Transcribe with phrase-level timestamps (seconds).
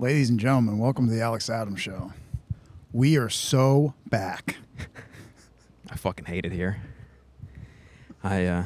[0.00, 2.14] Ladies and gentlemen, welcome to the Alex Adams Show.
[2.90, 4.56] We are so back.
[5.90, 6.80] I fucking hate it here.
[8.24, 8.64] I uh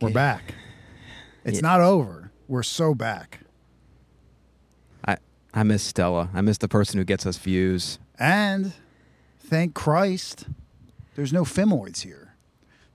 [0.00, 0.54] We're back.
[1.44, 2.30] It's not over.
[2.48, 3.40] We're so back.
[5.06, 5.18] I
[5.52, 6.30] I miss Stella.
[6.32, 7.98] I miss the person who gets us views.
[8.18, 8.72] And
[9.40, 10.46] thank Christ,
[11.16, 12.32] there's no femoids here.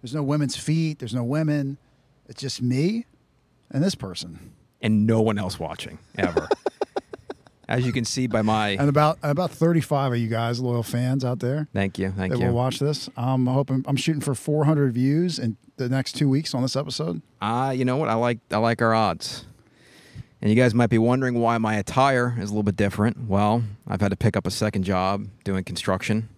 [0.02, 0.98] There's no women's feet.
[0.98, 1.78] There's no women.
[2.28, 3.06] It's just me
[3.70, 4.54] and this person.
[4.82, 6.48] And no one else watching ever.
[7.68, 11.24] As you can see by my And about about 35 of you guys, loyal fans
[11.24, 12.40] out there thank you, thank you.
[12.40, 12.48] that you.
[12.50, 13.10] will watch this.
[13.16, 17.22] I'm hoping I'm shooting for 400 views in the next two weeks on this episode.
[17.40, 18.10] Uh, you know what?
[18.10, 19.46] I like I like our odds.
[20.42, 23.28] And you guys might be wondering why my attire is a little bit different.
[23.28, 26.30] Well, I've had to pick up a second job doing construction.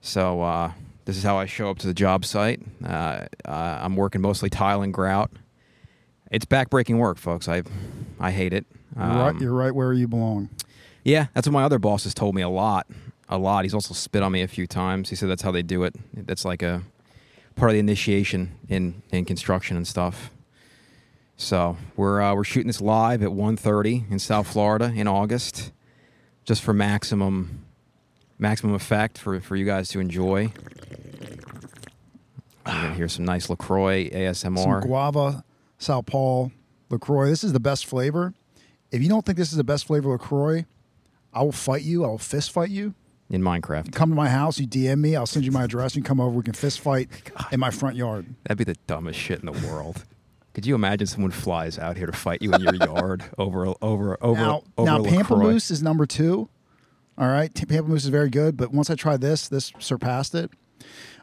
[0.00, 0.72] So uh,
[1.04, 2.60] this is how I show up to the job site.
[2.84, 5.30] Uh, uh, I'm working mostly tile and grout.
[6.32, 7.46] It's backbreaking work, folks.
[7.46, 7.62] I
[8.18, 8.64] I hate it.
[8.96, 10.48] You're, right, Um, you're right where you belong.
[11.04, 12.86] Yeah, that's what my other boss has told me a lot.
[13.28, 13.64] A lot.
[13.64, 15.10] He's also spit on me a few times.
[15.10, 15.94] He said that's how they do it.
[16.14, 16.82] That's like a
[17.54, 20.30] part of the initiation in in construction and stuff.
[21.36, 25.72] So we're uh, we're shooting this live at 1.30 in South Florida in August,
[26.44, 27.64] just for maximum
[28.38, 30.52] maximum effect for for you guys to enjoy.
[32.64, 35.44] You're gonna hear some nice Lacroix ASMR, Some guava,
[35.82, 36.52] Sao Paul,
[36.90, 37.28] LaCroix.
[37.28, 38.34] This is the best flavor.
[38.92, 40.64] If you don't think this is the best flavor LaCroix,
[41.32, 42.04] I will fight you.
[42.04, 42.94] I will fist fight you.
[43.30, 43.86] in Minecraft.
[43.86, 46.20] You come to my house, you DM me, I'll send you my address, you come
[46.20, 47.08] over, we can fist fight
[47.52, 48.26] in my front yard.
[48.44, 50.04] That'd be the dumbest shit in the world.
[50.54, 54.18] Could you imagine someone flies out here to fight you in your yard over over
[54.20, 55.22] over now, over now LaCroix?
[55.22, 56.50] Pamplemousse is number two.
[57.16, 60.50] All right, T- Pamplemousse is very good, but once I tried this, this surpassed it.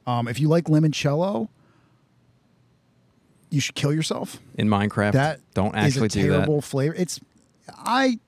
[0.07, 1.49] Um, if you like limoncello,
[3.49, 4.39] you should kill yourself.
[4.55, 5.13] in Minecraft?
[5.13, 6.67] That don't actually is a do terrible that.
[6.67, 6.95] flavor.
[6.97, 7.19] It's
[7.77, 8.19] I.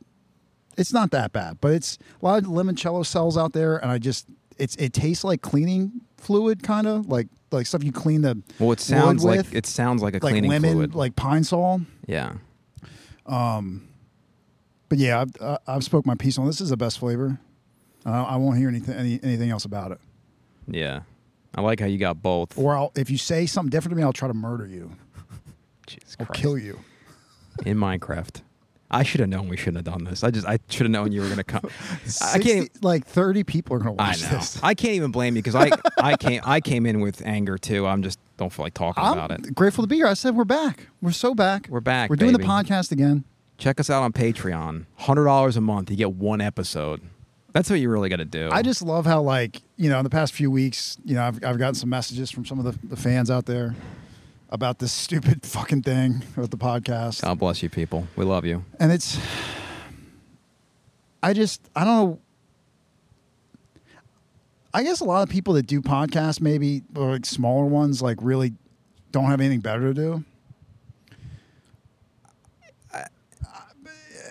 [0.77, 3.97] It's not that bad, but it's a lot of limoncello cells out there, and I
[3.97, 4.27] just
[4.57, 8.71] it's it tastes like cleaning fluid, kind of like like stuff you clean the Well,
[8.71, 10.95] it sounds like with, it sounds like a like cleaning lemon, fluid.
[10.95, 11.81] like pine sol.
[12.07, 12.33] yeah,
[13.25, 13.87] Um.
[14.89, 16.59] But yeah, I've, uh, I've spoke my piece on this.
[16.59, 17.39] Is the best flavor.
[18.05, 19.99] Uh, I won't hear anything any, anything else about it.
[20.67, 21.01] yeah.
[21.53, 22.57] I like how you got both.
[22.57, 24.91] Or I'll, if you say something different to me, I'll try to murder you.
[25.91, 26.41] Jesus I'll Christ.
[26.41, 26.79] kill you.
[27.65, 28.41] in Minecraft.
[28.93, 30.21] I should have known we shouldn't have done this.
[30.21, 31.61] I just I should have known you were gonna come.
[32.21, 32.45] I can't.
[32.45, 34.29] Even, like thirty people are gonna I watch know.
[34.29, 34.59] this.
[34.61, 37.87] I can't even blame you because I I came I came in with anger too.
[37.87, 39.55] I'm just don't feel like talking I'm about it.
[39.55, 40.07] grateful to be here.
[40.07, 40.87] I said we're back.
[41.01, 41.67] We're so back.
[41.69, 43.23] We're back, We're doing the podcast again.
[43.57, 44.87] Check us out on Patreon.
[44.95, 47.01] Hundred dollars a month, you get one episode.
[47.53, 48.49] That's what you really got to do.
[48.51, 51.35] I just love how like you know in the past few weeks you know I've
[51.45, 53.73] I've gotten some messages from some of the, the fans out there
[54.51, 58.07] about this stupid fucking thing with the podcast, God bless you, people.
[58.15, 58.63] We love you.
[58.79, 59.17] and it's
[61.23, 62.19] I just I don't know.
[64.73, 68.17] I guess a lot of people that do podcasts, maybe or like smaller ones, like
[68.21, 68.53] really
[69.11, 70.23] don't have anything better to do.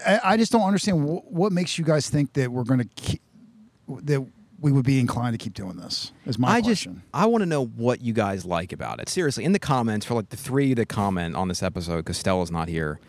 [0.07, 2.89] I, I just don't understand what, what makes you guys think that we're going to
[2.97, 3.21] keep
[3.87, 4.25] that
[4.61, 6.13] we would be inclined to keep doing this.
[6.27, 7.03] Is my I just question.
[7.15, 9.09] I want to know what you guys like about it.
[9.09, 12.51] Seriously, in the comments for like the three that comment on this episode because Stella's
[12.51, 13.01] not here.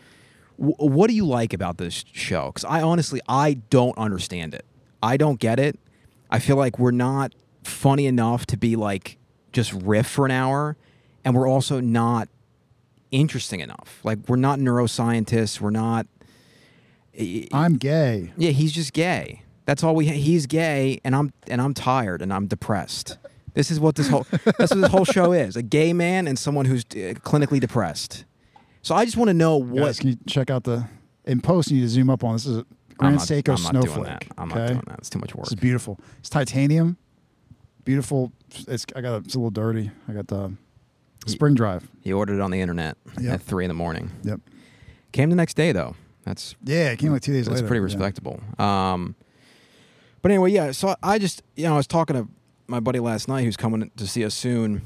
[0.58, 2.46] W- what do you like about this show?
[2.46, 4.64] Because I honestly I don't understand it.
[5.02, 5.78] I don't get it.
[6.30, 9.18] I feel like we're not funny enough to be like
[9.52, 10.76] just riff for an hour,
[11.24, 12.28] and we're also not
[13.10, 14.00] interesting enough.
[14.02, 15.60] Like we're not neuroscientists.
[15.60, 16.06] We're not.
[17.52, 18.32] I'm gay.
[18.38, 19.42] Yeah, he's just gay.
[19.64, 20.06] That's all we.
[20.06, 23.18] He's gay, and I'm and I'm tired, and I'm depressed.
[23.54, 26.38] This is what this whole that's what this whole show is: a gay man and
[26.38, 28.24] someone who's uh, clinically depressed.
[28.82, 29.84] So I just want to know what.
[29.84, 30.88] Guys, can you check out the
[31.24, 31.70] in post?
[31.70, 32.46] You need to zoom up on this.
[32.46, 34.06] Is a Grand not, Seiko I'm not doing snowflake.
[34.06, 34.24] that.
[34.38, 34.58] I'm okay?
[34.60, 34.98] not doing that.
[34.98, 35.46] It's too much work.
[35.46, 35.98] It's beautiful.
[36.18, 36.96] It's titanium.
[37.84, 38.32] Beautiful.
[38.68, 39.90] It's I got it's a little dirty.
[40.08, 40.52] I got the
[41.26, 41.88] spring drive.
[42.00, 43.34] He ordered it on the internet Yep.
[43.34, 44.10] at three in the morning.
[44.24, 44.40] Yep.
[45.12, 45.94] Came the next day though.
[46.24, 47.66] That's Yeah, it came like two days that's later.
[47.66, 47.84] pretty Yeah.
[47.84, 48.40] respectable.
[48.58, 49.14] Um,
[50.22, 50.72] but anyway, yeah.
[50.72, 52.28] So I just you know I was talking to
[52.66, 54.82] my buddy last night who's coming to see us soon,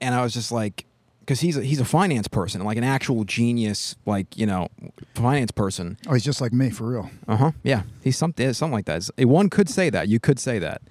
[0.00, 0.86] and I was just like,
[1.20, 4.68] because he's a, he's a finance person, like an actual genius, like you know,
[5.14, 5.98] finance person.
[6.08, 7.10] Oh, he's just like me for real.
[7.28, 7.50] Uh huh.
[7.62, 9.08] Yeah, he's something something like that.
[9.18, 10.08] One could say that.
[10.08, 10.82] You could say that.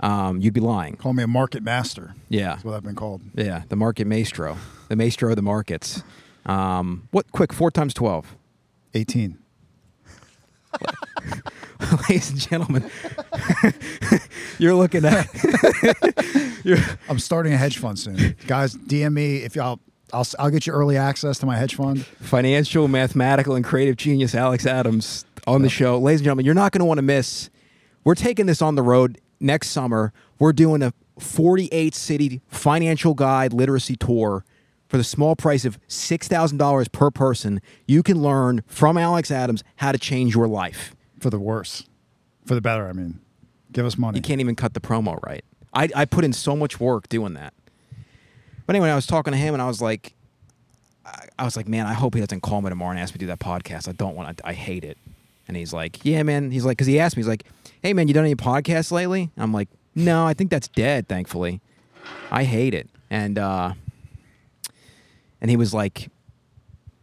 [0.00, 0.96] Um, you'd be lying.
[0.96, 2.16] Call me a market master.
[2.28, 2.54] Yeah.
[2.54, 3.22] That's what I've been called.
[3.34, 4.56] Yeah, the market maestro,
[4.88, 6.02] the maestro of the markets.
[6.46, 7.30] Um, what?
[7.32, 8.36] Quick, four times twelve,
[8.94, 9.38] 18.
[12.08, 12.90] ladies and gentlemen.
[14.58, 15.28] you're looking at.
[16.64, 16.78] you're,
[17.08, 18.36] I'm starting a hedge fund soon.
[18.46, 19.80] Guys, DM me if y'all
[20.12, 22.04] I'll I'll get you early access to my hedge fund.
[22.04, 25.98] financial, mathematical, and creative genius Alex Adams on the show.
[25.98, 27.50] Ladies and gentlemen, you're not going to want to miss.
[28.04, 30.12] We're taking this on the road next summer.
[30.38, 34.44] We're doing a 48 city financial guide literacy tour
[34.88, 37.60] for the small price of $6,000 per person.
[37.86, 40.94] You can learn from Alex Adams how to change your life.
[41.24, 41.84] For the worse,
[42.44, 42.86] for the better.
[42.86, 43.18] I mean,
[43.72, 44.18] give us money.
[44.18, 45.42] You can't even cut the promo right.
[45.72, 47.54] I, I put in so much work doing that.
[48.66, 50.12] But anyway, I was talking to him and I was like,
[51.06, 53.20] I, I was like, man, I hope he doesn't call me tomorrow and ask me
[53.20, 53.88] to do that podcast.
[53.88, 54.98] I don't want to, I hate it.
[55.48, 56.50] And he's like, yeah, man.
[56.50, 57.44] He's like, because he asked me, he's like,
[57.82, 59.30] hey, man, you done any podcasts lately?
[59.38, 61.62] I'm like, no, I think that's dead, thankfully.
[62.30, 62.90] I hate it.
[63.08, 63.72] And, uh,
[65.40, 66.10] and he was like,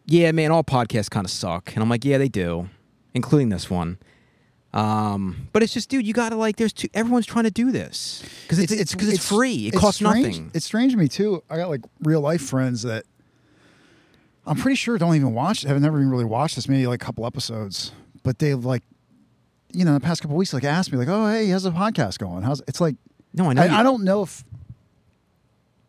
[0.06, 1.74] yeah, man, all podcasts kind of suck.
[1.74, 2.70] And I'm like, yeah, they do,
[3.16, 3.98] including this one.
[4.74, 6.56] Um, but it's just, dude, you gotta like.
[6.56, 6.88] There's two.
[6.94, 9.66] Everyone's trying to do this because it's it's because it's, free.
[9.66, 10.52] It it's costs strange- nothing.
[10.54, 11.44] It's strange to me too.
[11.50, 13.04] I got like real life friends that
[14.46, 15.64] I'm pretty sure don't even watch.
[15.64, 16.70] Have never even really watched this.
[16.70, 17.92] Maybe like a couple episodes,
[18.24, 18.84] but they've like,
[19.74, 22.18] you know, the past couple weeks, like asked me like, "Oh, hey, how's the podcast
[22.20, 22.96] going?" How's it's like?
[23.34, 23.62] no, I know.
[23.64, 24.44] I, I don't know if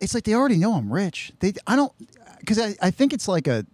[0.01, 1.33] it's like they already know I'm rich.
[1.39, 1.93] They I don't
[2.41, 3.65] because I, I think it's like a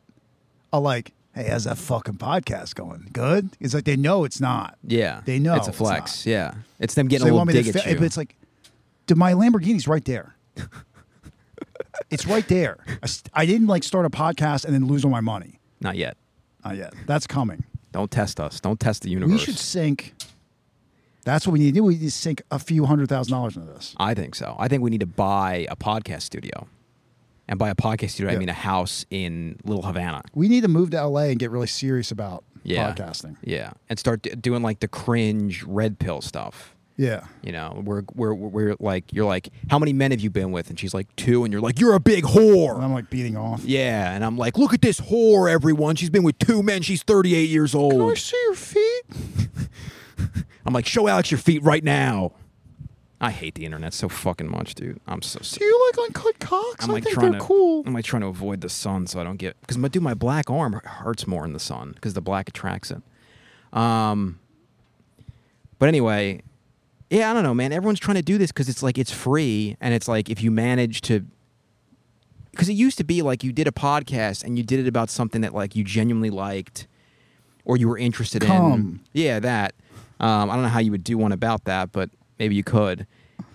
[0.71, 3.51] a like hey how's that fucking podcast going good?
[3.61, 4.77] It's like they know it's not.
[4.83, 6.27] yeah, they know it's a it's flex.
[6.27, 6.31] not.
[6.31, 7.97] yeah, it's them getting they a little dig at fi- you.
[7.97, 8.35] but it's like
[9.07, 10.35] dude, my Lamborghini's right there.
[12.11, 12.79] it's right there.
[13.03, 15.61] I, st- I didn't like start a podcast and then lose all my money.
[15.81, 16.17] Not yet.
[16.65, 16.93] Not yet.
[17.07, 17.65] That's coming.
[17.93, 18.61] Don't test us.
[18.61, 19.33] Don't test the universe.
[19.33, 20.15] We should sink.
[21.25, 21.85] That's what we need to do.
[21.85, 23.95] We need to sink a few hundred thousand dollars into this.
[23.99, 24.57] I think so.
[24.59, 26.67] I think we need to buy a podcast studio,
[27.49, 30.23] and by a podcast studio, I mean a house in Little Havana.
[30.35, 33.37] We need to move to LA and get really serious about Yeah, podcasting.
[33.43, 36.75] Yeah, and start d- doing like the cringe red pill stuff.
[36.97, 37.23] Yeah.
[37.45, 40.69] You know, we're we're we're like you're like, how many men have you been with?
[40.69, 42.75] And she's like two, and you're like, you're a big whore.
[42.75, 43.63] And I'm like beating off.
[43.65, 45.95] Yeah, and I'm like, look at this whore, everyone.
[45.95, 46.83] She's been with two men.
[46.83, 47.93] She's 38 years old.
[47.93, 49.03] Can I see your feet?
[50.67, 52.33] I'm like, show Alex your feet right now.
[53.21, 55.01] I hate the internet so fucking much, dude.
[55.09, 55.59] I'm so sick.
[55.59, 56.85] Do you like uncut cocks?
[56.85, 57.83] I'm I like think trying they're to, cool.
[57.85, 60.15] I'm like trying to avoid the sun so I don't get because my dude, my
[60.15, 63.03] black arm hurts more in the sun because the black attracts it.
[63.77, 64.39] Um,
[65.81, 66.43] but anyway,
[67.11, 67.73] yeah, I don't know, man.
[67.73, 70.51] Everyone's trying to do this because it's like it's free and it's like if you
[70.53, 71.25] manage to,
[72.53, 75.11] because it used to be like you did a podcast and you did it about
[75.11, 76.87] something that like you genuinely liked
[77.65, 79.01] or you were interested in.
[79.13, 79.75] Yeah, that.
[80.21, 83.07] Um, I don't know how you would do one about that, but maybe you could.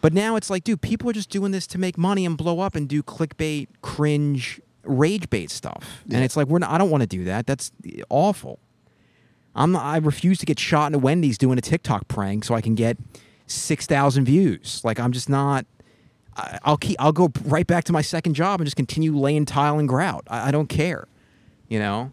[0.01, 2.59] But now it's like, dude, people are just doing this to make money and blow
[2.59, 6.03] up and do clickbait, cringe, rage bait stuff.
[6.05, 6.17] Yeah.
[6.17, 7.47] And it's like, we're not, I don't want to do that.
[7.47, 7.71] That's
[8.09, 8.59] awful.
[9.55, 12.55] I'm not, I refuse to get shot in a Wendy's doing a TikTok prank so
[12.55, 12.97] I can get
[13.45, 14.81] six thousand views.
[14.83, 15.65] Like I'm just not.
[16.35, 16.95] I, I'll keep.
[16.99, 20.25] I'll go right back to my second job and just continue laying tile and grout.
[20.27, 21.07] I, I don't care.
[21.67, 22.11] You know.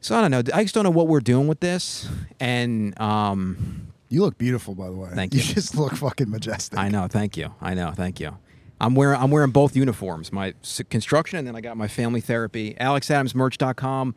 [0.00, 0.42] So I don't know.
[0.52, 2.08] I just don't know what we're doing with this,
[2.40, 5.10] and um, You look beautiful, by the way.
[5.12, 5.40] Thank you.
[5.40, 5.54] you.
[5.54, 6.78] just look fucking majestic.
[6.78, 7.08] I know.
[7.08, 7.52] Thank you.
[7.60, 7.90] I know.
[7.96, 8.38] Thank you.
[8.80, 10.32] I'm wearing I'm wearing both uniforms.
[10.32, 10.54] My
[10.88, 12.74] construction and then I got my family therapy.
[12.80, 14.14] AlexAdamsMerch.com.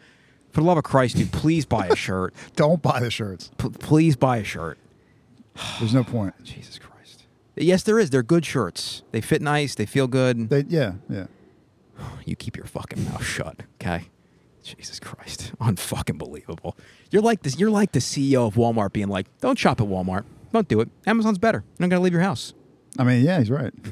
[0.51, 2.35] For the love of Christ, dude, please buy a shirt.
[2.55, 3.49] Don't buy the shirts.
[3.57, 4.77] P- please buy a shirt.
[5.79, 6.35] There's no point.
[6.44, 7.23] Jesus Christ.
[7.55, 8.11] Yes, there is.
[8.11, 9.01] They're good shirts.
[9.09, 9.73] They fit nice.
[9.73, 10.49] They feel good.
[10.49, 11.25] They, yeah, yeah.
[12.23, 14.09] You keep your fucking mouth shut, okay?
[14.67, 16.75] Jesus Christ, unfucking believable.
[17.11, 17.57] You're like this.
[17.57, 20.25] You're like the CEO of Walmart being like, "Don't shop at Walmart.
[20.51, 20.89] Don't do it.
[21.06, 21.63] Amazon's better.
[21.73, 22.53] You don't gotta leave your house."
[22.99, 23.73] I mean, yeah, he's right.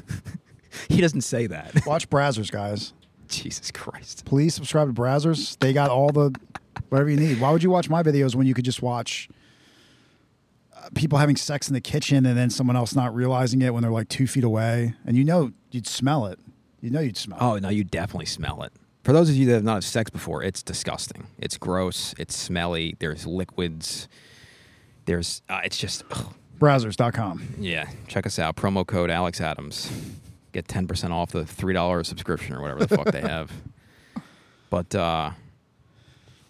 [0.88, 1.74] He doesn't say that.
[1.86, 2.92] Watch Brazzers, guys.
[3.28, 4.24] Jesus Christ.
[4.24, 5.58] Please subscribe to Brazzers.
[5.58, 6.32] They got all the
[6.88, 7.40] whatever you need.
[7.40, 9.28] Why would you watch my videos when you could just watch
[10.76, 13.82] uh, people having sex in the kitchen and then someone else not realizing it when
[13.82, 14.94] they're like two feet away?
[15.04, 16.38] And you know you'd smell it.
[16.80, 17.42] You know you'd smell it.
[17.42, 18.72] Oh no, you definitely smell it.
[19.06, 21.28] For those of you that have not had sex before, it's disgusting.
[21.38, 22.12] It's gross.
[22.18, 22.96] It's smelly.
[22.98, 24.08] There's liquids.
[25.04, 25.42] There's.
[25.48, 26.02] Uh, it's just.
[26.10, 26.34] ugh.
[26.58, 27.54] Brazzers.com.
[27.60, 28.56] Yeah, check us out.
[28.56, 29.88] Promo code Alex Adams.
[30.50, 33.52] Get ten percent off the three dollar subscription or whatever the fuck they have.
[34.70, 35.30] But uh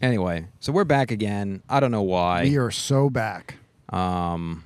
[0.01, 1.63] anyway, so we're back again.
[1.69, 2.45] I don't know why.
[2.45, 3.57] We are so back.
[3.91, 4.65] Um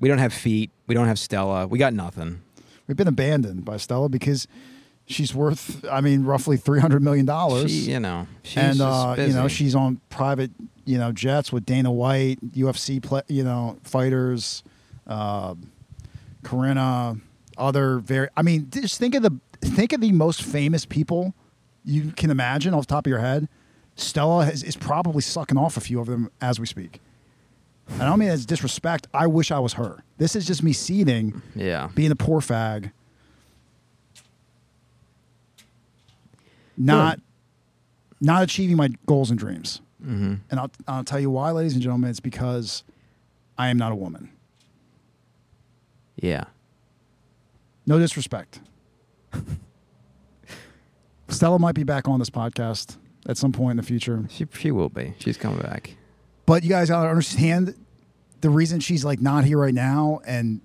[0.00, 0.72] we don't have feet.
[0.88, 1.68] We don't have Stella.
[1.68, 2.42] We got nothing.
[2.88, 4.48] We've been abandoned by Stella because
[5.10, 7.26] she's worth, I mean, roughly $300 million.
[7.68, 10.50] You know, she's and uh, you know she's on private
[10.84, 14.62] you know jets with Dana White, UFC play, you know fighters,
[15.06, 15.54] uh,
[16.42, 17.16] Corinna,
[17.56, 18.28] other very.
[18.36, 21.34] I mean, just think of the think of the most famous people
[21.84, 23.48] you can imagine off the top of your head.
[23.96, 27.00] Stella has, is probably sucking off a few of them as we speak.
[27.88, 29.08] And I don't mean as disrespect.
[29.12, 30.04] I wish I was her.
[30.16, 31.88] This is just me seething, Yeah.
[31.94, 32.92] being a poor fag.
[36.80, 37.20] Not
[38.20, 39.80] not achieving my goals and dreams.
[40.02, 40.34] Mm-hmm.
[40.50, 42.10] And I'll I'll tell you why, ladies and gentlemen.
[42.10, 42.82] It's because
[43.58, 44.30] I am not a woman.
[46.16, 46.44] Yeah.
[47.86, 48.60] No disrespect.
[51.28, 52.96] Stella might be back on this podcast
[53.26, 54.24] at some point in the future.
[54.30, 55.14] She she will be.
[55.18, 55.96] She's coming back.
[56.46, 57.74] But you guys gotta understand
[58.40, 60.62] the reason she's like not here right now and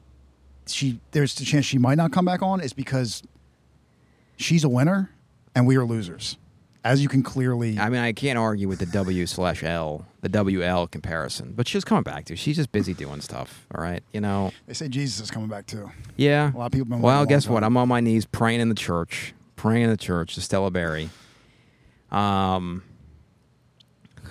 [0.65, 3.21] she there's a chance she might not come back on is because
[4.37, 5.11] she's a winner
[5.55, 6.37] and we are losers.
[6.83, 10.29] As you can clearly I mean, I can't argue with the W slash L, the
[10.29, 12.35] WL comparison, but she's coming back to.
[12.35, 13.65] She's just busy doing stuff.
[13.73, 14.51] All right, you know.
[14.67, 15.89] they say Jesus is coming back too.
[16.15, 16.53] Yeah.
[16.53, 17.63] A lot of people been Well, guess what?
[17.63, 21.09] I'm on my knees praying in the church, praying in the church to Stella Berry.
[22.11, 22.83] Um,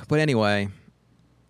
[0.07, 0.69] but anyway,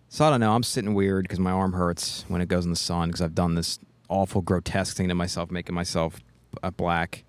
[0.09, 0.55] so I don't know.
[0.55, 3.35] I'm sitting weird because my arm hurts when it goes in the sun because I've
[3.35, 3.77] done this
[4.09, 6.19] awful, grotesque thing to myself, making myself
[6.63, 7.25] uh, black.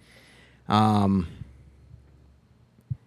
[0.69, 1.29] Um,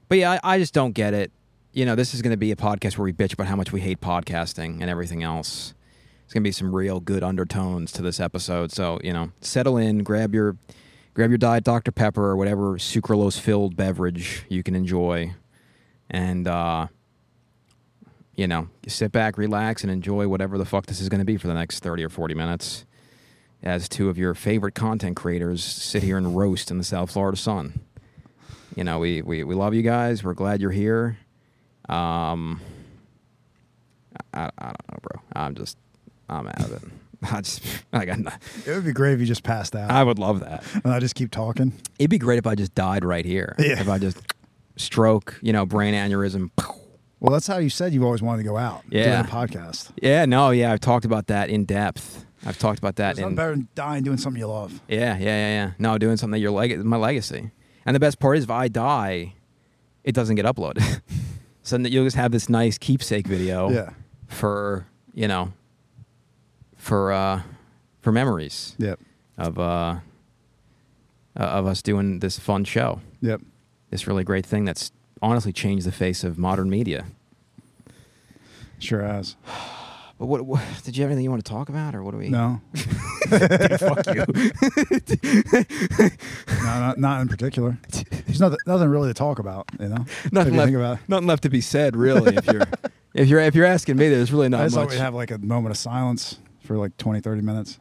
[0.09, 1.31] but yeah, I, I just don't get it.
[1.71, 3.71] You know, this is going to be a podcast where we bitch about how much
[3.71, 5.73] we hate podcasting and everything else.
[6.23, 8.71] There's going to be some real good undertones to this episode.
[8.71, 10.57] So, you know, settle in, grab your
[11.13, 15.33] grab your diet Dr Pepper or whatever sucralose filled beverage you can enjoy
[16.09, 16.87] and uh
[18.35, 21.35] you know, sit back, relax and enjoy whatever the fuck this is going to be
[21.35, 22.85] for the next 30 or 40 minutes
[23.61, 27.35] as two of your favorite content creators sit here and roast in the South Florida
[27.35, 27.81] sun.
[28.75, 30.23] You know, we, we, we love you guys.
[30.23, 31.17] We're glad you're here.
[31.87, 32.61] Um,
[34.33, 35.21] I, I don't know, bro.
[35.33, 35.77] I'm just,
[36.29, 36.83] I'm out of it.
[37.33, 38.31] I just, I got, no-
[38.65, 40.63] It would be great if you just passed out I would love that.
[40.83, 41.73] and I just keep talking.
[41.97, 43.55] It'd be great if I just died right here.
[43.59, 43.79] Yeah.
[43.79, 44.17] If I just
[44.77, 46.51] stroke, you know, brain aneurysm.
[47.19, 48.83] Well, that's how you said you always wanted to go out.
[48.89, 49.21] Yeah.
[49.23, 49.91] Doing a podcast.
[50.01, 52.25] Yeah, no, yeah, I've talked about that in depth.
[52.45, 54.79] I've talked about that nothing in better than dying doing something you love.
[54.87, 55.71] Yeah, yeah, yeah, yeah.
[55.77, 57.51] No, doing something that your leg my legacy.
[57.85, 59.33] And the best part is if I die,
[60.03, 61.01] it doesn't get uploaded.
[61.63, 63.91] so then you'll just have this nice keepsake video Yeah.
[64.27, 65.53] for, you know,
[66.77, 67.41] for uh
[68.01, 68.99] for memories Yep.
[69.37, 69.95] of uh
[71.39, 73.01] uh, of us doing this fun show.
[73.21, 73.41] Yep.
[73.91, 77.05] This really great thing that's honestly changed the face of modern media.
[78.79, 79.35] Sure has.
[80.19, 82.17] But what, what did you have anything you want to talk about or what do
[82.17, 82.59] we No.
[82.75, 84.25] fuck you.
[86.63, 87.77] no, not, not in particular.
[87.91, 90.05] There's nothing, nothing really to talk about, you know?
[90.31, 92.35] Nothing left, about nothing left to be said, really.
[92.35, 92.67] If you're,
[93.13, 94.91] if you're, if you're asking me, there's really I not just thought much.
[94.91, 97.79] we'd have like a moment of silence for like 20, 30 minutes.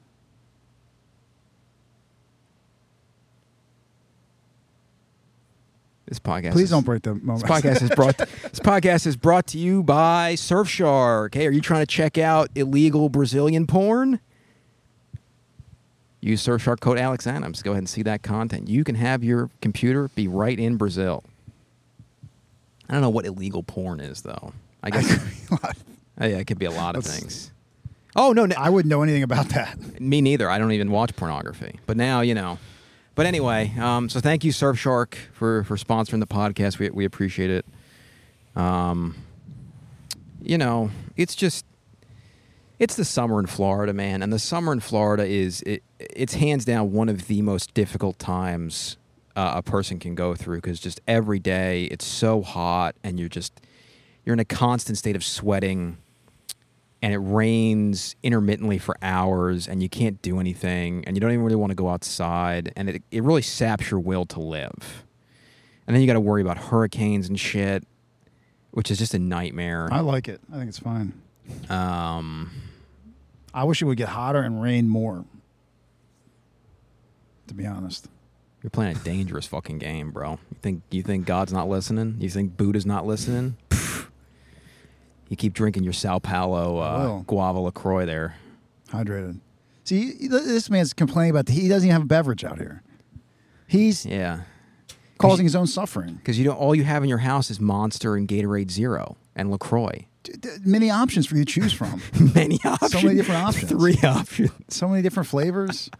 [6.09, 6.53] this podcast.
[6.53, 7.47] Please is, don't break the moment.
[7.47, 8.17] This podcast is brought.
[8.19, 11.35] this podcast is brought to you by Surfshark.
[11.35, 14.21] Hey, are you trying to check out illegal Brazilian porn?
[16.21, 17.63] Use Surfshark code Alex Adams.
[17.63, 18.69] Go ahead and see that content.
[18.69, 21.23] You can have your computer be right in Brazil.
[22.89, 24.53] I don't know what illegal porn is, though.
[24.83, 25.11] I guess.
[25.51, 25.77] It could.
[26.21, 27.53] Oh, yeah, it could be a lot of Let's- things.
[28.17, 30.01] Oh no, no, I wouldn't know anything about that.
[30.01, 30.51] Me neither.
[30.51, 31.79] I don't even watch pornography.
[31.87, 32.59] But now, you know.
[33.15, 36.79] But anyway, um, so thank you, Surfshark, for for sponsoring the podcast.
[36.81, 37.65] We we appreciate it.
[38.57, 39.15] Um,
[40.43, 41.65] you know, it's just
[42.81, 46.65] it's the summer in Florida, man, and the summer in Florida is it, it's hands
[46.65, 48.97] down one of the most difficult times
[49.37, 53.29] uh, a person can go through because just every day it's so hot and you're
[53.29, 53.61] just
[54.25, 55.97] you're in a constant state of sweating
[57.01, 61.45] and it rains intermittently for hours and you can't do anything and you don't even
[61.45, 65.05] really want to go outside and it, it really saps your will to live
[65.87, 67.85] and then you got to worry about hurricanes and shit
[68.73, 70.41] which is just a nightmare I like it.
[70.53, 71.13] I think it's fine.
[71.71, 72.51] um,
[73.55, 75.25] I wish it would get hotter and rain more.
[77.49, 78.09] To be honest.
[78.63, 82.29] you're playing a dangerous fucking game bro you think you think god's not listening you
[82.31, 83.57] think buddha's not listening
[85.29, 88.37] you keep drinking your sao paulo uh, guava lacroix there
[88.91, 89.39] Hydrated.
[89.85, 92.83] See, this man's complaining about the, he doesn't even have a beverage out here.
[93.67, 94.41] He's yeah
[95.19, 96.15] causing his own suffering.
[96.15, 99.51] because you don't all you have in your house is monster and gatorade zero and
[99.51, 100.07] lacroix
[100.63, 102.03] Many options for you to choose from.
[102.35, 102.93] many options.
[102.93, 103.71] So many different options.
[103.71, 104.51] Three options.
[104.69, 105.91] so many different flavors.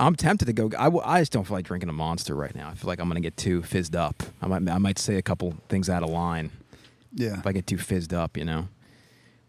[0.00, 0.66] I'm tempted to go.
[0.78, 2.68] I, w- I just don't feel like drinking a monster right now.
[2.70, 4.22] I feel like I'm going to get too fizzed up.
[4.42, 6.50] I might I might say a couple things out of line
[7.14, 7.38] Yeah.
[7.38, 8.68] if I get too fizzed up, you know.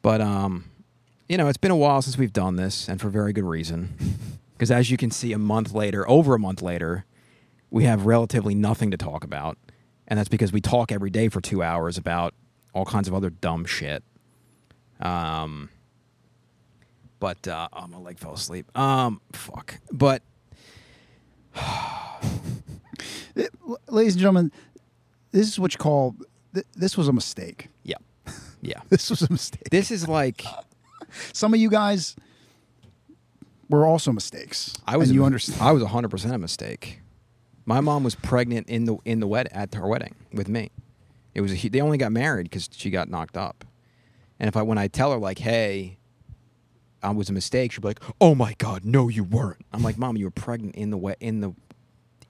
[0.02, 0.66] But um,
[1.30, 3.96] you know, it's been a while since we've done this, and for very good reason.
[4.62, 7.04] Because as you can see, a month later, over a month later,
[7.72, 9.58] we have relatively nothing to talk about,
[10.08, 12.36] and that's because we talk every day for two hours about
[12.72, 14.04] all kinds of other dumb shit.
[15.00, 15.70] Um,
[17.20, 18.68] but uh, oh, my leg fell asleep.
[18.78, 19.80] Um, fuck.
[19.92, 20.22] But
[23.90, 24.52] ladies and gentlemen,
[25.32, 26.16] this is what you call.
[26.54, 27.70] th- This was a mistake.
[27.84, 27.96] Yeah,
[28.62, 28.82] yeah.
[28.90, 29.70] This was a mistake.
[29.72, 30.44] This is like
[31.34, 32.16] Some of you guys
[33.70, 34.74] were also mistakes.
[34.88, 35.12] I was.
[35.12, 35.62] You a- understand.
[35.62, 37.02] I was hundred percent a mistake.
[37.66, 40.72] My mom was pregnant in the in the wed at her wedding with me.
[41.34, 43.64] It was a, they only got married because she got knocked up.
[44.40, 45.98] And if I when I tell her like, hey,
[47.04, 49.66] I was a mistake, she'd be like, oh my god, no, you weren't.
[49.74, 51.54] I'm like, mom, you were pregnant in the we- in the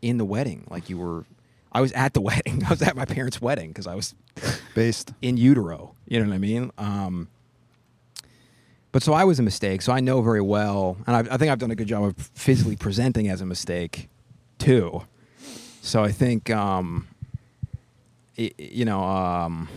[0.01, 0.65] in the wedding.
[0.69, 1.25] Like you were.
[1.71, 2.63] I was at the wedding.
[2.65, 4.13] I was at my parents' wedding because I was
[4.75, 5.13] Based.
[5.21, 5.95] in utero.
[6.07, 6.71] You know what I mean?
[6.77, 7.27] Um,
[8.91, 9.81] but so I was a mistake.
[9.81, 12.17] So I know very well, and I, I think I've done a good job of
[12.17, 14.09] physically presenting as a mistake,
[14.57, 15.03] too.
[15.81, 17.07] So I think, um,
[18.37, 19.69] i you know, um,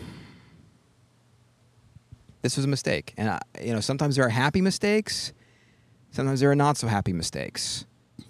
[2.44, 5.32] this was a mistake, and I, you know, sometimes there are happy mistakes,
[6.10, 7.86] sometimes there are not so happy mistakes.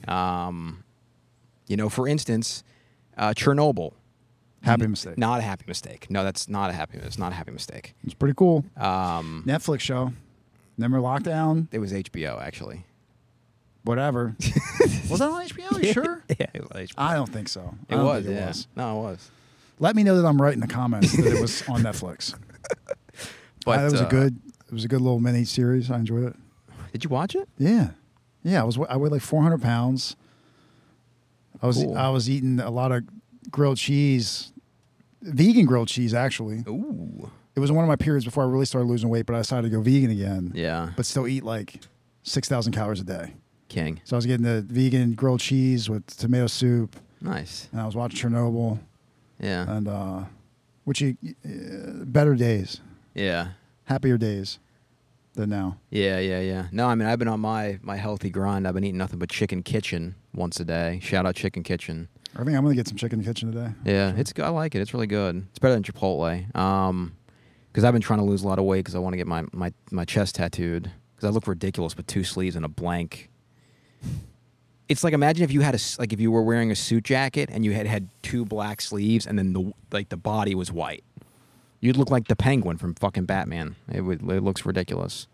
[0.06, 0.84] Um,
[1.66, 2.62] you know, for instance,
[3.18, 3.92] uh, Chernobyl.
[4.62, 5.18] Happy mistake.
[5.18, 6.06] Not a happy mistake.
[6.08, 6.92] No, that's not a happy.
[6.92, 7.08] Mistake.
[7.08, 7.94] It's not a happy mistake.
[8.04, 8.64] It's pretty cool.
[8.76, 10.12] Um, Netflix show.
[10.78, 11.66] Remember lockdown?
[11.72, 12.86] it was HBO actually.
[13.82, 14.36] Whatever.
[15.10, 15.84] was that on HBO?
[15.84, 16.24] You sure?
[16.38, 16.94] yeah, it was HBO.
[16.96, 17.74] I don't think so.
[17.88, 18.24] It was.
[18.24, 18.46] think yeah.
[18.46, 18.68] was.
[18.76, 19.30] No, it was.
[19.80, 22.34] Let me know that I'm right in the comments that it was on Netflix.
[23.64, 24.38] But it was uh, a good.
[24.68, 25.90] It was a good little mini series.
[25.90, 26.36] I enjoyed it.
[26.92, 27.48] Did you watch it?
[27.58, 27.90] Yeah,
[28.42, 28.60] yeah.
[28.60, 28.78] I was.
[28.88, 30.16] I weighed like 400 pounds.
[31.62, 31.76] I was.
[31.76, 31.96] Cool.
[31.96, 33.02] I was eating a lot of
[33.50, 34.52] grilled cheese,
[35.22, 36.14] vegan grilled cheese.
[36.14, 37.30] Actually, Ooh.
[37.54, 39.70] it was one of my periods before I really started losing weight, but I decided
[39.70, 40.52] to go vegan again.
[40.54, 40.90] Yeah.
[40.96, 41.80] But still eat like
[42.24, 43.34] 6,000 calories a day.
[43.68, 44.00] King.
[44.04, 47.68] So I was getting the vegan grilled cheese with tomato soup, Nice.
[47.72, 48.78] and I was watching Chernobyl,
[49.40, 49.68] Yeah.
[49.76, 50.24] and uh,
[50.84, 52.80] which you, uh, better days,
[53.14, 53.48] yeah.
[53.84, 54.58] happier days
[55.34, 55.78] than now.
[55.90, 56.66] Yeah, yeah, yeah.
[56.72, 58.66] No, I mean I've been on my my healthy grind.
[58.66, 61.00] I've been eating nothing but chicken kitchen once a day.
[61.02, 62.08] Shout out chicken kitchen.
[62.34, 63.72] I think I'm gonna get some chicken kitchen today.
[63.84, 64.44] Yeah, it's good.
[64.44, 64.80] I like it.
[64.80, 65.46] It's really good.
[65.50, 66.54] It's better than Chipotle.
[66.56, 67.16] Um,
[67.74, 69.26] because I've been trying to lose a lot of weight because I want to get
[69.26, 73.30] my my my chest tattooed because I look ridiculous with two sleeves and a blank.
[74.88, 77.48] It's like imagine if you had a like if you were wearing a suit jacket
[77.52, 81.02] and you had had two black sleeves and then the like the body was white.
[81.84, 83.76] You'd look like the penguin from fucking Batman.
[83.92, 85.26] It would it looks ridiculous.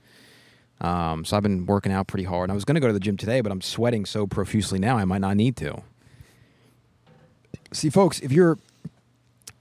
[0.80, 2.50] Um, so I've been working out pretty hard.
[2.50, 4.98] I was going to go to the gym today, but I'm sweating so profusely now
[4.98, 5.82] I might not need to.
[7.70, 8.58] See, folks, if you're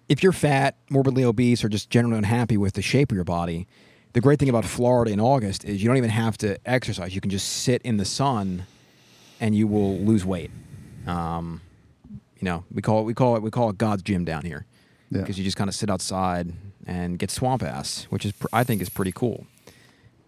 [0.08, 3.68] if you're fat, morbidly obese, or just generally unhappy with the shape of your body,
[4.14, 7.14] the great thing about Florida in August is you don't even have to exercise.
[7.14, 8.66] You can just sit in the sun,
[9.40, 10.50] and you will lose weight.
[11.06, 11.62] Um,
[12.10, 14.66] you know, we call it we call it we call it God's gym down here
[15.12, 15.22] Yeah.
[15.22, 16.54] because you just kind of sit outside
[16.86, 19.46] and get swamp ass, which is pr- I think is pretty cool.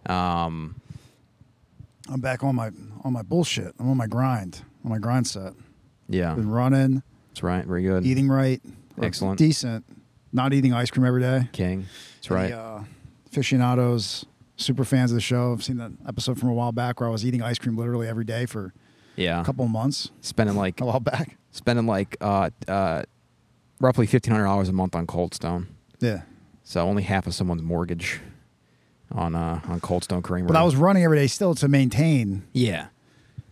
[0.06, 0.76] Um,
[2.08, 2.70] I'm back on my
[3.04, 3.74] on my bullshit.
[3.78, 4.62] I'm on my grind.
[4.84, 5.52] On my grind set.
[6.08, 7.64] yeah, Been running, that's right.
[7.64, 8.04] Very good.
[8.04, 8.60] eating right.
[9.00, 9.38] Excellent.
[9.38, 9.84] Decent.
[10.32, 11.48] Not eating ice cream every day.
[11.52, 11.86] King.
[12.16, 12.50] That's right.
[12.50, 12.84] The, uh,
[13.30, 14.24] aficionados,
[14.56, 15.52] super fans of the show.
[15.52, 18.08] I've seen that episode from a while back where I was eating ice cream literally
[18.08, 18.72] every day for
[19.16, 19.40] yeah.
[19.40, 20.10] a couple of months.
[20.20, 21.36] Spending like A while back.
[21.52, 23.02] spending like uh, uh,
[23.82, 25.66] roughly fifteen hundred dollars a month on Cold Stone.
[26.00, 26.22] Yeah.
[26.64, 28.20] So only half of someone's mortgage
[29.10, 30.48] on uh, on Cold Stone Creamery.
[30.48, 32.44] But I was running every day still to maintain.
[32.52, 32.86] yeah,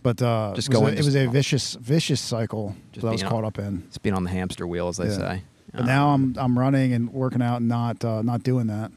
[0.02, 3.10] But uh, Just it, was go a, it was a vicious vicious cycle that I
[3.10, 3.82] was caught on- up in.
[3.88, 5.16] It's been on the hamster wheel, as they Yeah.
[5.18, 5.42] say.
[5.72, 8.90] But Um, now I'm I'm running and working out and not uh, not doing that.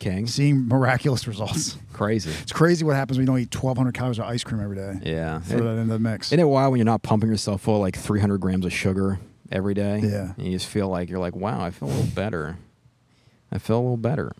[0.00, 1.76] King, Seeing miraculous results.
[1.92, 2.30] crazy.
[2.42, 5.00] It's crazy what happens when you don't eat 1,200 calories of ice cream every day.
[5.02, 6.28] Yeah, Throw It- that into the mix.
[6.28, 9.18] Isn't it wild when you're not pumping yourself full of like 300 grams of sugar
[9.50, 10.00] every day?
[10.02, 10.32] Yeah.
[10.36, 12.56] And you just feel like you're like, wow, I feel a little better.
[13.50, 14.32] I feel a little better.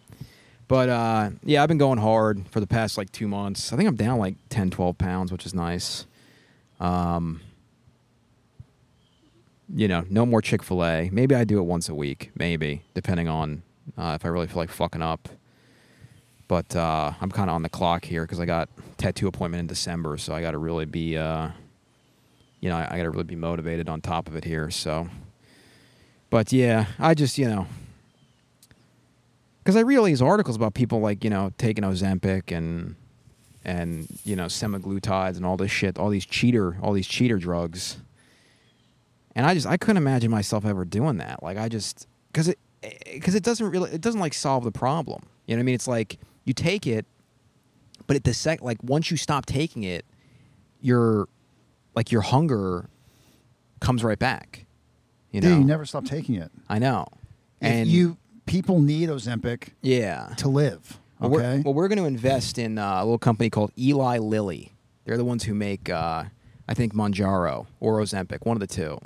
[0.69, 3.73] But uh, yeah, I've been going hard for the past like two months.
[3.73, 6.05] I think I'm down like 10, 12 pounds, which is nice.
[6.79, 7.41] Um,
[9.75, 11.09] you know, no more Chick fil A.
[11.11, 13.63] Maybe I do it once a week, maybe, depending on
[13.97, 15.29] uh, if I really feel like fucking up.
[16.49, 19.67] But uh, I'm kind of on the clock here because I got tattoo appointment in
[19.67, 21.51] December, so I got to really be, uh,
[22.61, 24.71] you know, I, I got to really be motivated on top of it here.
[24.71, 25.09] So,
[26.31, 27.67] but yeah, I just you know,
[29.63, 32.97] because I read all these articles about people like you know taking Ozempic and
[33.65, 37.99] and you know semaglutides and all this shit, all these cheater, all these cheater drugs.
[39.35, 41.43] And I just I couldn't imagine myself ever doing that.
[41.43, 44.73] Like I just because it eh, because it doesn't really it doesn't like solve the
[44.73, 45.23] problem.
[45.47, 45.75] You know what I mean?
[45.77, 47.07] It's like you take it,
[48.07, 50.05] but at the sec like once you stop taking it,
[50.81, 51.29] your
[51.99, 52.89] like your hunger
[53.81, 54.67] comes right back.
[55.33, 56.51] You know, Dude, you never stop taking it.
[56.69, 57.07] I know,
[57.61, 60.33] If and you people need Ozempic yeah.
[60.39, 61.01] to live.
[61.19, 61.57] Well, Okay.
[61.57, 64.73] we're, well, we're going to invest in uh, a little company called Eli Lilly.
[65.05, 66.25] They're the ones who make uh,
[66.69, 68.99] I think Mounjaro or Ozempic, one of the two.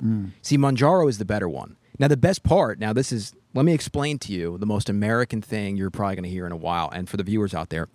[0.43, 1.77] See, Mounjaro is the better one.
[1.97, 5.41] Now, the best part, now this is, let me explain to you the most American
[5.41, 6.89] thing you're probably going to hear in a while.
[6.93, 7.87] And for the viewers out there,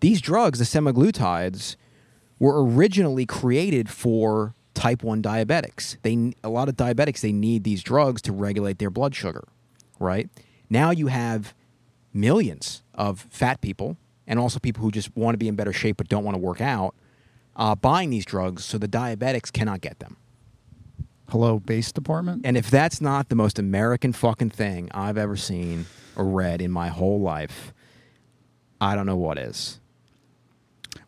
[0.00, 1.76] these drugs, the semaglutides,
[2.40, 5.96] were originally created for type 1 diabetics.
[6.02, 9.44] They a lot of diabetics they need these drugs to regulate their blood sugar,
[10.00, 10.28] right?
[10.68, 11.54] Now you have
[12.12, 15.98] millions of fat people and also people who just want to be in better shape
[15.98, 16.94] but don't want to work out
[17.56, 20.16] uh, buying these drugs so the diabetics cannot get them.
[21.28, 22.42] Hello, base department.
[22.44, 26.72] And if that's not the most American fucking thing I've ever seen or read in
[26.72, 27.72] my whole life,
[28.80, 29.79] I don't know what is.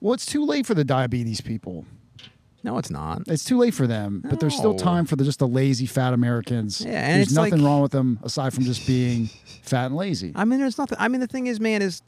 [0.03, 1.85] Well, it's too late for the diabetes people.
[2.65, 3.23] No, it's not.
[3.29, 4.79] It's too late for them, but there's still No.
[4.79, 6.81] time for the, just the lazy fat Americans.
[6.81, 9.29] Yeah, and there's it's nothing like- wrong with them aside from just being
[9.63, 10.33] fat and lazy.
[10.35, 10.99] I mean, there's nothing.
[11.01, 12.03] I mean, the thing is, man, is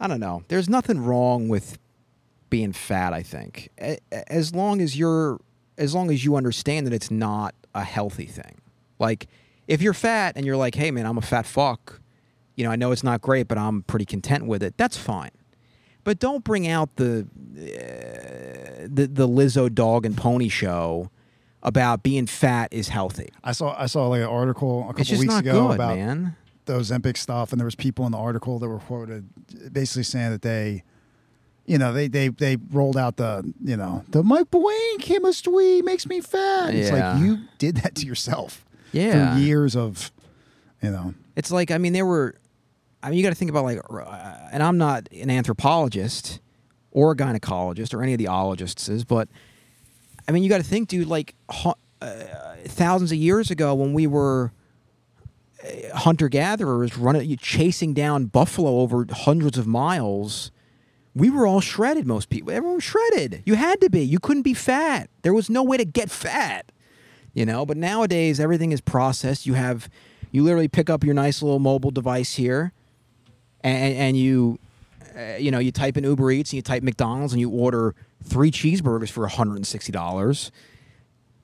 [0.00, 0.42] I don't know.
[0.48, 1.78] There's nothing wrong with
[2.50, 3.12] being fat.
[3.12, 5.38] I think A- a- as long as you're,
[5.76, 8.60] as long as you understand that it's not a healthy thing.
[8.98, 9.26] Like
[9.68, 12.00] if you're fat and you're like, hey, man, I'm a fat fuck.
[12.56, 14.76] You know, I know it's not great, but I'm pretty content with it.
[14.76, 15.30] That's fine.
[16.08, 21.10] But don't bring out the uh, the the Lizzo dog and pony show
[21.62, 23.28] about being fat is healthy.
[23.44, 26.34] I saw I saw like an article a couple weeks ago good, about man.
[26.64, 29.28] the Ozempic stuff, and there was people in the article that were quoted
[29.70, 30.82] basically saying that they,
[31.66, 36.06] you know, they they they rolled out the you know the my brain chemistry makes
[36.06, 36.74] me fat.
[36.74, 38.64] It's like you did that to yourself.
[38.92, 39.36] Yeah.
[39.36, 40.10] Years of,
[40.82, 42.36] you know, It's like I mean there were,
[43.02, 46.40] I mean you got to think about like, uh, and I'm not an anthropologist
[46.90, 49.28] or a gynecologist or any of the ologists, but
[50.26, 51.34] I mean you got to think, dude, like
[52.00, 52.14] uh,
[52.64, 54.52] thousands of years ago when we were
[55.94, 60.50] hunter gatherers running chasing down buffalo over hundreds of miles.
[61.14, 62.06] We were all shredded.
[62.06, 63.42] Most people, everyone was shredded.
[63.44, 64.02] You had to be.
[64.02, 65.10] You couldn't be fat.
[65.22, 66.70] There was no way to get fat
[67.38, 69.88] you know but nowadays everything is processed you have
[70.32, 72.72] you literally pick up your nice little mobile device here
[73.62, 74.58] and, and you
[75.16, 77.94] uh, you know you type in uber eats and you type mcdonald's and you order
[78.22, 80.50] three cheeseburgers for $160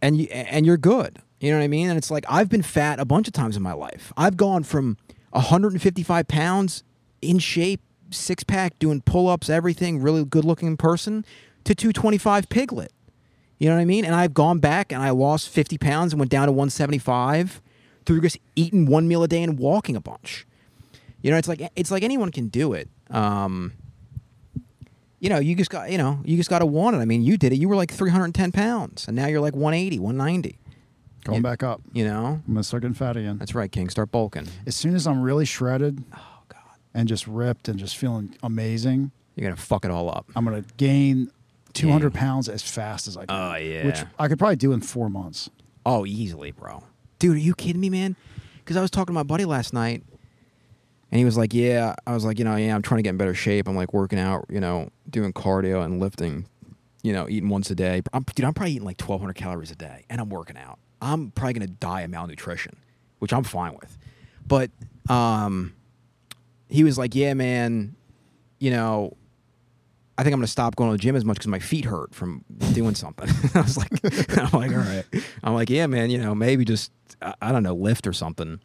[0.03, 2.63] and you and you're good you know what i mean and it's like i've been
[2.63, 4.97] fat a bunch of times in my life i've gone from
[5.31, 6.85] 155 pounds
[7.23, 11.25] in shape six pack doing pull-ups everything really good looking person
[11.65, 12.93] to 225 piglet
[13.59, 14.05] you know what I mean?
[14.05, 17.63] And I've gone back and I lost 50 pounds and went down to 175
[18.05, 20.47] through just eating one meal a day and walking a bunch.
[21.25, 22.89] You know, it's like it's like anyone can do it.
[23.11, 23.73] Um,
[25.21, 26.99] you know, you just got you know you just got to want it.
[26.99, 27.57] I mean, you did it.
[27.57, 30.59] You were like 310 pounds, and now you're like 180, 190.
[31.25, 31.81] going You- back up.
[31.95, 33.39] You know, I'm gonna start getting fat again.
[33.39, 33.89] that's right, King.
[33.89, 34.47] Start bulking.
[34.67, 36.59] As soon as I'm really shredded Oh God,
[36.93, 40.31] and just ripped and just feeling amazing, you're gonna fuck it all up.
[40.37, 41.31] I'm gonna gain
[41.73, 42.21] 200 Dang.
[42.21, 43.35] pounds as fast as I can.
[43.35, 43.87] Oh, yeah.
[43.87, 45.49] Which I could probably do in four months.
[45.87, 46.85] Oh, easily, bro.
[47.19, 48.15] Dude, are you kidding me, man?
[48.59, 50.03] Because I was talking to my buddy last night,
[51.15, 53.11] and he was like, "Yeah." I was like, "You know, yeah, I'm trying to get
[53.11, 53.69] in better shape.
[53.69, 56.47] I'm like working out, you know, doing cardio and lifting,
[57.05, 58.03] you know, eating once a day.
[58.13, 60.81] I'm, dude, I'm probably eating like 1,200 calories a day, and I'm working out.
[61.01, 62.75] I'm probably gonna die of malnutrition,
[63.21, 63.97] which I'm fine with.
[64.45, 64.73] But
[65.09, 65.75] um,
[66.69, 67.95] he was like, "Yeah, man,
[68.59, 69.17] you know."
[70.17, 72.15] I think I'm gonna stop going to the gym as much because my feet hurt
[72.15, 73.29] from doing something.
[73.55, 73.91] I was like,
[74.39, 75.05] I'm like, all right.
[75.43, 76.09] I'm like, yeah, man.
[76.09, 78.61] You know, maybe just I, I don't know, lift or something.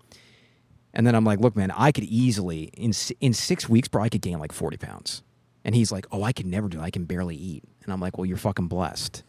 [0.99, 4.09] And then I'm like, look, man, I could easily in in six weeks, bro, I
[4.09, 5.23] could gain like 40 pounds.
[5.63, 6.77] And he's like, oh, I could never do.
[6.77, 6.83] that.
[6.83, 7.63] I can barely eat.
[7.85, 9.23] And I'm like, well, you're fucking blessed.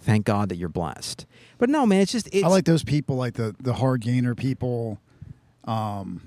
[0.00, 1.26] Thank God that you're blessed.
[1.58, 4.34] But no, man, it's just it's I like those people, like the the hard gainer
[4.34, 4.98] people.
[5.62, 6.22] Um,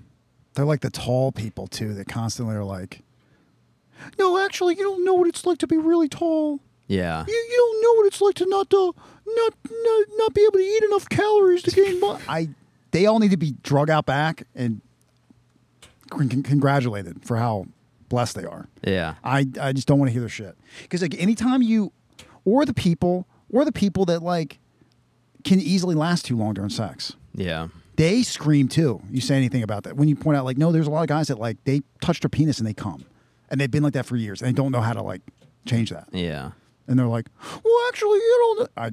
[0.53, 3.01] they're like the tall people too, that constantly are like,
[4.17, 6.61] "No, actually, you don't know what it's like to be really tall.
[6.87, 7.25] yeah.
[7.27, 8.95] You, you don't know what it's like to not to
[9.27, 12.47] not not, not be able to eat enough calories to gain muscle." I
[12.97, 14.81] they all need to be drug out back and
[16.09, 17.65] con- con- congratulated for how
[18.09, 18.67] blessed they are.
[18.83, 19.15] Yeah.
[19.23, 21.91] I I just don't want to hear their shit because like anytime you
[22.45, 24.59] or the people or the people that like
[25.43, 27.67] can easily last too long during sex, Yeah.
[27.97, 29.01] they scream too.
[29.11, 31.07] You say anything about that when you point out like no, there's a lot of
[31.07, 33.05] guys that like they touch their penis and they come,
[33.49, 35.21] and they've been like that for years and they don't know how to like
[35.65, 36.51] change that, Yeah.
[36.87, 37.27] and they're like,
[37.63, 38.71] well, actually, you don't.
[38.77, 38.91] I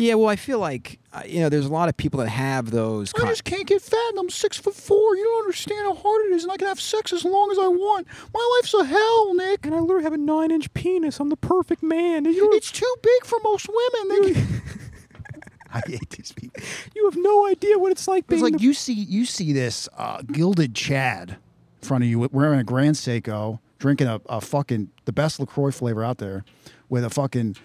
[0.00, 0.14] Yeah.
[0.14, 3.12] Well, I feel like uh, you know, there's a lot of people that have those.
[3.14, 5.16] I con- just can't get fat and I'm six foot four.
[5.16, 7.58] You don't understand how hard it is, and I can have sex as long as
[7.58, 8.06] I want.
[8.32, 9.66] My life's a hell, Nick.
[9.66, 11.20] and I literally have a nine inch penis.
[11.20, 12.26] I'm the perfect man.
[12.26, 14.32] And you It's too big for most women.
[14.32, 14.42] They-
[15.72, 16.60] I hate these people.
[16.96, 20.20] you have no idea what it's like It's like you see you see this uh,
[20.22, 25.12] gilded Chad in front of you wearing a Grand Seiko, drinking a, a fucking the
[25.12, 26.44] best Lacroix flavor out there,
[26.88, 27.56] with a fucking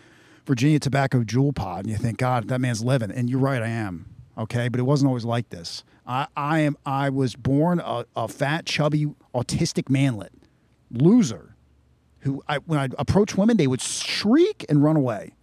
[0.46, 3.12] Virginia Tobacco Juul Pod, and you think, God, that man's living.
[3.12, 4.08] And you're right, I am.
[4.38, 5.84] Okay, but it wasn't always like this.
[6.06, 6.78] I, I am.
[6.86, 10.34] I was born a, a fat, chubby, autistic manlet,
[10.92, 11.56] loser,
[12.20, 15.34] who I, when I approach women, they would shriek and run away.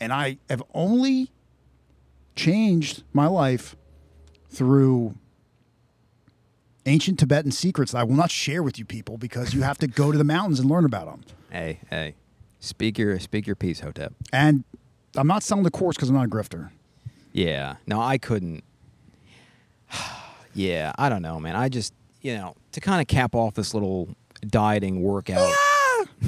[0.00, 1.32] And I have only
[2.36, 3.74] changed my life
[4.48, 5.16] through
[6.86, 9.86] ancient Tibetan secrets that I will not share with you people because you have to
[9.86, 11.22] go to the mountains and learn about them.
[11.50, 12.14] Hey, hey,
[12.60, 14.14] speak your speak your piece, Hotep.
[14.32, 14.64] And
[15.16, 16.70] I'm not selling the course because I'm not a grifter.
[17.32, 17.76] Yeah.
[17.86, 18.64] No, I couldn't.
[20.54, 21.56] yeah, I don't know, man.
[21.56, 24.08] I just, you know, to kind of cap off this little
[24.46, 25.52] dieting workout.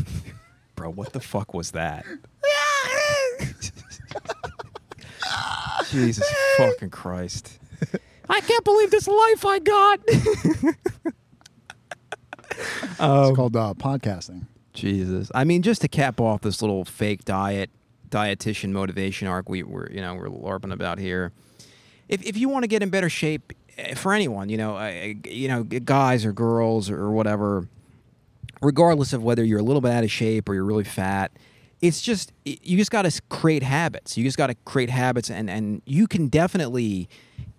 [0.76, 2.04] Bro, what the fuck was that?
[5.90, 7.58] Jesus fucking Christ.
[8.28, 10.00] I can't believe this life I got.
[10.06, 10.62] it's
[12.98, 14.46] called uh, podcasting.
[14.80, 15.30] Jesus.
[15.34, 17.70] I mean, just to cap off this little fake diet,
[18.08, 21.32] dietitian motivation arc we were, you know, we're larping about here.
[22.08, 25.12] If, if you want to get in better shape eh, for anyone, you know, uh,
[25.24, 27.68] you know, guys or girls or whatever,
[28.60, 31.30] regardless of whether you're a little bit out of shape or you're really fat,
[31.80, 34.18] it's just you just got to create habits.
[34.18, 37.08] You just got to create habits, and and you can definitely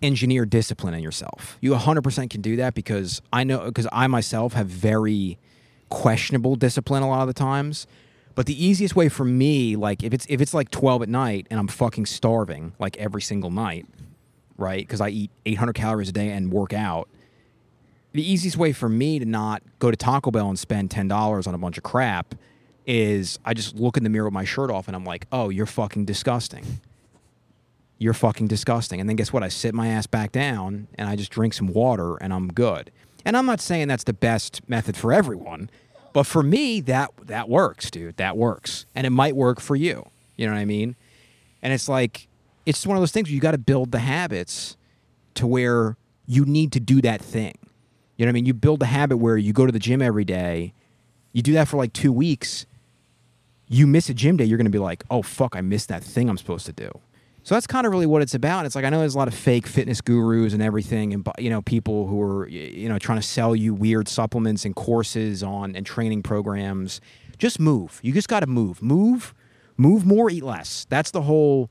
[0.00, 1.58] engineer discipline in yourself.
[1.60, 5.38] You 100% can do that because I know because I myself have very
[5.92, 7.86] questionable discipline a lot of the times.
[8.34, 11.46] But the easiest way for me, like if it's if it's like 12 at night
[11.50, 13.86] and I'm fucking starving like every single night,
[14.56, 14.80] right?
[14.80, 17.08] Because I eat 800 calories a day and work out.
[18.12, 21.46] The easiest way for me to not go to Taco Bell and spend ten dollars
[21.46, 22.34] on a bunch of crap
[22.86, 25.50] is I just look in the mirror with my shirt off and I'm like, oh,
[25.50, 26.80] you're fucking disgusting.
[27.98, 28.98] You're fucking disgusting.
[28.98, 29.42] And then guess what?
[29.42, 32.90] I sit my ass back down and I just drink some water and I'm good.
[33.24, 35.70] And I'm not saying that's the best method for everyone,
[36.12, 38.16] but for me, that that works, dude.
[38.16, 38.86] That works.
[38.94, 40.08] And it might work for you.
[40.36, 40.96] You know what I mean?
[41.62, 42.28] And it's like
[42.66, 44.76] it's one of those things where you got to build the habits
[45.34, 45.96] to where
[46.26, 47.54] you need to do that thing.
[48.16, 48.46] You know what I mean?
[48.46, 50.74] You build the habit where you go to the gym every day.
[51.32, 52.66] You do that for like 2 weeks
[53.72, 56.04] you miss a gym day, you're going to be like, oh, fuck, I missed that
[56.04, 56.90] thing I'm supposed to do.
[57.44, 58.66] So that's kind of really what it's about.
[58.66, 61.50] It's like I know there's a lot of fake fitness gurus and everything, and you
[61.50, 65.74] know people who are you know trying to sell you weird supplements and courses on
[65.74, 67.00] and training programs.
[67.38, 67.98] Just move.
[68.02, 68.80] You just got to move.
[68.80, 69.34] Move,
[69.76, 70.86] move more, eat less.
[70.88, 71.70] That's the whole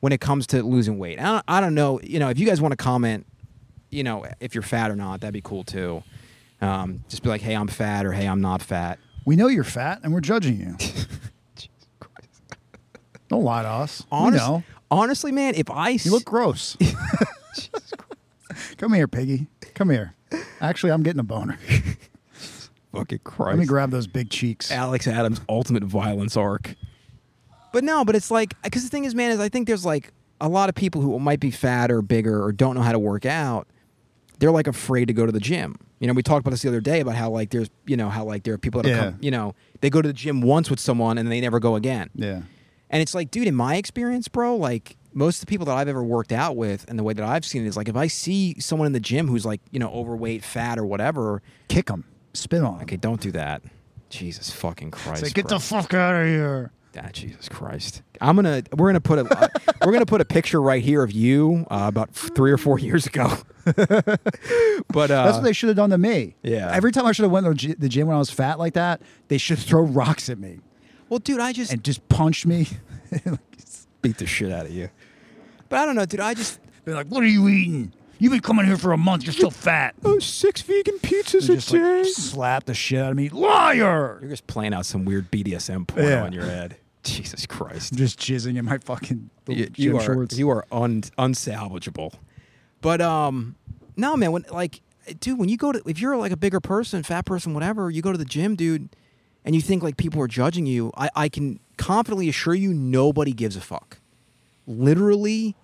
[0.00, 1.18] when it comes to losing weight.
[1.18, 1.98] I don't, I don't know.
[2.02, 3.26] You know, if you guys want to comment,
[3.90, 6.02] you know, if you're fat or not, that'd be cool too.
[6.60, 8.98] Um, just be like, hey, I'm fat, or hey, I'm not fat.
[9.24, 10.76] We know you're fat, and we're judging you.
[13.28, 14.04] Don't lie to us.
[14.12, 14.64] Honest, we know.
[14.90, 16.76] Honestly, man, if I you look gross.
[18.78, 19.46] Come here, piggy.
[19.74, 20.14] Come here.
[20.60, 21.58] Actually, I'm getting a boner.
[22.92, 23.50] Fucking Christ.
[23.50, 24.70] Let me grab those big cheeks.
[24.70, 26.74] Alex Adams' ultimate violence arc.
[27.72, 30.12] But no, but it's like because the thing is, man, is I think there's like
[30.40, 32.98] a lot of people who might be fat or bigger or don't know how to
[32.98, 33.66] work out.
[34.38, 35.76] They're like afraid to go to the gym.
[35.98, 38.08] You know, we talked about this the other day about how like there's you know
[38.08, 38.98] how like there are people that Yeah.
[39.10, 41.76] come, you know they go to the gym once with someone and they never go
[41.76, 42.08] again.
[42.14, 42.42] Yeah.
[42.90, 45.88] And it's like, dude, in my experience, bro, like most of the people that I've
[45.88, 48.06] ever worked out with and the way that I've seen it is like if I
[48.06, 52.04] see someone in the gym who's like, you know, overweight, fat, or whatever, Kick them.
[52.34, 52.82] Spit on 'em.
[52.82, 53.62] okay, don't do that.
[54.10, 55.24] Jesus fucking Christ.
[55.24, 56.70] Say, get the fuck out of here.
[56.98, 58.02] Ah, Jesus Christ.
[58.22, 59.50] I'm gonna we're gonna put a
[59.84, 62.78] we're gonna put a picture right here of you uh, about f- three or four
[62.78, 63.32] years ago.
[63.64, 66.36] but uh, That's what they should have done to me.
[66.42, 66.70] Yeah.
[66.72, 68.58] Every time I should have went to the gy- the gym when I was fat
[68.58, 70.60] like that, they should throw rocks at me
[71.08, 72.66] well, dude, I just and just punched me.
[74.02, 74.88] beat the shit out of you.
[75.68, 76.20] But I don't know, dude.
[76.20, 77.92] I just They're like, "What are you eating?
[78.18, 79.24] You've been coming here for a month.
[79.24, 83.16] You're still fat." oh, six vegan pizzas They just like, slap the shit out of
[83.16, 83.28] me.
[83.28, 84.18] Liar!
[84.20, 86.26] You're just playing out some weird BDSM porno Yeah.
[86.26, 86.76] in your head.
[87.02, 87.92] Jesus Christ.
[87.92, 90.36] I'm just jizzing in my fucking little you, gym you are shorts.
[90.38, 92.12] you are un, unsalvageable.
[92.80, 93.56] But um,
[93.96, 94.32] no, man.
[94.32, 94.80] When like,
[95.20, 98.02] dude, when you go to if you're like a bigger person, fat person, whatever, you
[98.02, 98.88] go to the gym, dude,
[99.46, 100.92] and you think like people are judging you.
[100.96, 103.98] I I can confidently assure you, nobody gives a fuck.
[104.66, 105.56] Literally,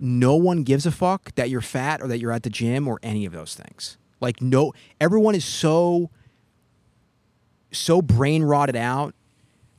[0.00, 2.98] no one gives a fuck that you're fat or that you're at the gym or
[3.02, 3.98] any of those things.
[4.20, 6.10] Like no, everyone is so
[7.70, 9.14] so brain rotted out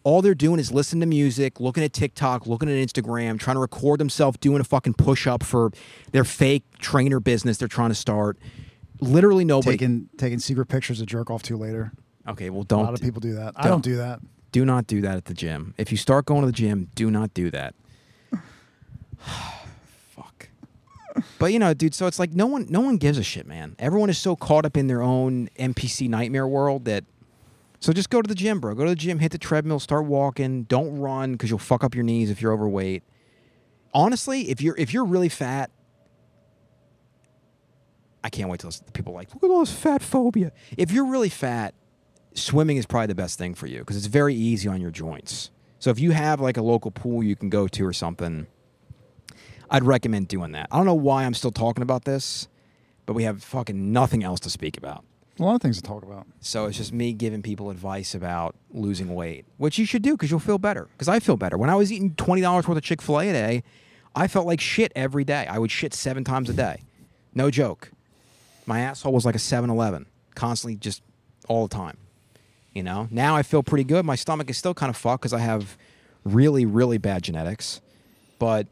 [0.03, 3.59] all they're doing is listening to music, looking at TikTok, looking at Instagram, trying to
[3.59, 5.71] record themselves doing a fucking push up for
[6.13, 8.38] their fake trainer business they're trying to start.
[9.01, 9.77] Literally nobody.
[9.77, 11.91] taking taking secret pictures to jerk off to later.
[12.30, 12.82] Okay, well, don't.
[12.82, 13.54] A lot of people do that.
[13.56, 13.84] I don't.
[13.84, 14.20] do that.
[14.52, 15.74] do not do that at the gym.
[15.78, 17.76] If you start going to the gym, do not do that.
[19.18, 20.50] Fuck.
[21.38, 23.76] But you know, dude, so it's like no one no one gives a shit, man.
[23.80, 27.04] Everyone is so caught up in their own NPC nightmare world that
[27.80, 28.76] So just go to the gym, bro.
[28.76, 30.63] Go to the gym, hit the treadmill, start walking.
[30.63, 33.04] Don't run because you'll fuck up your knees if you're overweight.
[33.94, 35.72] Honestly, if you're if you're really fat,
[38.24, 40.52] I can't wait till people are like look at all this fat phobia.
[40.78, 41.74] If you're really fat,
[42.34, 45.52] swimming is probably the best thing for you because it's very easy on your joints.
[45.80, 48.48] So if you have like a local pool you can go to or something,
[49.70, 50.68] I'd recommend doing that.
[50.72, 52.48] I don't know why I'm still talking about this,
[53.06, 55.04] but we have fucking nothing else to speak about.
[55.39, 56.28] A lot of things to talk about.
[56.42, 60.30] So it's just me giving people advice about losing weight, which you should do because
[60.30, 60.89] you'll feel better.
[60.92, 61.58] Because I feel better.
[61.58, 63.63] When I was eating twenty dollars worth of Chick Fil A a day,
[64.15, 65.48] I felt like shit every day.
[65.48, 66.82] I would shit seven times a day,
[67.34, 67.92] no joke.
[68.65, 71.02] My asshole was like a 7-Eleven, constantly just
[71.48, 71.98] all the time.
[72.73, 73.08] You know.
[73.12, 74.05] Now I feel pretty good.
[74.05, 75.77] My stomach is still kind of fucked because I have
[76.23, 77.82] really, really bad genetics,
[78.38, 78.67] but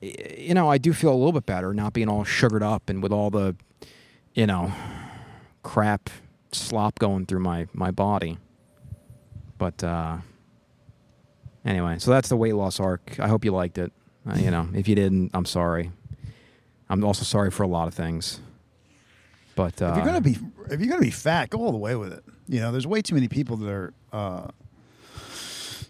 [0.00, 3.02] you know I do feel a little bit better not being all sugared up and
[3.02, 3.56] with all the,
[4.34, 4.72] you know,
[5.62, 6.10] crap
[6.52, 8.38] slop going through my my body.
[9.58, 10.18] But uh,
[11.64, 13.18] anyway, so that's the weight loss arc.
[13.20, 13.92] I hope you liked it.
[14.28, 15.92] Uh, you know, if you didn't, I'm sorry.
[16.88, 18.40] I'm also sorry for a lot of things.
[19.54, 20.38] But uh, if you're gonna be
[20.70, 22.24] if you're gonna be fat, go all the way with it.
[22.50, 24.48] You know, there's way too many people that are uh,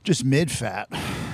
[0.05, 0.89] just mid fat.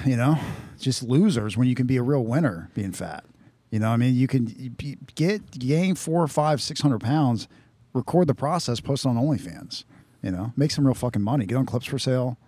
[0.06, 0.38] You know,
[0.78, 3.24] just losers when you can be a real winner being fat.
[3.72, 4.46] You know, I mean, you can
[4.78, 7.48] you get gain four, five, six hundred pounds,
[7.92, 9.82] record the process, post it on OnlyFans.
[10.22, 11.44] You know, make some real fucking money.
[11.44, 12.38] Get on clips for sale.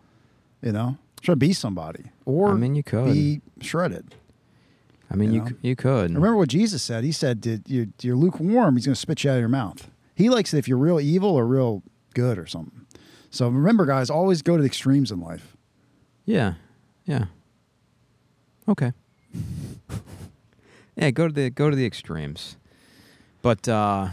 [0.63, 3.13] You know, try to be somebody or I mean, you could.
[3.13, 4.15] be shredded.
[5.11, 5.57] I mean, you you know?
[5.63, 6.15] you could.
[6.15, 7.03] Remember what Jesus said?
[7.03, 8.77] He said, "Did you you're lukewarm?
[8.77, 11.01] He's going to spit you out of your mouth." He likes it if you're real
[11.01, 11.83] evil or real
[12.19, 12.87] good or something.
[13.31, 15.57] So remember, guys, always go to the extremes in life.
[16.25, 16.55] Yeah,
[17.05, 17.27] yeah.
[18.69, 18.93] Okay.
[20.97, 22.57] yeah, go to the go to the extremes.
[23.43, 24.09] But uh,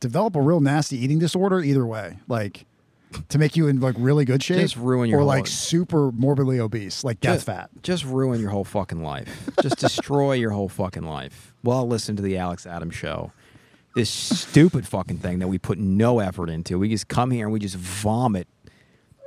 [0.00, 2.66] Develop a real nasty eating disorder either way, like
[3.30, 6.10] to make you in like really good shape, Just ruin your or whole- like super
[6.12, 7.70] morbidly obese, like death just, fat.
[7.82, 9.48] Just ruin your whole fucking life.
[9.62, 11.54] just destroy your whole fucking life.
[11.62, 13.32] Well, listen to the Alex Adams show.
[13.94, 16.78] This stupid fucking thing that we put no effort into.
[16.78, 18.48] We just come here and we just vomit,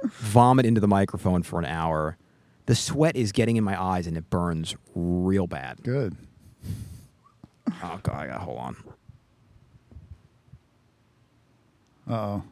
[0.03, 2.17] vomit into the microphone for an hour.
[2.65, 5.82] The sweat is getting in my eyes and it burns real bad.
[5.84, 6.17] Good.
[7.82, 8.75] Oh god, I got hold on.
[12.10, 12.43] Uh oh.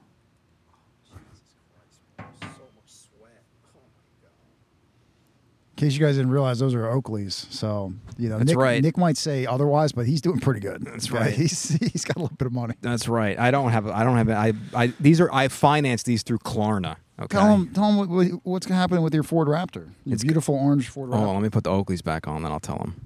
[5.74, 7.51] In case you guys didn't realize, those are Oakleys.
[7.51, 8.81] So you know, That's Nick, right.
[8.81, 10.83] Nick might say otherwise, but he's doing pretty good.
[10.83, 11.33] That's right.
[11.33, 12.75] He's he's got a little bit of money.
[12.81, 13.37] That's right.
[13.39, 13.87] I don't have.
[13.87, 14.29] I don't have.
[14.29, 14.53] I.
[14.73, 14.87] I.
[14.99, 15.31] These are.
[15.31, 16.97] I financed these through Klarna.
[17.17, 17.37] Okay.
[17.37, 19.89] Tell him, tell him what, what, what's happening with your Ford Raptor.
[20.03, 21.27] Your It's- beautiful orange Ford oh, Raptor.
[21.27, 23.05] Oh, Let me put the Oakleys back on, then I'll tell him.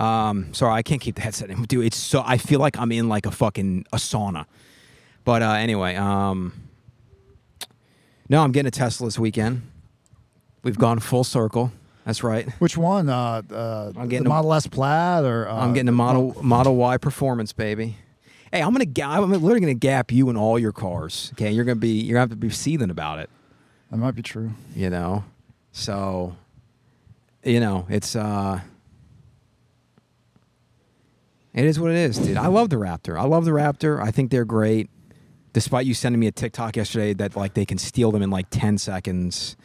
[0.00, 1.62] Um, sorry, I can't keep the headset in.
[1.64, 4.46] Dude, it's so I feel like I'm in like a fucking a sauna.
[5.24, 6.52] But uh, anyway, um,
[8.28, 9.62] no, I'm getting a Tesla this weekend.
[10.62, 11.72] We've gone full circle.
[12.06, 12.48] That's right.
[12.60, 13.08] Which one?
[13.08, 16.34] Uh, uh, I'm getting the a- Model S Plaid or uh, I'm getting a model
[16.42, 17.96] Model Y performance, baby.
[18.52, 21.30] Hey, I'm gonna ga- I'm literally gonna gap you in all your cars.
[21.34, 23.28] Okay, you're gonna be you're gonna have to be seething about it.
[23.90, 24.52] That might be true.
[24.74, 25.24] You know,
[25.72, 26.34] so
[27.44, 28.60] you know it's uh,
[31.54, 32.36] it is what it is, dude.
[32.36, 33.18] I love the Raptor.
[33.18, 34.02] I love the Raptor.
[34.02, 34.88] I think they're great.
[35.52, 38.46] Despite you sending me a TikTok yesterday that like they can steal them in like
[38.50, 39.56] ten seconds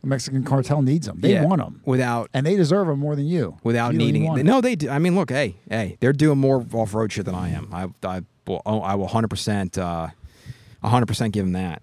[0.00, 1.20] The Mexican cartel needs them.
[1.20, 3.56] They Yeah, want them, without and they deserve them more than you.
[3.62, 4.44] without You don't even needing want it.
[4.44, 4.90] No, they do.
[4.90, 7.68] I mean, look, hey, hey, they're doing more off road shit than I am.
[7.72, 11.82] I, I will, oh, I will hundred percent, hundred percent give them that.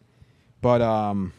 [0.61, 1.31] But um,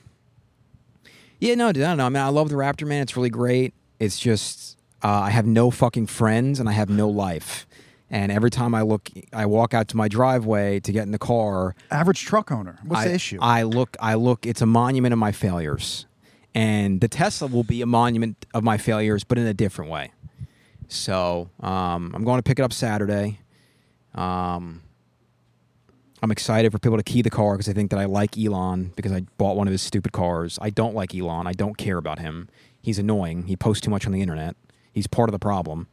[1.38, 2.06] yeah, no, dude, I don't know.
[2.06, 3.02] I mean, I love the Raptor, man.
[3.02, 3.74] It's really great.
[4.00, 7.66] It's just uh, I have no fucking friends and I have no life.
[8.08, 11.18] And every time I look, I walk out to my driveway to get in the
[11.18, 11.74] car.
[11.90, 12.78] Average truck owner.
[12.84, 13.38] What's I, the issue?
[13.40, 14.46] I look, I look.
[14.46, 16.06] It's a monument of my failures,
[16.54, 20.12] and the Tesla will be a monument of my failures, but in a different way.
[20.88, 23.40] So um, I'm going to pick it up Saturday.
[24.14, 24.82] Um,
[26.22, 28.92] I'm excited for people to key the car because I think that I like Elon
[28.96, 30.58] because I bought one of his stupid cars.
[30.62, 31.46] I don't like Elon.
[31.46, 32.48] I don't care about him.
[32.80, 33.44] He's annoying.
[33.44, 34.56] He posts too much on the internet.
[34.92, 35.88] He's part of the problem.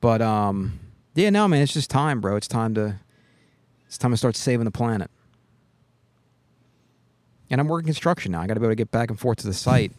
[0.00, 0.78] But um,
[1.14, 2.36] yeah, no, man, it's just time, bro.
[2.36, 2.96] It's time to
[3.86, 5.10] it's time to start saving the planet.
[7.50, 8.40] And I'm working construction now.
[8.40, 9.92] I got to be able to get back and forth to the site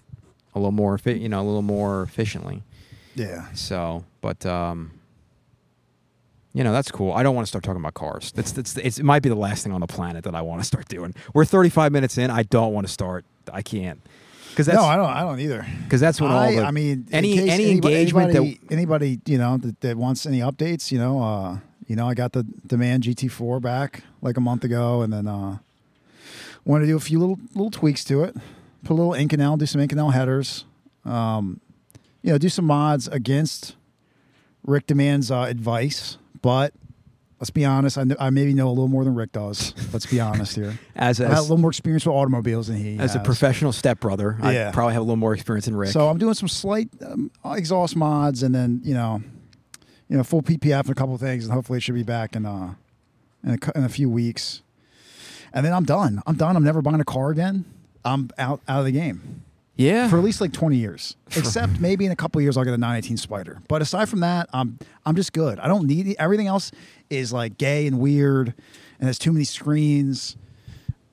[0.56, 2.64] a little more, you know, a little more efficiently.
[3.16, 3.52] yeah.
[3.54, 4.92] So, but um,
[6.54, 7.14] you know, that's cool.
[7.14, 8.32] I don't want to start talking about cars.
[8.32, 10.62] That's that's it's, it might be the last thing on the planet that I want
[10.62, 11.14] to start doing.
[11.34, 12.30] We're 35 minutes in.
[12.30, 13.26] I don't want to start.
[13.52, 14.02] I can't.
[14.52, 15.10] Because no, I don't.
[15.10, 15.66] I don't either.
[15.84, 19.38] because that's when all I, the I mean, any any anybody, engagement anybody, anybody you
[19.38, 23.04] know that, that wants any updates, you know, uh, you know, I got the demand
[23.04, 25.58] GT4 back like a month ago, and then uh,
[26.66, 28.36] want to do a few little little tweaks to it,
[28.84, 30.66] put a little Inconel, do some Inconel headers,
[31.06, 31.62] um,
[32.22, 33.76] you know, do some mods against
[34.66, 36.74] Rick Demand's uh, advice, but.
[37.42, 37.98] Let's be honest.
[37.98, 39.74] I, kn- I maybe know a little more than Rick does.
[39.92, 40.78] Let's be honest here.
[40.96, 43.26] as I have a as, little more experience with automobiles than he as a has.
[43.26, 44.70] professional stepbrother, Yeah.
[44.70, 45.90] I probably have a little more experience than Rick.
[45.90, 49.24] So I'm doing some slight um, exhaust mods, and then you know,
[50.08, 52.36] you know, full PPF and a couple of things, and hopefully it should be back
[52.36, 52.76] in uh
[53.44, 54.62] in a, cou- in a few weeks.
[55.52, 56.22] And then I'm done.
[56.28, 56.56] I'm done.
[56.56, 57.66] I'm never buying a car again.
[58.06, 59.42] I'm out out of the game
[59.76, 61.16] yeah, for at least like 20 years.
[61.36, 63.62] Except maybe in a couple of years I'll get a 918 Spyder.
[63.68, 65.60] But aside from that, I'm I'm just good.
[65.60, 66.72] I don't need everything else
[67.12, 68.54] is like gay and weird,
[69.00, 70.38] and has too many screens,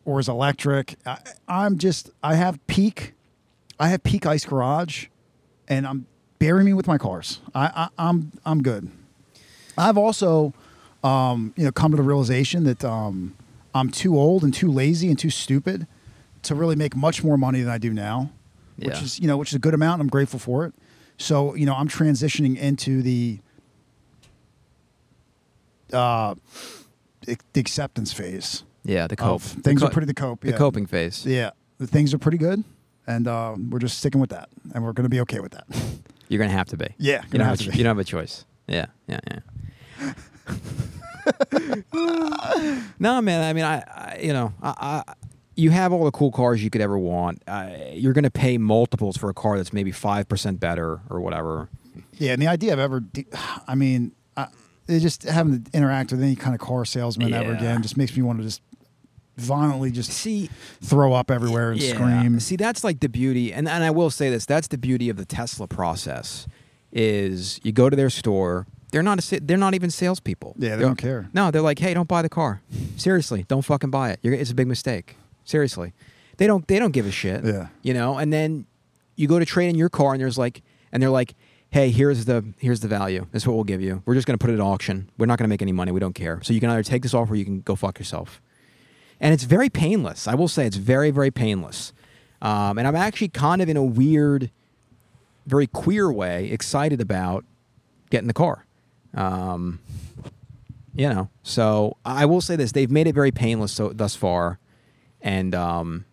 [0.05, 0.97] or is electric.
[1.05, 1.19] I,
[1.49, 3.15] I'm just I have peak,
[3.79, 5.07] I have peak ice garage,
[5.69, 6.07] and I'm
[6.39, 7.41] bury me with my cars.
[7.55, 7.67] I,
[7.99, 8.91] I I'm I'm good.
[9.77, 10.53] I've also,
[11.05, 13.37] um, you know, come to the realization that um,
[13.75, 15.87] I'm too old and too lazy and too stupid
[16.43, 18.31] to really make much more money than I do now,
[18.77, 19.03] which Yeah.
[19.03, 19.95] is you know which is a good amount.
[20.01, 20.75] And I'm grateful for it.
[21.19, 23.41] So you know, I'm transitioning into the
[25.93, 26.35] uh,
[27.25, 28.65] the acceptance phase.
[28.85, 29.43] yeah, the cope.
[29.43, 30.41] Things the are pretty the cope.
[30.41, 31.25] the coping phase.
[31.27, 32.65] Yeah, the things are pretty good,
[33.07, 35.67] and uh, we're just sticking with that, and we're going to be okay with that.
[36.29, 36.89] You're gonna have to be.
[36.99, 37.79] Yeah, you gonna don't have have, to a, be.
[37.79, 38.45] you don't have a choice.
[38.67, 40.13] Yeah, yeah, yeah.
[42.99, 43.43] no, man.
[43.43, 45.15] I mean, I, I you know, I, I,
[45.57, 47.43] you have all the cool cars you could ever want.
[47.47, 51.21] Uh, you're going to pay multiples for a car that's maybe five percent better or
[51.21, 51.69] whatever.
[52.19, 53.27] Yeah, and the idea of ever, de-
[53.67, 54.13] I mean,
[54.89, 58.17] It just having to interact with any kind of car salesman ever again just makes
[58.17, 58.63] me want to just
[59.37, 60.51] violently just See,
[60.83, 62.41] throw up everywhere and scream.
[62.41, 65.17] See, that's like the beauty, and and I will say this: that's the beauty of
[65.17, 66.47] the Tesla process.
[66.91, 68.67] Is you go to their store.
[68.91, 70.55] They're not a, they're not even salespeople.
[70.57, 71.29] Yeah, they They're- don't care.
[71.35, 72.63] No, they're like, hey, don't buy the car.
[72.97, 74.21] Seriously, don't fucking buy it.
[74.23, 75.17] You're, it's a big mistake.
[75.45, 75.93] Seriously,
[76.39, 77.45] they don't they don't give a shit.
[77.45, 77.69] Yeah.
[77.83, 78.17] you know.
[78.17, 78.65] And then
[79.17, 81.35] you go to trade in your car, and there's like, and they're like,
[81.71, 83.27] hey, here's the here's the value.
[83.33, 84.03] This is what we'll give you.
[84.07, 85.11] We're just gonna put it at auction.
[85.19, 85.93] We're not gonna make any money.
[85.93, 86.41] We don't care.
[86.43, 88.41] So you can either take this off or you can go fuck yourself.
[89.21, 90.29] And it's very painless.
[90.29, 91.93] I will say it's very very painless.
[92.41, 94.51] Um, and I'm actually kind of in a weird,
[95.47, 97.45] very queer way excited about
[98.11, 98.65] getting the car.
[99.15, 99.81] Um,
[100.95, 104.59] you know, so I will say this: they've made it very painless so thus far,
[105.21, 106.05] and um,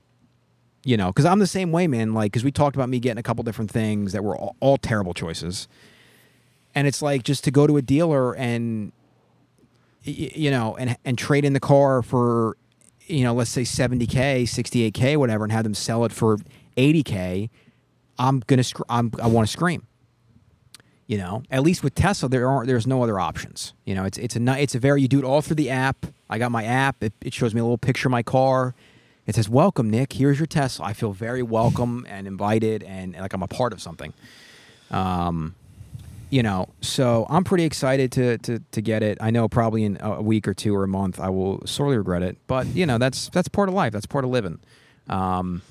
[0.85, 2.13] you know, because I'm the same way, man.
[2.13, 4.77] Like, because we talked about me getting a couple different things that were all, all
[4.77, 5.67] terrible choices,
[6.73, 8.93] and it's like just to go to a dealer and
[10.03, 12.55] you know, and and trade in the car for
[13.07, 16.37] you know, let's say 70k, 68k, whatever, and have them sell it for
[16.77, 17.49] 80k.
[18.17, 19.85] I'm gonna, sc- I'm, I want to scream.
[21.07, 23.73] You know, at least with Tesla, there aren't, there's no other options.
[23.85, 26.07] You know, it's it's a it's a very you do it all through the app.
[26.31, 27.03] I got my app.
[27.03, 28.73] It, it shows me a little picture of my car.
[29.27, 30.13] It says, "Welcome, Nick.
[30.13, 33.81] Here's your Tesla." I feel very welcome and invited, and like I'm a part of
[33.81, 34.13] something.
[34.91, 35.55] Um,
[36.29, 39.17] you know, so I'm pretty excited to to to get it.
[39.21, 42.21] I know probably in a week or two or a month I will sorely regret
[42.23, 43.93] it, but you know that's that's part of life.
[43.93, 44.59] That's part of living.
[45.07, 45.61] Um,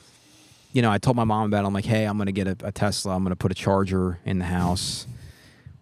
[0.72, 1.64] you know, I told my mom about.
[1.64, 1.68] it.
[1.68, 3.14] I'm like, hey, I'm gonna get a, a Tesla.
[3.14, 5.06] I'm gonna put a charger in the house,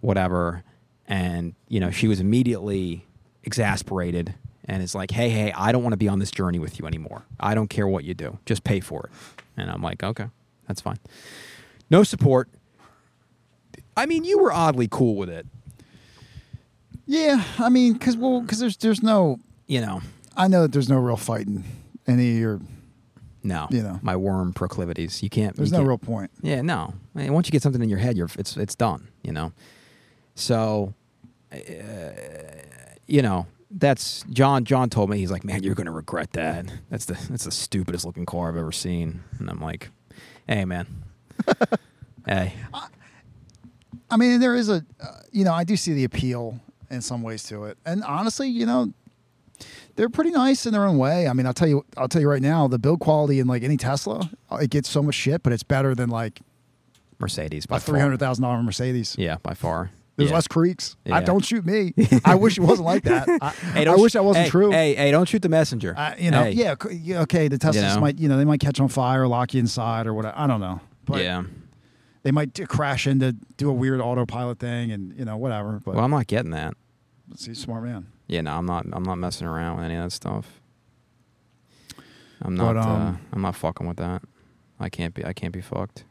[0.00, 0.62] whatever.
[1.06, 3.06] And you know, she was immediately
[3.44, 4.34] exasperated
[4.66, 6.86] and it's like, hey, hey, I don't want to be on this journey with you
[6.86, 7.24] anymore.
[7.40, 8.38] I don't care what you do.
[8.46, 9.10] Just pay for it.
[9.56, 10.26] And I'm like, okay,
[10.68, 10.98] that's fine.
[11.90, 12.48] No support.
[13.96, 15.46] I mean, you were oddly cool with it.
[17.06, 20.00] Yeah, I mean, because well, because there's there's no, You know,
[20.36, 21.64] I know that there's no real fighting
[22.06, 22.60] any of your.
[23.42, 23.98] no, You know.
[24.02, 25.22] my worm proclivities.
[25.22, 25.56] You can't.
[25.56, 26.30] There's you no can't- real point.
[26.42, 26.94] Yeah, no.
[27.14, 29.08] I mean, once you get something in your head, you're it's it's done.
[29.22, 29.52] You know.
[30.34, 30.94] So,
[31.52, 31.56] uh,
[33.06, 34.64] you know, that's John.
[34.64, 36.66] John told me he's like, man, you're gonna regret that.
[36.90, 39.22] That's the that's the stupidest looking car I've ever seen.
[39.38, 39.90] And I'm like,
[40.46, 40.86] hey, man,
[42.26, 42.54] hey,
[44.10, 46.60] I mean, there is a, uh, you know, I do see the appeal
[46.90, 48.92] in some ways to it, and honestly, you know,
[49.96, 51.28] they're pretty nice in their own way.
[51.28, 53.62] I mean, I'll tell you, I'll tell you right now, the build quality in like
[53.62, 56.40] any Tesla, it gets so much shit, but it's better than like
[57.18, 59.16] Mercedes by a three hundred thousand dollar Mercedes.
[59.18, 59.90] Yeah, by far.
[60.16, 60.34] There's yeah.
[60.34, 60.96] less creaks.
[61.10, 61.94] I don't shoot me.
[62.24, 63.28] I wish it wasn't like that.
[63.40, 64.70] I, Hey, I wish sh- that wasn't hey, true.
[64.70, 65.94] Hey, hey, don't shoot the messenger.
[65.96, 66.50] I, you know, Hey.
[66.52, 66.74] yeah,
[67.22, 67.48] okay.
[67.48, 68.00] The Teslas know?
[68.00, 70.38] might, you know, they might catch on fire, lock you inside, or whatever.
[70.38, 70.80] I don't know.
[71.06, 71.44] But yeah.
[72.24, 75.80] they might crash into do a weird autopilot thing, and you know, whatever.
[75.84, 76.74] But Well, I'm not getting that.
[77.28, 78.06] Let's see, smart man.
[78.26, 78.86] Yeah, no, I'm not.
[78.92, 80.60] I'm not messing around with any of that stuff.
[82.42, 82.74] I'm not.
[82.74, 84.22] But, um, uh, I'm not fucking with that.
[84.78, 85.24] I can't be.
[85.24, 86.04] I can't be fucked.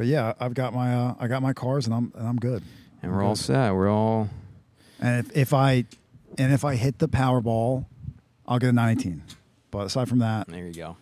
[0.00, 2.62] But yeah, I've got my uh, I got my cars and I'm and I'm good.
[3.02, 3.74] And we're all set.
[3.74, 4.30] We're all.
[4.98, 5.84] And if, if I
[6.38, 7.84] and if I hit the Powerball,
[8.48, 9.22] I'll get a 19.
[9.70, 10.96] But aside from that, There you go.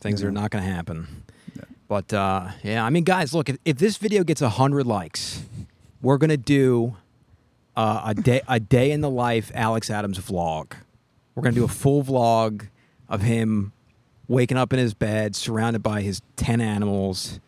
[0.00, 0.26] Things Yeah.
[0.26, 1.22] are not going to happen.
[1.54, 1.62] Yeah.
[1.86, 5.44] But uh, yeah, I mean, guys, look, if, if this video gets hundred likes,
[6.00, 6.96] we're gonna do
[7.76, 10.72] uh, a day a day in the life Alex Adams vlog.
[11.36, 12.66] We're gonna do a full vlog
[13.08, 13.70] of him
[14.26, 17.38] waking up in his bed, surrounded by his ten animals.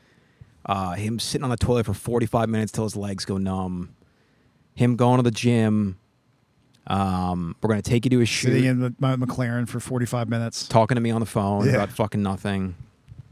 [0.66, 3.94] Uh, him sitting on the toilet for forty five minutes till his legs go numb.
[4.74, 5.98] Him going to the gym.
[6.86, 10.28] Um, we're gonna take you to his sitting shoot, in the, my McLaren for 45
[10.28, 11.72] minutes, talking to me on the phone Yeah.
[11.76, 12.74] about fucking nothing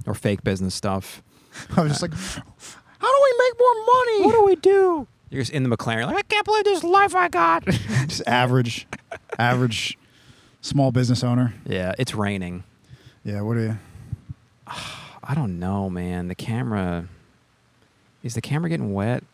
[0.07, 1.23] or fake business stuff.
[1.77, 2.43] I was just like, how
[3.13, 4.25] do we make more money?
[4.25, 5.07] What do we do?
[5.29, 7.65] You're just in the McLaren, like I can't believe this life I got.
[8.07, 8.87] just average,
[9.39, 9.99] average
[10.63, 11.53] small business owner.
[11.67, 12.65] yeah, it's raining.
[13.23, 13.79] Yeah, what do you?
[14.67, 16.29] I don't know, man.
[16.29, 17.07] The camera
[18.23, 19.25] is the camera getting wet?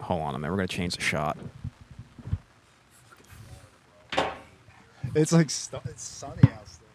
[0.00, 0.50] Hold on a minute.
[0.52, 1.36] We're gonna change the shot.
[5.14, 6.86] It's like stu- it's sunny out still.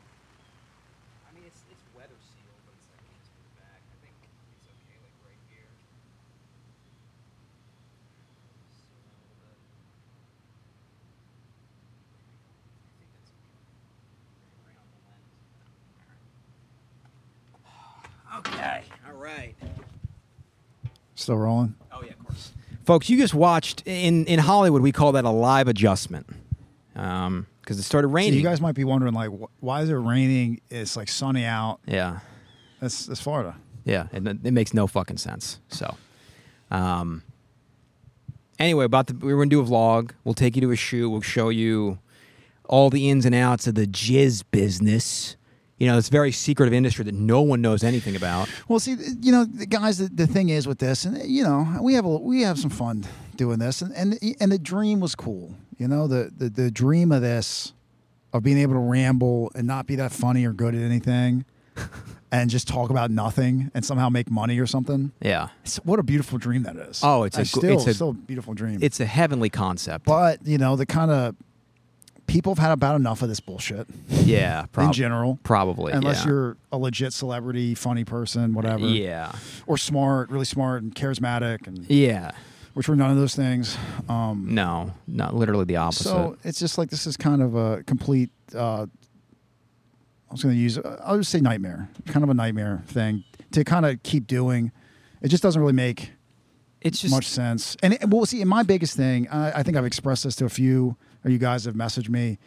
[1.30, 3.82] I mean, it's it's weather sealed, but it's like against back.
[3.86, 4.16] I think
[4.58, 5.70] it's okay, like right here.
[18.40, 18.84] Okay.
[19.08, 19.56] All right.
[21.18, 21.76] Still rolling.
[21.92, 22.52] Oh yeah, of course.
[22.86, 24.82] Folks, you just watched in in Hollywood.
[24.82, 26.28] We call that a live adjustment
[26.94, 28.36] because it started So raining.
[28.36, 30.62] you guys might be wondering, like, wh- why is it raining?
[30.70, 31.80] It's like sunny out.
[31.86, 32.20] yeah,
[32.80, 33.56] That's that's Florida.
[33.84, 35.60] yeah, it, it makes no fucking sense.
[35.70, 35.98] So,
[36.72, 37.24] um,
[38.60, 40.12] anyway, about the we are gonna do a vlog.
[40.24, 41.10] We'll take you to a shoot.
[41.10, 41.98] We'll show you
[42.66, 45.36] all the ins and outs of the jizz business.
[45.78, 48.50] You know, it's a very secretive industry that no one knows anything about.
[48.68, 50.00] Well, see, you know, the guys.
[50.00, 52.72] The, the thing is with this, and you know, we have a, we have some
[52.72, 53.06] fun
[53.36, 55.54] doing this, and and and the dream was cool.
[55.78, 57.74] You know, the the the dream of this,
[58.34, 61.46] of being able to ramble and not be that funny or good at anything,
[62.32, 65.12] and just talk about nothing and somehow make money or something.
[65.22, 67.02] Yeah, It's, what a beautiful dream that is.
[67.04, 68.80] Oh, it's a still it's a- still a beautiful dream.
[68.82, 70.06] it's a heavenly concept.
[70.06, 71.36] but you know, the kind of
[72.28, 75.40] people have had about enough of this bullshit yeah, in general.
[75.44, 75.94] probably.
[75.94, 76.32] Unless yeah.
[76.32, 78.86] you're a legit celebrity, funny person, whatever.
[78.86, 79.32] Yeah,
[79.66, 82.32] or smart, really smart and charismatic, and yeah.
[82.74, 83.78] which were none of those things.
[84.08, 86.04] Um, No, not literally the opposite.
[86.04, 88.30] so it's just like this is kind of a complete.
[88.54, 88.86] Uh,
[90.30, 90.78] I was going to use.
[90.78, 94.72] uh, I'll just say nightmare, kind of a nightmare thing to kind of keep doing.
[95.22, 96.12] It just doesn't really make
[96.82, 97.76] it's just much sense.
[97.82, 100.46] And it, well, see, and my biggest thing, I, I think I've expressed this to
[100.46, 100.96] a few,
[101.28, 102.40] or you guys have messaged me,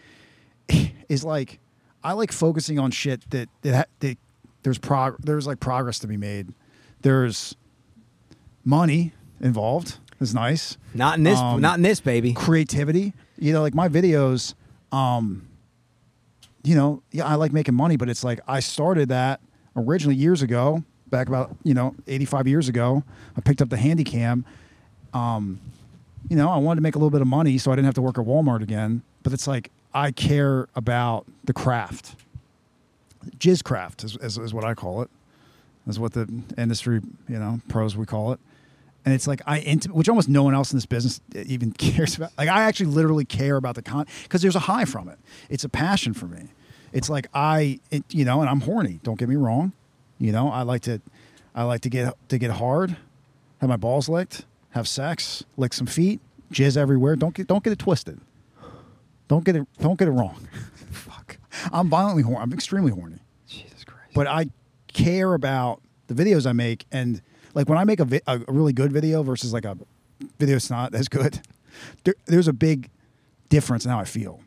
[1.09, 1.61] is like
[2.03, 4.16] I like focusing on shit that that, that
[4.62, 6.49] there's prog there's like progress to be made.
[7.03, 7.55] There's
[8.64, 9.99] money involved.
[10.18, 10.76] Is nice.
[10.93, 11.39] not in this.
[11.39, 12.35] um, not in this, baby.
[12.35, 13.14] Creativity.
[13.39, 14.55] You know, like my videos.
[14.93, 15.47] Um,
[16.62, 19.41] you know, yeah, I like making money, but it's like I started that
[19.76, 23.03] originally years ago, back about you know 85 years ago.
[23.37, 24.45] I picked up the Handycam.
[25.14, 25.59] Um,
[26.29, 27.95] you know, I wanted to make a little bit of money, so I didn't have
[27.95, 29.03] to work at Walmart again.
[29.23, 32.16] But it's like I care about the craft.
[33.39, 35.11] Jizz craft is, is, is what I call it.
[35.87, 38.41] Is what the industry, you know, pros we call it.
[39.05, 42.33] And it's like I, which almost no one else in this business even cares about.
[42.37, 45.18] Like I actually literally care about the con because there's a high from it.
[45.49, 46.49] It's a passion for me.
[46.93, 49.01] It's like I, it, you know, and I'm horny.
[49.03, 49.73] Don't get me wrong.
[50.18, 51.01] You know, I like to,
[51.55, 52.97] I like to get to get hard,
[53.61, 56.21] have my balls licked, have sex, lick some feet,
[56.53, 57.16] jizz everywhere.
[57.16, 58.21] Don't get don't get it twisted.
[59.29, 60.49] Don't get it don't get it wrong.
[60.91, 61.39] Fuck.
[61.73, 62.41] I'm violently horny.
[62.41, 64.11] I'm extremely horny Jesus Christ.
[64.14, 64.47] but I
[64.89, 67.23] care about the videos I make and
[67.55, 69.77] like when I make a, vi- a really good video versus like a
[70.39, 71.41] video that's not as good,
[72.05, 72.91] there, there's a big
[73.49, 74.41] difference in how I feel.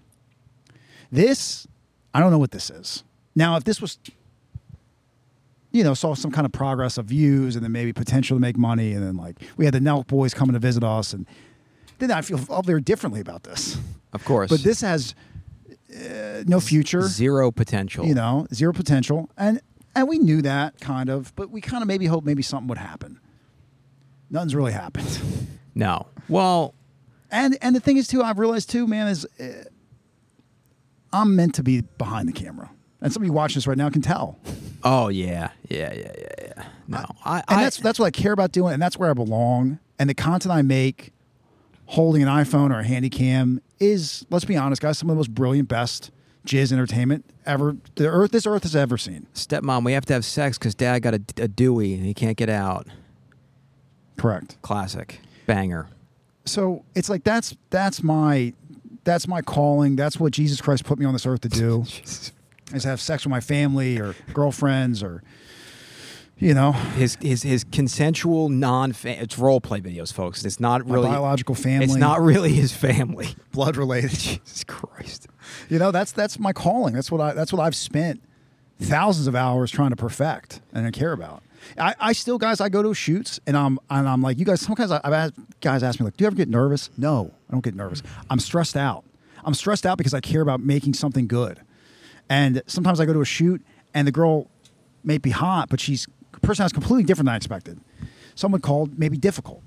[1.12, 1.68] This,
[2.14, 3.04] I don't know what this is.
[3.36, 4.00] Now, if this was,
[5.74, 8.58] you know, saw some kind of progress of views and then maybe potential to make
[8.58, 11.26] money, and then like we had the Nelk boys coming to visit us, and
[12.00, 13.78] then I feel all very differently about this.
[14.14, 14.50] of course.
[14.50, 15.14] But this has
[15.94, 18.06] uh, no future zero potential.
[18.06, 19.60] you know, zero potential, and
[19.96, 22.78] and we knew that kind of, but we kind of maybe hoped maybe something would
[22.80, 23.20] happen.
[24.30, 25.20] Nothing's really happened,
[25.76, 26.08] No.
[26.30, 26.74] Well,
[27.30, 29.66] and and the thing is too, I've realized too, man, is uh,
[31.12, 32.72] I'm meant to be behind the camera,
[33.04, 34.40] and somebody watching this right now can tell,
[34.84, 36.64] oh yeah, yeah, yeah, yeah, yeah.
[36.88, 37.44] No, I.
[37.48, 40.10] and I that's that's what I care about doing, and that's where I belong, and
[40.10, 41.14] the content I make,
[41.86, 45.36] holding an iPhone or a Handycam, is let's be honest, guys, some of the most
[45.36, 46.10] brilliant, best
[46.46, 49.28] jizz entertainment ever the earth this earth has ever seen.
[49.34, 52.38] Stepmom, we have to have sex because dad got a, a Dewey and he can't
[52.38, 52.88] get out.
[54.18, 54.58] Correct.
[54.62, 55.20] Classic.
[55.46, 55.88] Banger.
[56.46, 58.54] So it's like that's that's my
[59.04, 59.96] that's my calling.
[59.96, 61.86] That's what Jesus Christ put me on this earth to do.
[62.74, 65.24] is have sex with my family or girlfriends or
[66.38, 70.44] you know His his his consensual non it's role play videos, folks.
[70.44, 71.86] It's not really my biological family.
[71.86, 73.30] It's not really his family.
[73.52, 74.10] blood related.
[74.20, 75.28] Jesus Christ.
[75.70, 76.94] you know that's that's my calling.
[76.94, 78.22] That's what I that's what I've spent
[78.80, 81.44] thousands of hours trying to perfect and I care about.
[81.78, 84.60] I, I still guys I go to shoots and I'm and I'm like you guys
[84.60, 86.90] sometimes I, I've had guys ask me like do you ever get nervous?
[86.98, 88.04] No, I don't get nervous.
[88.30, 89.06] I'm stressed out.
[89.46, 91.62] I'm stressed out because I care about making something good.
[92.30, 93.62] And sometimes I go to a shoot
[93.94, 94.48] and the girl
[95.04, 96.08] may be hot, but she's
[96.44, 97.80] person is completely different than I expected.
[98.36, 99.64] Someone called maybe difficult.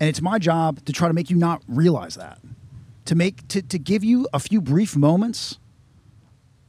[0.00, 2.40] And it's my job to try to make you not realize that.
[3.06, 5.58] To make to, to give you a few brief moments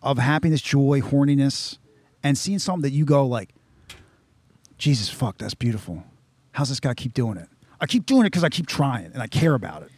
[0.02, 1.78] of happiness, joy, horniness,
[2.22, 3.50] and seeing something that you go like,
[4.78, 6.04] Jesus fuck, that's beautiful.
[6.52, 7.48] How's this guy keep doing it?
[7.80, 9.90] I keep doing it because I keep trying and I care about it.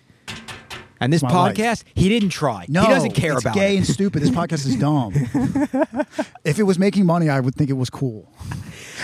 [1.00, 1.56] And this my life.
[1.56, 2.66] podcast, he didn't try.
[2.70, 3.78] No, he doesn't care it's about gay it.
[3.78, 4.22] and stupid.
[4.22, 5.14] This podcast is dumb.
[6.44, 8.32] if it was making money, I would think it was cool.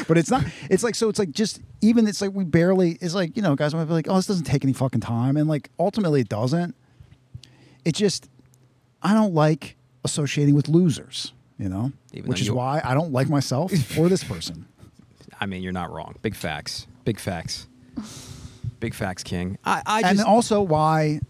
[0.08, 0.44] But it's not.
[0.70, 1.10] It's like so.
[1.10, 2.08] It's like just even.
[2.08, 2.98] It's like we barely.
[3.00, 5.38] It's like you know, guys might be like, oh, this doesn't take any fucking time,
[5.38, 6.76] and like ultimately it doesn't.
[7.86, 8.30] It just,
[9.02, 11.34] I don't like associating with losers.
[11.60, 14.66] You know, Even which is why I don't like myself or this person.
[15.39, 16.16] I mean, you're not wrong.
[16.22, 16.88] Big facts.
[17.06, 17.68] Big facts.
[18.80, 19.58] Big facts, King.
[19.64, 21.22] I, I and also why,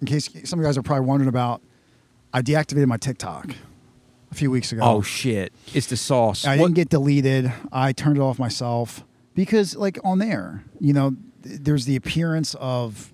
[0.00, 1.62] in case some of you guys are probably wondering about,
[2.32, 3.54] I deactivated my TikTok
[4.30, 4.82] a few weeks ago.
[4.82, 5.52] Oh shit!
[5.74, 6.46] It's the sauce.
[6.46, 7.52] I didn't get deleted.
[7.72, 12.54] I turned it off myself because, like, on there, you know, th- there's the appearance
[12.60, 13.12] of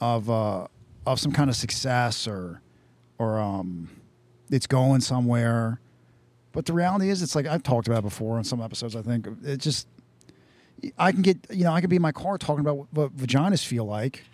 [0.00, 0.66] of uh,
[1.06, 2.60] of some kind of success or
[3.18, 3.88] or um,
[4.50, 5.80] it's going somewhere.
[6.52, 8.96] But the reality is, it's like I've talked about it before in some episodes.
[8.96, 9.86] I think it just
[10.98, 13.16] I can get you know I can be in my car talking about what, what
[13.16, 14.24] vaginas feel like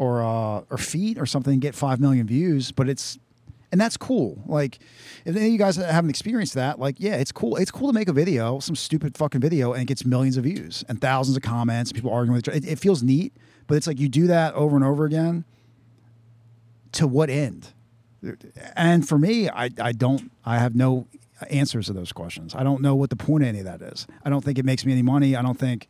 [0.00, 3.18] or uh, or feet or something and get five million views, but it's
[3.70, 4.42] and that's cool.
[4.46, 4.78] Like,
[5.26, 7.56] if any of you guys haven't experienced that, like, yeah, it's cool.
[7.56, 10.44] It's cool to make a video, some stupid fucking video, and it gets millions of
[10.44, 12.66] views and thousands of comments, people arguing with each other.
[12.66, 13.34] It, it feels neat,
[13.66, 15.44] but it's like you do that over and over again.
[16.92, 17.68] To what end?
[18.74, 21.06] And for me, I, I don't, I have no
[21.50, 22.54] answers to those questions.
[22.54, 24.06] I don't know what the point of any of that is.
[24.24, 25.36] I don't think it makes me any money.
[25.36, 25.88] I don't think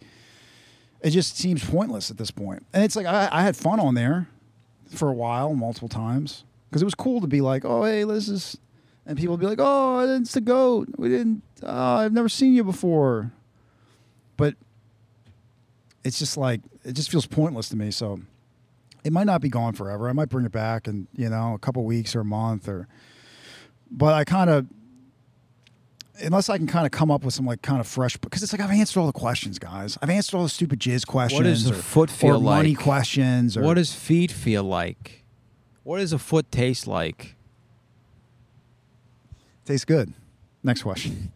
[1.02, 2.64] it just seems pointless at this point.
[2.72, 4.28] And it's like I, I had fun on there
[4.88, 8.28] for a while, multiple times, because it was cool to be like, "Oh, hey, this
[8.28, 8.58] is,"
[9.06, 10.88] and people would be like, "Oh, it's the goat.
[10.96, 11.42] We didn't.
[11.62, 13.32] Uh, I've never seen you before."
[14.36, 14.54] But
[16.04, 17.90] it's just like it just feels pointless to me.
[17.90, 18.20] So
[19.04, 20.08] it might not be gone forever.
[20.08, 22.88] I might bring it back in you know a couple weeks or a month or.
[23.92, 24.66] But I kind of
[26.22, 28.52] unless I can kind of come up with some like kind of fresh because it's
[28.52, 29.96] like I've answered all the questions, guys.
[30.02, 31.38] I've answered all the stupid jizz questions.
[31.40, 32.78] What does or, foot feel or money like?
[32.84, 33.56] questions?
[33.56, 35.24] Or What does feet feel like?
[35.82, 37.36] What does a foot taste like?
[39.64, 40.12] tastes good?
[40.62, 41.32] Next question.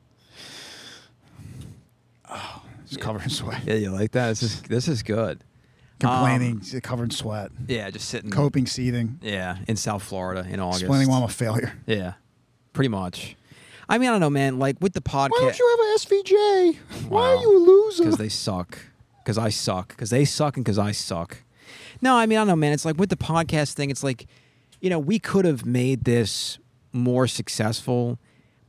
[2.29, 3.63] Oh, it's covered in sweat.
[3.65, 4.29] Yeah, you like that?
[4.29, 5.43] This is this is good.
[6.01, 7.51] Complaining, Um, covered in sweat.
[7.69, 8.31] yeah, just sitting.
[8.31, 10.83] Coping, seething, Yeah, in South Florida in August.
[10.83, 11.73] explaining why I'm a failure.
[11.87, 12.15] Yeah,
[12.73, 13.37] pretty much.
[13.89, 14.59] I mean, I don't know, man.
[14.59, 17.09] Like with the podcast, Why don't you have an SVJ?
[17.09, 18.05] Why are you a loser?
[18.05, 18.79] because they suck.
[19.23, 19.89] Because I suck.
[19.89, 21.39] Because they suck and because I suck.
[22.01, 22.73] No, I mean I don't know, man.
[22.73, 23.91] It's like with the podcast thing.
[23.91, 24.27] It's like,
[24.81, 26.59] you know, we could have made this
[26.93, 28.19] more successful,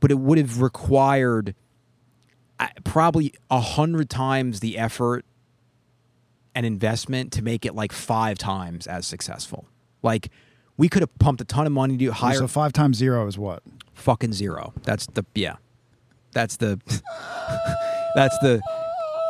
[0.00, 1.54] but it would have required
[2.58, 5.24] uh, probably a hundred times the effort
[6.54, 9.68] and investment to make it like five times as successful.
[10.02, 10.30] Like
[10.78, 13.36] we could have pumped a ton of money to hire So five times zero is
[13.36, 13.62] what?
[13.96, 14.72] Fucking zero.
[14.84, 15.56] That's the yeah.
[16.32, 16.78] That's the
[18.14, 18.60] that's the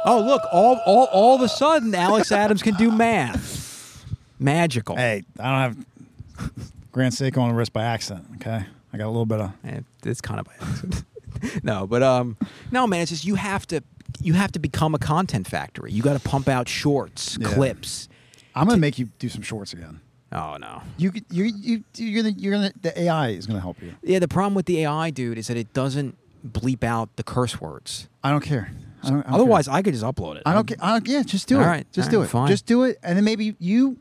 [0.04, 4.04] Oh look, all all all of a sudden Alex Adams can do math.
[4.38, 4.96] Magical.
[4.96, 6.56] Hey, I don't have
[6.92, 8.26] Grand Seiko on the wrist by accident.
[8.36, 9.52] Okay, I got a little bit of.
[9.64, 11.04] Eh, It's kind of by accident.
[11.62, 12.36] no, but um
[12.70, 13.82] no man, it's just you have to
[14.20, 15.92] you have to become a content factory.
[15.92, 17.48] You got to pump out shorts, Yeah.
[17.48, 18.08] clips.
[18.54, 20.00] I'm gonna make you do some shorts again.
[20.32, 20.82] Oh no.
[20.98, 23.94] You you you you're gonna you're gonna the AI is gonna help you.
[24.02, 26.16] Yeah, the problem with the AI dude is that it doesn't
[26.46, 28.08] bleep out the curse words.
[28.24, 28.70] I don't care.
[29.02, 29.74] I don't, I don't Otherwise, care.
[29.76, 30.42] I could just upload it.
[30.46, 30.76] I don't care.
[30.80, 31.66] I don't, yeah, just do All it.
[31.66, 32.30] right, just all do right, it.
[32.30, 32.48] fine.
[32.48, 33.98] Just do it, and then maybe you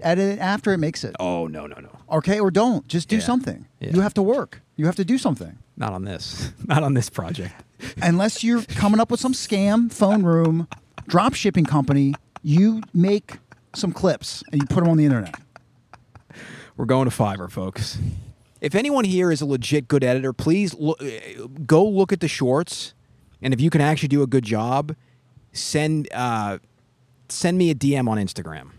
[0.00, 1.14] edit it after it makes it.
[1.20, 1.90] Oh no no no.
[2.10, 2.86] Okay, or don't.
[2.88, 3.22] Just do Yeah.
[3.22, 3.66] something.
[3.80, 3.90] Yeah.
[3.94, 4.62] You have to work.
[4.76, 5.58] You have to do something.
[5.76, 6.50] Not on this.
[6.66, 7.54] Not on this project.
[8.02, 10.66] Unless you're coming up with some scam phone room
[11.06, 13.38] drop shipping company, you make
[13.74, 15.34] some clips and you put them on the internet.
[16.76, 17.98] We're going to Fiverr, folks.
[18.60, 22.28] If anyone here is a legit good editor, please lo- uh, go look at the
[22.28, 22.94] shorts,
[23.40, 24.96] and if you can actually do a good job,
[25.52, 26.58] send uh,
[27.28, 28.70] send me a DM on Instagram,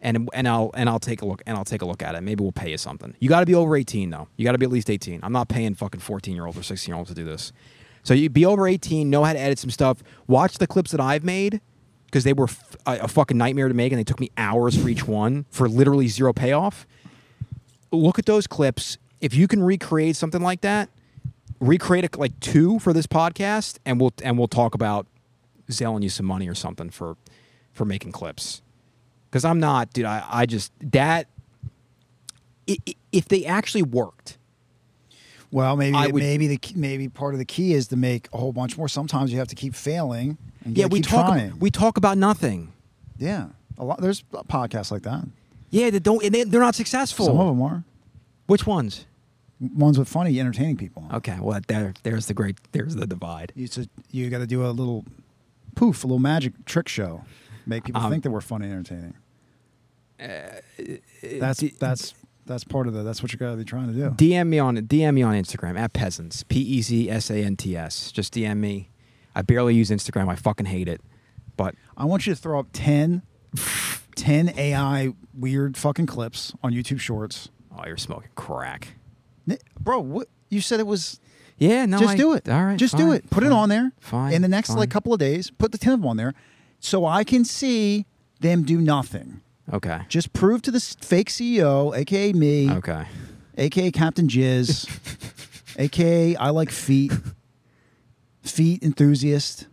[0.00, 2.22] and and I'll and I'll take a look and I'll take a look at it.
[2.22, 3.14] Maybe we'll pay you something.
[3.20, 4.28] You got to be over eighteen though.
[4.36, 5.20] You got to be at least eighteen.
[5.22, 7.52] I'm not paying fucking fourteen year olds or sixteen year olds to do this.
[8.02, 10.02] So you be over eighteen, know how to edit some stuff.
[10.26, 11.60] Watch the clips that I've made
[12.06, 12.48] because they were
[12.86, 16.08] a, fucking nightmare to make, and they took me hours for each one for literally
[16.08, 16.86] zero payoff
[17.90, 18.98] look at those clips.
[19.20, 20.88] If you can recreate something like that,
[21.60, 25.06] recreate a, like two for this podcast, and we'll and we'll talk about
[25.68, 27.16] selling you some money or something for
[27.72, 28.62] for making clips.
[29.30, 30.04] Because I'm not, dude.
[30.04, 31.28] I, I just that
[32.66, 34.35] if they actually worked,
[35.50, 38.52] Well, maybe would- maybe the maybe part of the key is to make a whole
[38.52, 38.88] bunch more.
[38.88, 40.38] Sometimes you have to keep failing.
[40.64, 41.58] And yeah, we keep talk trying.
[41.58, 42.72] we talk about nothing.
[43.18, 44.00] yeah, a lot.
[44.00, 45.24] There's podcasts like that.
[45.70, 46.20] Yeah, they don't.
[46.32, 47.26] They, they're not successful.
[47.26, 47.84] Some of them are
[48.46, 49.06] Which ones?
[49.60, 51.08] ones with funny, entertaining people.
[51.14, 53.52] Okay, well there there's the great there's the divide.
[53.54, 55.04] You to, you got to do a little
[55.74, 57.24] poof, a little magic trick show,
[57.66, 59.14] make people Um, think that we're funny and entertaining.
[60.18, 62.14] that's d- that's
[62.46, 63.02] that's part of the.
[63.02, 64.10] That's what you got to be trying to do.
[64.10, 67.56] DM me on DM me on Instagram at peasants p e z s a n
[67.56, 68.12] t s.
[68.12, 68.90] Just DM me.
[69.34, 70.28] I barely use Instagram.
[70.28, 71.00] I fucking hate it.
[71.56, 73.22] But I want you to throw up 10,
[74.14, 78.94] 10 AI weird fucking clips on YouTube Shorts, oh, you're smoking crack.
[79.78, 80.00] Bro.
[80.00, 81.20] What you said it was.
[81.58, 81.98] Yeah, no.
[81.98, 82.48] just I- do it.
[82.48, 83.30] All right, Just do it.
[83.30, 83.92] Put it on there.
[84.00, 84.34] Fine.
[84.34, 84.78] In the next fine.
[84.78, 86.34] like couple of days, put the ten of them on there,
[86.80, 88.04] so I can see
[88.40, 89.40] them do nothing.
[89.72, 90.00] Okay.
[90.08, 93.04] Just prove to the fake CEO, aka me, Okay.
[93.58, 94.88] aka Captain Jizz,
[95.78, 97.12] aka I like feet,
[98.42, 99.66] feet enthusiast,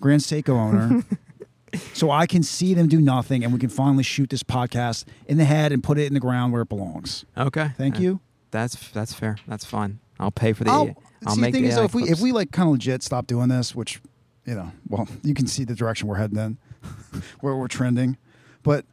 [0.00, 1.04] Grand Seiko owner.
[1.92, 5.36] so I can see them do nothing, and we can finally shoot this podcast in
[5.36, 7.24] the head and put it in the ground where it belongs.
[7.36, 7.70] Okay.
[7.76, 8.20] Thank Uh, you.
[8.50, 9.36] That's that's fair.
[9.46, 9.98] That's fine.
[10.18, 10.70] I'll pay for the.
[10.70, 12.20] I'll, I'll see, make the thing the is, though, if we if clips.
[12.22, 14.00] we like kind of legit stop doing this, which
[14.46, 16.56] you know, well, you can see the direction we're heading in,
[17.40, 18.16] where we're trending,
[18.62, 18.86] but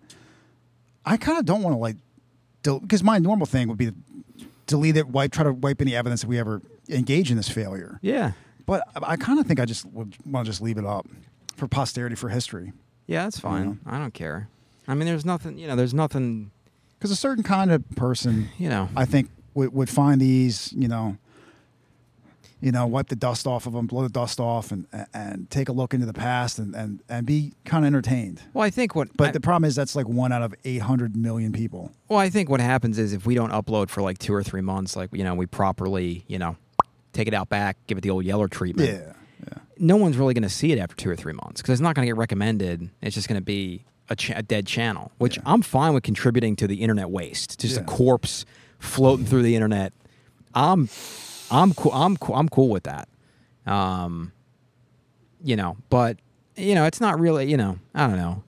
[1.05, 1.97] I kind of don't want to like,
[2.81, 3.95] because my normal thing would be to
[4.65, 7.99] delete it, wipe, try to wipe any evidence that we ever engage in this failure.
[8.01, 8.31] Yeah.
[8.65, 11.05] But I, I kind of think I just would want to just leave it up
[11.55, 12.73] for posterity, for history,
[13.07, 13.79] Yeah, that's fine.
[13.85, 14.49] I don't care.
[14.87, 15.57] I mean, there's nothing.
[15.57, 16.51] You know, there's nothing.
[16.97, 18.89] because a certain kind of person, You know.
[18.95, 21.17] I think, would would find these, you know.
[22.61, 25.69] You know, wipe the dust off of them, blow the dust off, and and take
[25.69, 28.41] a look into the past, and and, and be kind of entertained.
[28.53, 29.09] well, I think what.
[29.15, 31.91] But I- the problem is that's like one out of eight hundred million people.
[32.07, 34.61] Well, I think what happens is if we don't upload for like two or three
[34.61, 36.55] months, like you know, we properly, you know,
[37.13, 38.89] take it out back, give it the old yeller treatment.
[38.89, 39.13] Yeah,
[39.47, 41.81] yeah, No one's really going to see it after two or three months because it's
[41.81, 42.89] not going to get recommended.
[43.01, 45.43] It's just going to be a, ch- a dead channel, which Yeah.
[45.45, 47.59] I'm fine with contributing to the internet waste.
[47.59, 48.45] Just a corpse
[48.79, 49.91] floating through the internet.
[50.53, 50.87] I'm,
[51.51, 51.91] I'm cool.
[51.93, 52.35] I'm cool.
[52.35, 53.07] I'm cool with that.
[53.65, 54.31] Um,
[55.43, 56.17] you know, but
[56.55, 57.49] you know, it's not really.
[57.49, 58.43] You know, I don't know.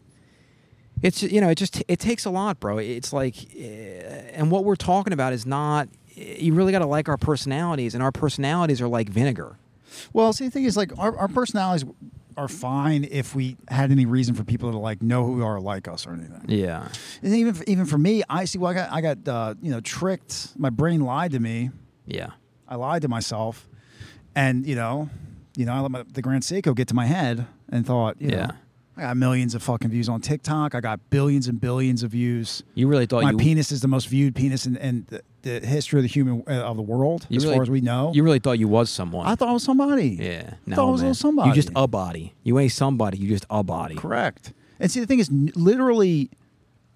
[1.02, 2.78] It's you know, it just it takes a lot, bro.
[2.80, 5.90] It's like, eh, and what we're talking about is not.
[6.16, 9.58] You really got to like our personalities, and our personalities are like vinegar.
[10.14, 11.86] Well, see, the thing is, like, our, our personalities
[12.36, 15.60] are fine if we had any reason for people to like know who we are
[15.60, 16.46] like us or anything.
[16.48, 16.88] Yeah.
[17.24, 18.60] And even for, even for me, I see.
[18.60, 20.54] Well, I got I got uh, you know tricked.
[20.58, 21.72] My brain lied to me.
[22.06, 22.32] Yeah.
[22.68, 23.68] I lied to myself,
[24.36, 25.10] and you know,
[25.56, 28.30] you know, I let my, the Grand Seiko get to my head and thought, you
[28.30, 28.46] Yeah.
[28.48, 28.52] know,
[28.98, 30.74] I got millions of fucking views on TikTok.
[30.74, 32.64] I got billions and billions of views.
[32.74, 35.60] You really thought my you penis is the most viewed penis in, in the, the
[35.66, 38.12] history of the human uh, of the world, as really- far as we know.
[38.16, 39.28] you really thought you was someone.
[39.28, 40.18] I thought I was somebody.
[40.20, 40.50] yeah.
[40.54, 41.14] I No, thought I was a man.
[41.14, 41.50] somebody.
[41.50, 42.34] You just a body.
[42.44, 43.18] You ain't somebody.
[43.20, 43.96] You just a body.
[43.96, 44.52] Correct.
[44.80, 46.30] And see, the thing is, literally,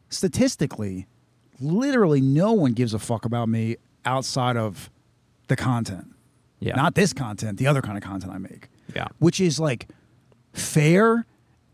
[0.09, 1.07] statistically,
[1.59, 4.89] literally, no one gives a fuck about me outside of
[5.51, 6.07] the content.
[6.59, 6.75] Yeah.
[6.75, 8.69] Not this content, the other kind of content I make.
[8.95, 9.07] Yeah.
[9.19, 9.87] Which is like
[10.53, 11.25] fair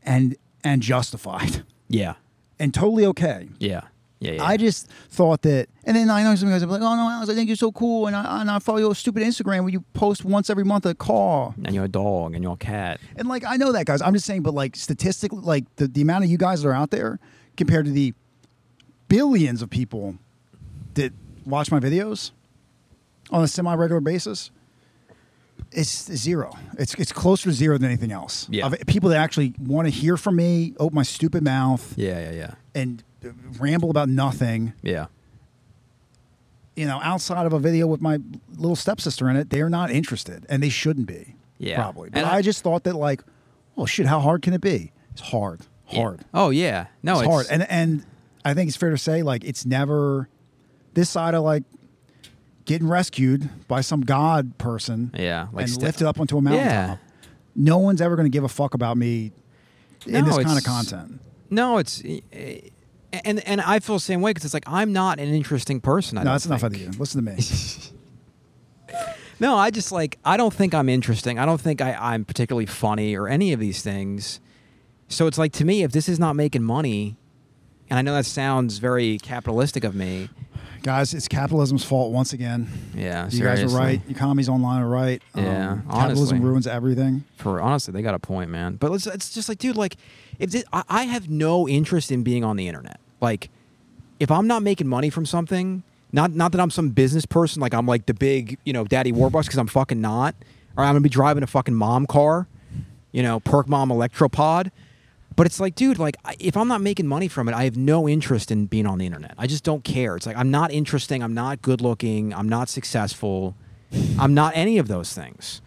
[0.03, 2.15] and and justified Yeah.
[2.59, 3.49] and totally okay.
[3.59, 3.82] Yeah.
[4.19, 4.32] Yeah.
[4.34, 4.43] yeah.
[4.43, 7.30] I just thought that, and then I know some guys are like, "Oh no, Alex,
[7.30, 9.82] I think you're so cool," and I, and I follow your stupid Instagram where you
[9.93, 12.99] post once every month a call, and you're a dog and you're a cat.
[13.15, 14.01] and like I know that, guys.
[14.01, 16.73] I'm just saying, but like statistically, like the, the amount of you guys that are
[16.73, 17.19] out there
[17.57, 18.15] compared to the
[19.07, 20.15] billions of people
[20.95, 21.13] that
[21.45, 22.32] watch my videos
[23.32, 24.51] on a semi regular basis,
[25.71, 26.53] it's zero.
[26.78, 28.47] It's it's closer to zero than anything else.
[28.49, 28.67] Yeah.
[28.67, 32.19] Of people that actually want to hear from me, open my stupid mouth, Yeah.
[32.19, 32.32] Yeah.
[32.32, 32.51] Yeah.
[32.75, 34.73] and uh, ramble about nothing.
[34.82, 35.07] Yeah.
[36.75, 38.19] You know, outside of a video with my
[38.55, 41.36] little stepsister in it, they're not interested, and they shouldn't be.
[41.57, 41.75] Yeah.
[41.75, 42.11] probably.
[42.11, 43.23] But And I, I- just thought that, like,
[43.75, 44.91] oh shit, how hard can it be?
[45.11, 46.23] It's hard, hard.
[46.36, 46.88] Oh yeah.
[47.01, 48.05] No, it's, it's, hard, and and
[48.45, 50.30] I think it's fair to say, like, it's never
[50.93, 51.63] this side of like
[52.68, 56.99] getting rescued by some god person Yeah, like and st- lifted up onto a mountaintop.
[56.99, 57.26] Yeah.
[57.55, 59.32] No one's ever going to give a fuck about me
[60.05, 61.20] in No, this kind of content.
[61.49, 62.59] No, it's eh,
[63.26, 66.18] and and I feel the same way because it's like I'm not an interesting person.
[66.20, 66.74] I No, that's enough think.
[66.76, 66.99] out of you.
[66.99, 67.41] Listen to me.
[69.39, 71.38] No, I just like I don't think I'm interesting.
[71.38, 74.39] I don't think I, I'm particularly funny or any of these things.
[75.09, 77.18] So it's like to me, if this is not making money,
[77.89, 80.30] and I know that sounds very capitalistic of me.
[80.84, 82.67] Guys, it's capitalism's fault once again.
[82.95, 83.80] Yeah, You guys are seriously.
[83.80, 84.01] right.
[84.09, 85.21] Economies online are right.
[85.36, 86.39] Um, Yeah, capitalism honestly.
[86.39, 87.23] ruins everything.
[87.38, 88.75] For honestly, they got a point, man.
[88.75, 89.97] But it's, it's just like, dude, like,
[90.39, 92.99] if this, I, I have no interest in being on the internet.
[93.21, 93.49] Like,
[94.19, 97.73] if I'm not making money from something, not not that I'm some business person, like
[97.73, 100.36] I'm like the big, you know, daddy warbucks, because I'm fucking not,
[100.78, 102.47] or I'm gonna be driving a fucking mom car,
[103.11, 104.71] you know, perk mom electropod.
[105.38, 108.10] But it's like, dude, like if I'm not making money from it, I have no
[108.10, 109.36] interest in being on the internet.
[109.38, 110.18] I just don't care.
[110.18, 111.22] It's like I'm not interesting.
[111.24, 112.34] I'm not good looking.
[112.34, 113.56] I'm not successful.
[114.20, 115.62] I'm not any of those things.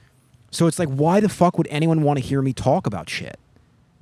[0.51, 3.39] So it's like, why the fuck would anyone want to hear me talk about shit?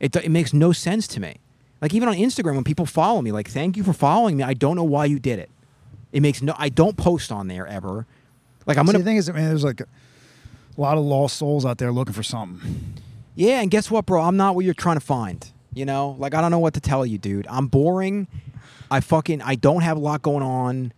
[0.01, 1.37] It, it makes no sense to me.
[1.83, 4.45] Like even on Instagram, when people follow me, like, thank you for following me.
[4.45, 5.51] I don't know why you did it.
[6.13, 6.55] It makes no.
[6.57, 8.07] I don't post on there ever.
[8.65, 8.99] Like I'm See, gonna.
[9.01, 9.87] the thing is, I mean, there's like a
[10.79, 12.95] lot of lost souls out there looking for something.
[13.35, 14.23] Yeah, and guess what, bro?
[14.23, 15.47] I'm not what you're trying to find.
[15.79, 17.47] You know, like I don't know what to tell you, dude.
[17.49, 18.27] I'm boring.
[18.91, 20.93] I fucking I don't have a lot going on.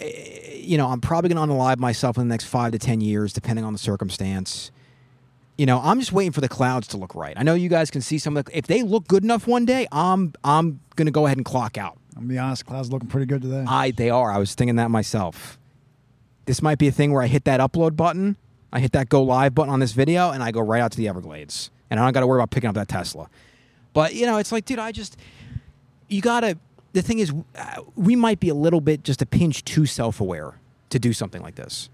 [0.00, 3.34] Eh, You know, I'm probably gonna unalive myself in the next five to ten years,
[3.34, 4.70] depending on the circumstance.
[5.58, 7.34] You know, I'm just waiting for the clouds to look right.
[7.36, 8.56] I know you guys can see some of the.
[8.56, 11.98] If they look good enough one day, I'm I'm gonna go ahead and clock out.
[12.16, 13.66] I'm gonna be honest, Cloud's looking pretty good today.
[13.68, 14.32] I they are.
[14.32, 15.58] I was thinking that myself.
[16.46, 18.36] This might be a thing where I hit that upload button,
[18.72, 20.96] I hit that go live button on this video, and I go right out to
[20.96, 23.28] the Everglades, and I don't got to worry about picking up that Tesla.
[23.94, 25.16] But you know, it's like, dude, I just
[26.08, 26.58] you gotta.
[26.92, 27.32] The thing is,
[27.96, 30.54] we might be a little bit just a pinch too self-aware
[30.90, 31.88] to do something like this,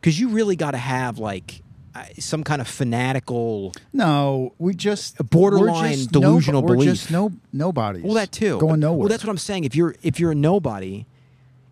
[0.00, 1.60] because you really got to have like
[1.94, 3.72] uh, some kind of fanatical.
[3.92, 6.90] no, we just A borderline we're just delusional We're belief.
[6.90, 8.02] just no nobodies.
[8.02, 8.58] Well, that too.
[8.58, 9.00] going nowhere.
[9.00, 9.64] Well, that's what I'm saying.
[9.64, 11.04] If you're if you're a nobody,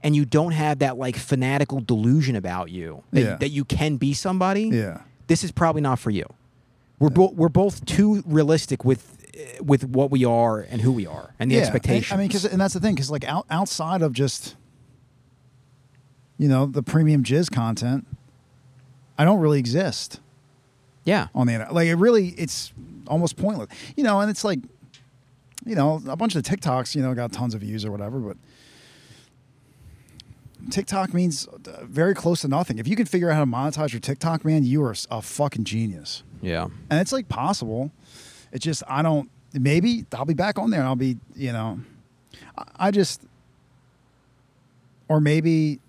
[0.03, 3.37] and you don't have that like fanatical delusion about you that, Yeah.
[3.37, 5.01] that you can be somebody, Yeah.
[5.27, 6.27] this is probably not for you.
[6.99, 9.18] We're both we're both too realistic with
[9.61, 11.63] with what we are and who we are and the yeah.
[11.63, 12.13] expectations.
[12.13, 14.57] I mean, because and that's the thing, because like out, outside of just
[16.39, 18.07] you know the premium jizz content,
[19.17, 20.21] I don't really exist
[21.09, 21.75] yeah, on the internet.
[21.75, 22.71] Like it really, it's
[23.07, 23.71] almost pointless.
[23.97, 24.59] You know, and it's like,
[25.65, 28.37] you know, a bunch of TikToks, you know, got tons of views or whatever, but
[30.71, 32.79] TikTok means uh, very close to nothing.
[32.79, 35.65] If you can figure out how to monetize your TikTok, man, you are a fucking
[35.65, 36.25] genius.
[36.43, 37.91] yeah, And it's like possible.
[38.53, 39.31] It's just I don't.
[39.53, 40.81] Maybe I'll be back on there.
[40.81, 41.81] and I'll be, you know,
[42.57, 43.23] I, I just,
[45.09, 45.81] or maybe,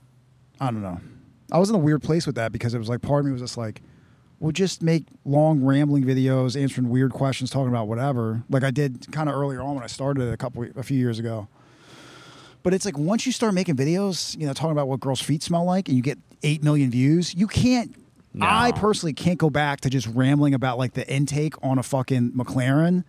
[0.59, 0.99] I don't know.
[1.51, 3.31] I was in a weird place with that because it was like part of me
[3.31, 3.81] was just like,
[4.39, 9.11] we'll just make long rambling videos answering weird questions, talking about whatever, like I did
[9.11, 11.47] kind of earlier on when I started it a couple a few years ago.
[12.63, 15.43] But it's like once you start making videos, you know, talking about what girls' feet
[15.43, 17.95] smell like, and you get eight million views, you can't.
[18.33, 18.45] No.
[18.47, 22.31] I personally can't go back to just rambling about like the intake on a fucking
[22.33, 23.03] McLaren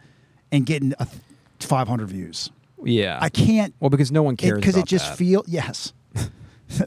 [0.52, 1.18] and getting a th-
[1.60, 2.50] 500 views.
[2.82, 3.18] yeah.
[3.20, 5.92] I can't well, because no one cares because it, about just feels yes,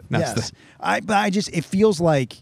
[0.09, 0.51] yes.
[0.51, 2.37] the- I but I just it feels like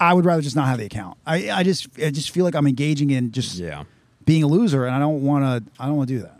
[0.00, 1.16] I would rather just not have the account.
[1.26, 3.84] I I just I just feel like I'm engaging in just yeah.
[4.24, 5.70] being a loser, and I don't want to.
[5.80, 6.38] I don't want to do that.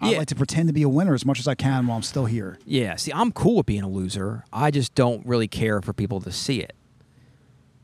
[0.00, 2.02] I like to pretend to be a winner as much as I can while I'm
[2.02, 2.58] still here.
[2.64, 4.44] Yeah, see, I'm cool with being a loser.
[4.52, 6.74] I just don't really care for people to see it.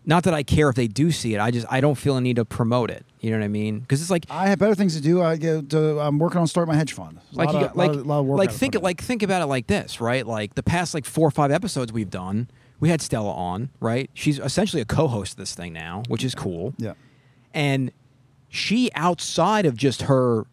[0.09, 1.39] Not that I care if they do see it.
[1.41, 3.05] I just I don't feel a need to promote it.
[3.21, 3.79] You know what I mean?
[3.81, 5.21] Because it's like I have better things to do.
[5.23, 7.19] I go to, I'm working on starting my hedge fund.
[7.35, 9.47] A like lot you of- like lot of- lot like think like think about it
[9.47, 10.27] like this, right?
[10.27, 12.49] Like the past like four or five episodes we've done,
[12.81, 14.09] we had Stella on, right?
[14.15, 16.73] She's essentially a co-host of this thing now, which is cool.
[16.79, 16.95] yeah.
[17.53, 17.93] And
[18.49, 20.47] she outside of just her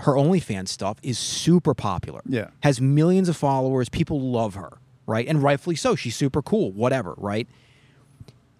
[0.00, 2.20] her OnlyFans stuff is super popular.
[2.26, 2.48] Yeah.
[2.62, 3.88] Has millions of followers.
[3.88, 5.26] People love her, right?
[5.26, 5.94] And rightfully so.
[5.96, 7.48] She's super cool, whatever, right?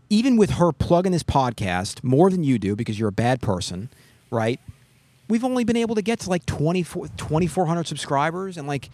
[0.09, 3.89] Even with her plugging this podcast more than you do because you're a bad person,
[4.31, 4.61] right?
[5.29, 8.57] We've only been able to get to like 24 2,400 subscribers.
[8.57, 8.91] And like,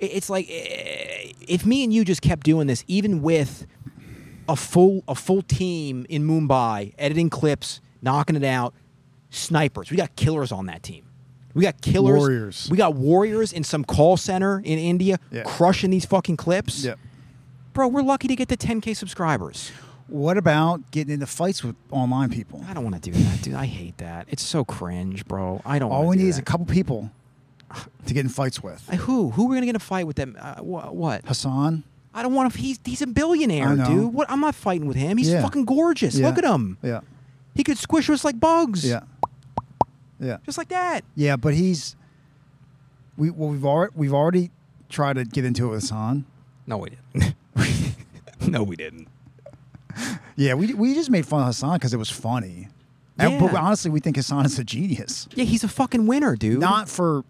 [0.00, 3.66] it's like, eh, if me and you just kept doing this, even with
[4.48, 8.74] a full a full team in Mumbai editing clips, knocking it out,
[9.30, 9.90] snipers.
[9.90, 11.04] We got killers on that team.
[11.54, 12.18] We got killers.
[12.18, 12.68] Warriors.
[12.70, 15.42] We got warriors in some call center in India Yeah.
[15.44, 16.84] crushing these fucking clips.
[16.84, 16.94] Yeah.
[17.74, 19.70] Bro, we're lucky to get to 10k subscribers.
[20.08, 22.64] What about getting into fights with online people?
[22.68, 23.54] I don't want to do that, dude.
[23.54, 24.26] I hate that.
[24.30, 25.60] It's so cringe, bro.
[25.66, 25.90] I don't.
[25.92, 27.10] All we do need is a couple people
[28.06, 28.82] to get in fights with.
[28.90, 29.30] Uh, Who?
[29.30, 30.36] Who are we gonna get in a fight with them?
[30.40, 31.26] Uh, wh- what?
[31.26, 31.84] Hasan,
[32.14, 32.58] I don't want to.
[32.58, 34.14] He's he's a billionaire, dude.
[34.14, 34.30] What?
[34.30, 35.18] I'm not fighting with him.
[35.18, 35.42] He's Yeah.
[35.42, 36.16] fucking gorgeous.
[36.16, 36.28] Yeah.
[36.28, 36.78] Look at him.
[36.82, 37.00] Yeah.
[37.54, 38.84] He could squish us like bugs.
[38.88, 39.00] Yeah.
[40.18, 40.38] Yeah.
[40.46, 41.04] Just like that.
[41.16, 41.96] Yeah, but he's
[43.18, 44.50] we well we've already we've already
[44.88, 46.24] tried to get into it with Hasan.
[46.66, 47.34] No, we didn't.
[48.48, 49.08] no, we didn't.
[50.36, 52.68] Yeah, we we just made fun of Hasan because it was funny.
[53.18, 55.26] And, but honestly, we think Hasan is a genius.
[55.34, 56.60] Yeah, he's a fucking winner, dude.
[56.60, 57.24] Not for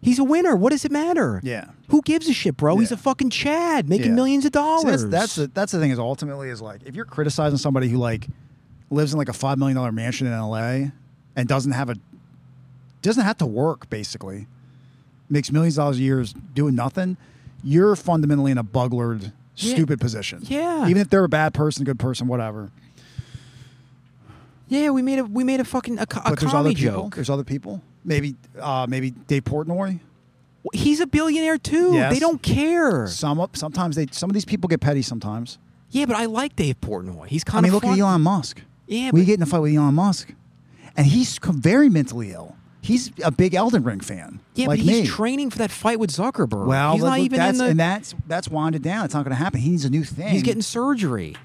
[0.00, 0.54] He's a winner.
[0.56, 1.40] What does it matter?
[1.42, 1.70] yeah.
[1.88, 2.76] Who gives a shit, bro?
[2.78, 4.14] He's a fucking Chad making Yeah.
[4.14, 5.02] millions of See, dollars.
[5.02, 7.98] that's that's the, that's the thing is ultimately is like if you're criticizing somebody who
[7.98, 8.28] like
[8.90, 10.92] lives in like a five million dollar mansion in L.A.
[11.36, 11.96] and doesn't have a
[13.02, 14.46] doesn't have to work basically,
[15.28, 17.16] makes millions of dollars a year doing nothing,
[17.62, 19.74] you're fundamentally in a buglered, Yeah.
[19.74, 20.40] stupid position.
[20.44, 20.86] Yeah.
[20.88, 22.70] even if they're a bad person, good person, whatever.
[24.68, 27.02] yeah, we made a we made a fucking a, a But there's other comedy people.
[27.04, 27.14] joke.
[27.14, 27.82] There's other people.
[28.04, 30.00] Maybe uh, maybe Dave Portnoy.
[30.74, 31.94] He's a billionaire too.
[31.94, 32.12] Yes.
[32.12, 33.06] They don't care.
[33.06, 33.56] Some up.
[33.56, 34.06] Sometimes they.
[34.10, 35.02] Some of these people get petty.
[35.02, 35.58] Sometimes.
[35.90, 37.26] Yeah, but I like Dave Portnoy.
[37.28, 37.94] He's kind I mean, of look fun.
[37.94, 38.60] at Elon Musk.
[38.86, 40.32] Yeah, we get in a fight with Elon Musk,
[40.96, 42.56] and he's very mentally ill.
[42.88, 44.40] He's a big Elden Ring fan.
[44.54, 45.06] Yeah, like but he's me.
[45.06, 46.66] training for that fight with Zuckerberg.
[46.66, 47.70] Well, he's look, not look, even that's, in the.
[47.72, 49.04] and that's that's winded down.
[49.04, 49.60] It's not going to happen.
[49.60, 50.28] He needs a new thing.
[50.28, 51.36] he's getting surgery.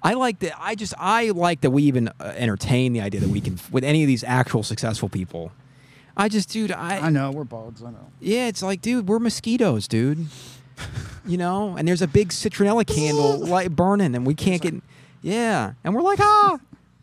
[0.00, 0.54] I like that.
[0.56, 3.82] I just I like that we even uh, entertain the idea that we can with
[3.82, 5.50] any of these actual successful people.
[6.16, 7.82] I just, dude, I, I know we're bugs.
[7.82, 8.12] I know.
[8.20, 10.26] yeah, it's like, dude, we're mosquitoes, dude.
[11.26, 14.74] you know, and there's a big citronella candle light burning, and we can't get,
[15.22, 16.58] yeah, and we're like, ah,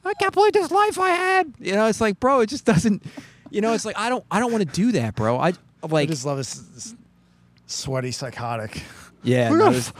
[0.05, 1.53] I can't believe this life I had.
[1.59, 3.03] You know, it's like, bro, it just doesn't.
[3.49, 5.37] You know, it's like I don't, I don't want to do that, bro.
[5.37, 6.95] I I like, just love this, this
[7.67, 8.83] sweaty psychotic.
[9.23, 9.93] yeah, we no, gotta, this-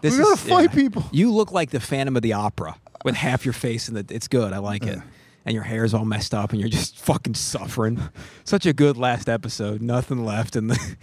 [0.00, 0.74] This we gotta is- fight yeah.
[0.74, 1.04] people.
[1.12, 4.04] You look like the Phantom of the Opera with half your face in the.
[4.10, 4.52] It's good.
[4.52, 4.98] I like it.
[5.44, 8.00] And your hair's all messed up, and you're just fucking suffering.
[8.44, 9.82] Such a good last episode.
[9.82, 10.96] Nothing left in the.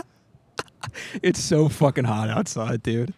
[1.22, 3.12] it's so fucking hot outside, dude.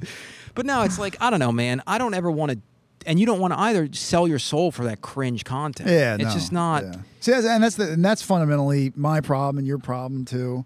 [0.54, 1.82] But no, it's like I don't know, man.
[1.86, 2.58] I don't ever want to,
[3.06, 5.88] and you don't want to either sell your soul for that cringe content.
[5.88, 6.84] Yeah, it's no, just not.
[6.84, 6.92] yeah.
[7.20, 10.64] See, that's- and that's the, and that's fundamentally my problem and your problem too.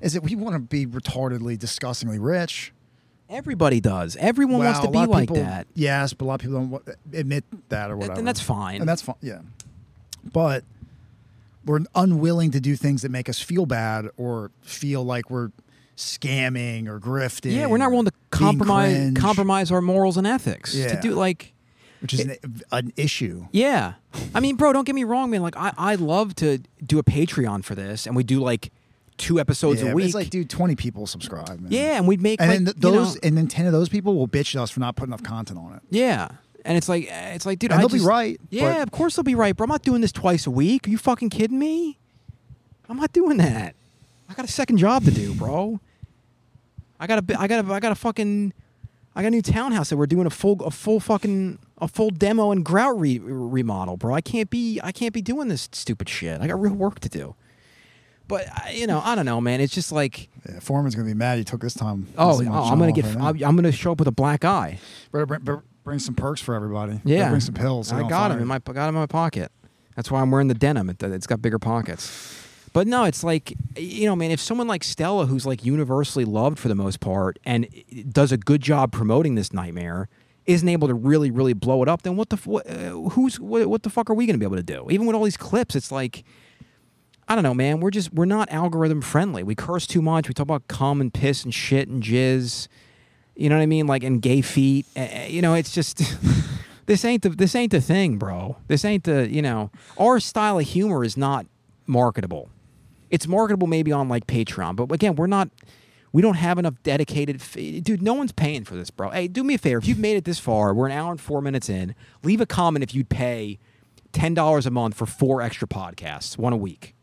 [0.00, 2.72] Is that we want to be retardedly, disgustingly rich.
[3.30, 4.16] Everybody does.
[4.16, 5.66] Everyone wants to be like people- that.
[5.74, 8.18] Yes, but a lot of people don't admit that or whatever.
[8.18, 8.80] And that's fine.
[8.80, 9.14] And that's fine.
[9.22, 9.38] Yeah,
[10.32, 10.64] but
[11.64, 15.50] we're unwilling to do things that make us feel bad or feel like we're
[16.02, 17.52] scamming or grifting.
[17.54, 21.52] Yeah, we're not willing to compromise compromise our morals and ethics to do like
[22.00, 22.36] which is an,
[22.72, 23.46] an issue.
[23.52, 23.94] yeah.
[24.34, 25.40] I mean, bro, don't get me wrong, man.
[25.42, 28.72] Like I I love to do a Patreon for this, and we do like
[29.18, 30.06] two episodes yeah, a week.
[30.06, 31.60] It's like, dude, twenty people subscribe.
[31.60, 31.70] Man.
[31.70, 33.72] yeah, and we'd make and like, then th- you know- those, and then ten of
[33.72, 35.82] those people will bitch at us for not putting enough content on it.
[35.90, 36.28] yeah,
[36.64, 39.14] and it's like it's like, dude, And I they'll be right, Yeah, but- of course
[39.14, 39.64] they'll be right, bro.
[39.64, 40.88] I'm not doing this twice a week.
[40.88, 41.98] Are you fucking kidding me?
[42.88, 43.76] I'm not doing that.
[44.28, 45.78] I got a second job to do, bro.
[47.02, 48.52] I got a, I got a, I got a fucking,
[49.16, 52.10] I got a new townhouse that we're doing a full, a full fucking, a full
[52.10, 54.14] demo and grout re- remodel, bro.
[54.14, 56.40] I can't be, I can't be doing this stupid shit.
[56.40, 57.34] I got real work to do.
[58.28, 59.60] But you know, I don't know, man.
[59.60, 61.38] It's just like, Yeah, Foreman's gonna be mad.
[61.38, 62.06] He took this time.
[62.16, 63.42] oh, this oh, I'm gonna get, right.
[63.42, 64.78] I'm, gonna show up with a black eye.
[65.10, 66.92] Better bring, better bring some perks for everybody.
[66.92, 67.88] Better Yeah, bring some pills.
[67.88, 69.50] so I got him in my got him in my pocket.
[69.96, 70.88] That's why I'm wearing the denim.
[70.88, 72.41] It, it's got bigger pockets.
[72.72, 74.30] But no, it's like you know, man.
[74.30, 77.68] If someone like Stella, who's like universally loved for the most part, and
[78.08, 80.08] does a good job promoting this nightmare,
[80.46, 83.66] isn't able to really, really blow it up, then what the what, uh, who's what,
[83.66, 84.86] what the fuck are we going to be able to do?
[84.90, 86.24] Even with all these clips, it's like.
[87.28, 87.78] I don't know, man.
[87.78, 89.44] We're just we're not algorithm friendly.
[89.44, 90.26] We curse too much.
[90.26, 92.66] We talk about cum and piss and shit and jizz.
[93.36, 93.86] You know what I mean?
[93.86, 94.86] Like and gay feet.
[94.96, 96.02] Uh, you know, it's just
[96.86, 98.56] this ain't the this ain't the thing, bro.
[98.66, 101.46] This ain't the you know our style of humor is not
[101.86, 102.50] marketable.
[103.12, 105.50] It's marketable maybe on like Patreon, but again, we're not.
[106.12, 107.36] We don't have enough dedicated.
[107.36, 107.54] F-
[107.84, 109.10] Dude, no one's paying for this, bro.
[109.10, 109.78] Hey, do me a favor.
[109.78, 111.94] If you've made it this far, we're an hour and four minutes in.
[112.22, 113.58] Leave a comment if you'd pay
[114.12, 116.94] ten dollars a month for four extra podcasts, one a week.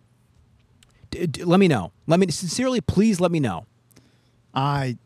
[1.12, 1.92] D- d- let me know.
[2.08, 3.66] Let me sincerely, please let me know.
[4.54, 4.98] I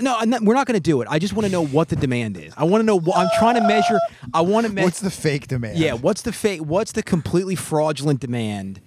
[0.00, 1.08] No, not, we're not going to do it.
[1.10, 2.52] I just want to know what the demand is.
[2.56, 3.98] I want to know what I'm trying to measure.
[4.32, 4.86] I want to measure.
[4.86, 5.78] what's the fake demand?
[5.78, 6.60] Yeah, what's the fake?
[6.60, 8.80] What's the completely fraudulent demand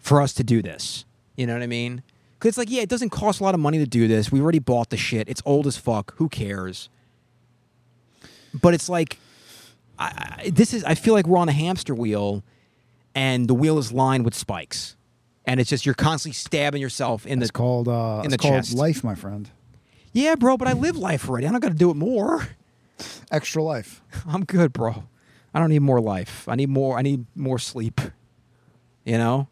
[0.00, 1.04] for us to do this?
[1.36, 2.02] You know what I mean?
[2.38, 4.32] Because it's like, yeah, it doesn't cost a lot of money to do this.
[4.32, 5.28] We already bought the shit.
[5.28, 6.14] It's old as fuck.
[6.16, 6.88] Who cares?
[8.58, 9.18] But it's like,
[9.98, 10.82] I, I, this is.
[10.84, 12.42] I feel like we're on a hamster wheel,
[13.14, 14.96] and the wheel is lined with spikes,
[15.44, 17.52] and it's just you're constantly stabbing yourself in It's the.
[17.52, 18.74] called uh, in it's the called chest.
[18.74, 19.50] life, my friend.
[20.12, 21.46] Yeah, bro, but I live life already.
[21.46, 22.48] I'm not gonna do it more.
[23.30, 24.02] Extra life.
[24.26, 25.04] I'm good, bro.
[25.54, 26.48] I don't need more life.
[26.48, 26.98] I need more.
[26.98, 28.00] I need more sleep.
[29.04, 29.48] You know,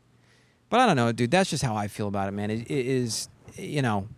[0.71, 1.31] but I don't know, dude.
[1.31, 2.51] That's just how I feel about it, man.
[2.51, 3.29] It, it is.
[3.57, 4.09] you know,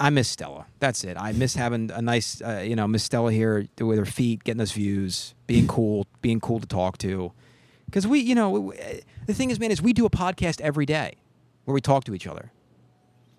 [0.00, 0.66] I miss Stella.
[0.78, 1.16] That's it.
[1.18, 4.60] I miss having a nice, uh, you know, Miss Stella here with her feet, getting
[4.60, 7.32] us views, being cool, being cool to talk to.
[7.86, 8.76] Because we, you know, we-
[9.26, 11.14] the thing is, man, is we do a podcast every day
[11.64, 12.52] where we talk to each other,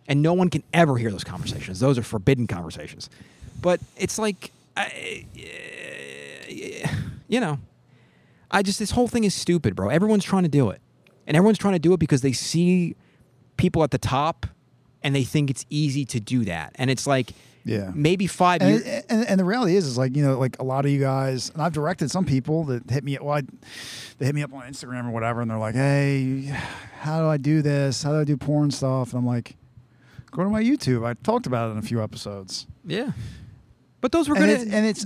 [0.07, 1.79] and no one can ever hear those conversations.
[1.79, 3.09] Those are forbidden conversations.
[3.61, 5.25] But it's like, I,
[7.27, 7.59] you know,
[8.51, 9.89] I just this whole thing is stupid, bro.
[9.89, 10.81] Everyone's trying to do it,
[11.29, 12.95] and everyone's trying to do it because they see
[13.55, 14.45] people at the top,
[15.01, 16.73] and they think it's easy to do that.
[16.75, 17.31] And it's like,
[17.63, 17.91] Yeah.
[17.95, 19.03] maybe five And, years.
[19.09, 21.51] and, and the reality is, is like you know, like a lot of you guys,
[21.51, 23.17] and I've directed some people that hit me.
[23.21, 23.41] Well, I,
[24.17, 26.51] they hit me up on Instagram or whatever, and they're like, "Hey,
[26.99, 28.03] how do I do this?
[28.03, 29.55] How do I do porn stuff?" And I'm like,
[30.31, 31.05] "Go to my YouTube.
[31.05, 33.11] I talked about it in a few episodes." Yeah,
[34.01, 34.49] but those were good.
[34.49, 35.05] it's, and it's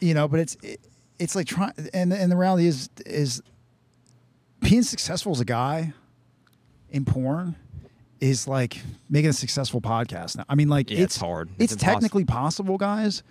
[0.00, 0.80] you know but it's it,
[1.18, 3.40] it's like trying and and the reality is is
[4.64, 5.92] being successful as a guy
[6.90, 7.56] in porn
[8.20, 11.50] is like making a successful podcast now i mean like Yeah, it's, it's hard.
[11.58, 13.22] it's, It's technically possible guys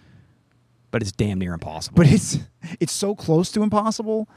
[0.91, 1.95] but it's damn near impossible.
[1.97, 2.38] but it's
[2.79, 4.27] it's so close to impossible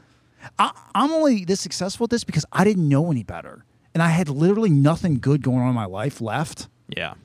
[0.57, 4.09] I, i'm only this successful at this because i didn't know any better and i
[4.09, 7.15] had literally nothing good going on in my life left yeah,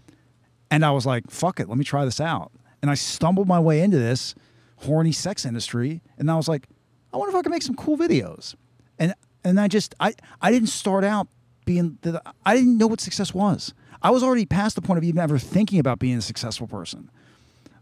[0.72, 2.50] and I was like, fuck it, let me try this out.
[2.82, 4.34] And I stumbled my way into this
[4.78, 6.00] horny sex industry.
[6.18, 6.66] And I was like,
[7.12, 8.56] I wonder if I can make some cool videos.
[8.98, 9.14] And
[9.44, 11.28] and I just I I didn't start out
[11.64, 13.74] being the I didn't know what success was.
[14.02, 17.10] I was already past the point of even ever thinking about being a successful person.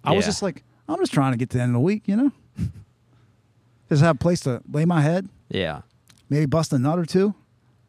[0.04, 2.02] I was just like, I'm just trying to get to the end of the week,
[2.06, 2.32] you know?
[3.88, 5.82] just have a place to lay my head, yeah,
[6.28, 7.34] maybe bust a nut or two.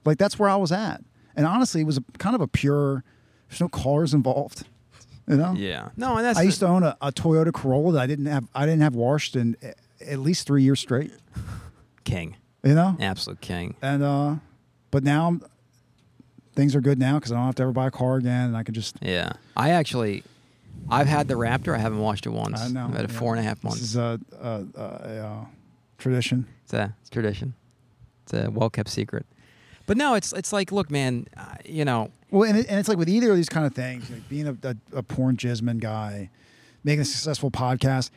[0.05, 1.03] Like that's where I was at.
[1.36, 3.03] And honestly, it was a, kind of a pure.
[3.49, 4.65] There's no cars involved.
[5.28, 5.53] You know.
[5.53, 5.89] yeah.
[5.95, 8.47] No, and that's I used to own a, a Toyota Corolla that I didn't have.
[8.53, 9.55] I didn't have washed in
[10.05, 11.11] at least three years straight.
[12.03, 12.95] king, You know.
[12.99, 13.76] absolute king.
[13.82, 14.36] And uh,
[14.91, 15.43] but now I'm,
[16.55, 18.57] things are good now because I don't have to ever buy a car again, and
[18.57, 18.97] I can just.
[19.01, 20.24] Yeah, I actually,
[20.89, 21.74] I've had the Raptor.
[21.76, 22.62] I haven't watched it once.
[22.62, 22.86] I know.
[22.86, 23.20] I've had it yeah.
[23.20, 23.82] four and a half This months.
[23.82, 25.45] is a, a, a, a, uh,
[25.97, 26.45] tradition.
[26.64, 27.53] It's a, it's tradition.
[28.24, 29.26] It's a well kept secret.
[29.88, 32.88] But no, it's it's like, look, man, uh, you know, Well, and, it, and it's
[32.88, 35.80] like with either of these kind of things, like being a, a, a porn jisman
[35.80, 36.30] guy,
[36.84, 38.12] making a successful podcast,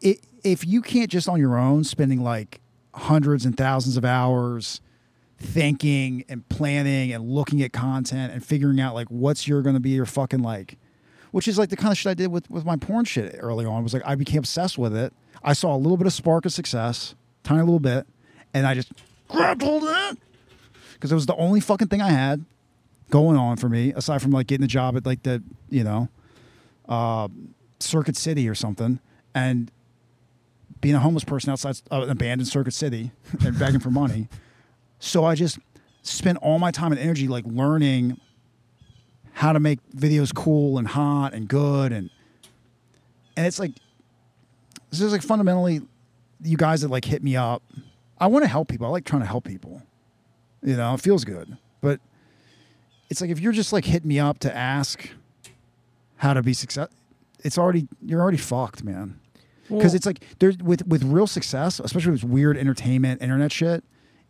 [0.00, 2.60] it, if you can't just on your own spending like
[2.94, 4.80] hundreds and thousands of hours
[5.38, 9.80] thinking and planning and looking at content and figuring out like what's your going to
[9.80, 10.78] be your fucking like,
[11.32, 13.64] which is like the kind of shit I did with, with my porn shit early
[13.64, 13.82] on.
[13.82, 15.12] was like I became obsessed with it.
[15.42, 18.06] I saw a little bit of spark of success, tiny little bit,
[18.54, 18.92] and I just
[19.28, 20.18] grabbed hold of it
[20.94, 22.44] because it was the only fucking thing I had
[23.10, 26.08] going on for me aside from like getting a job at like the you know
[26.88, 27.28] uh,
[27.80, 29.00] circuit city or something
[29.34, 29.70] and
[30.82, 33.10] being a homeless person outside uh, an abandoned circuit city
[33.44, 34.28] and begging for money
[34.98, 35.58] so i just
[36.02, 38.20] spent all my time and energy like learning
[39.32, 42.10] how to make videos cool and hot and good and
[43.38, 43.72] and it's like
[44.90, 45.80] this is like fundamentally
[46.42, 47.62] you guys that like hit me up
[48.18, 49.80] i want to help people i like trying to help people
[50.62, 51.56] you know, it feels good.
[51.80, 52.00] But
[53.10, 55.10] it's like if you're just like hitting me up to ask
[56.16, 56.88] how to be success,
[57.40, 59.18] it's already you're already fucked, man.
[59.72, 63.84] Because Well- it's like there's with with real success, especially with weird entertainment, internet shit.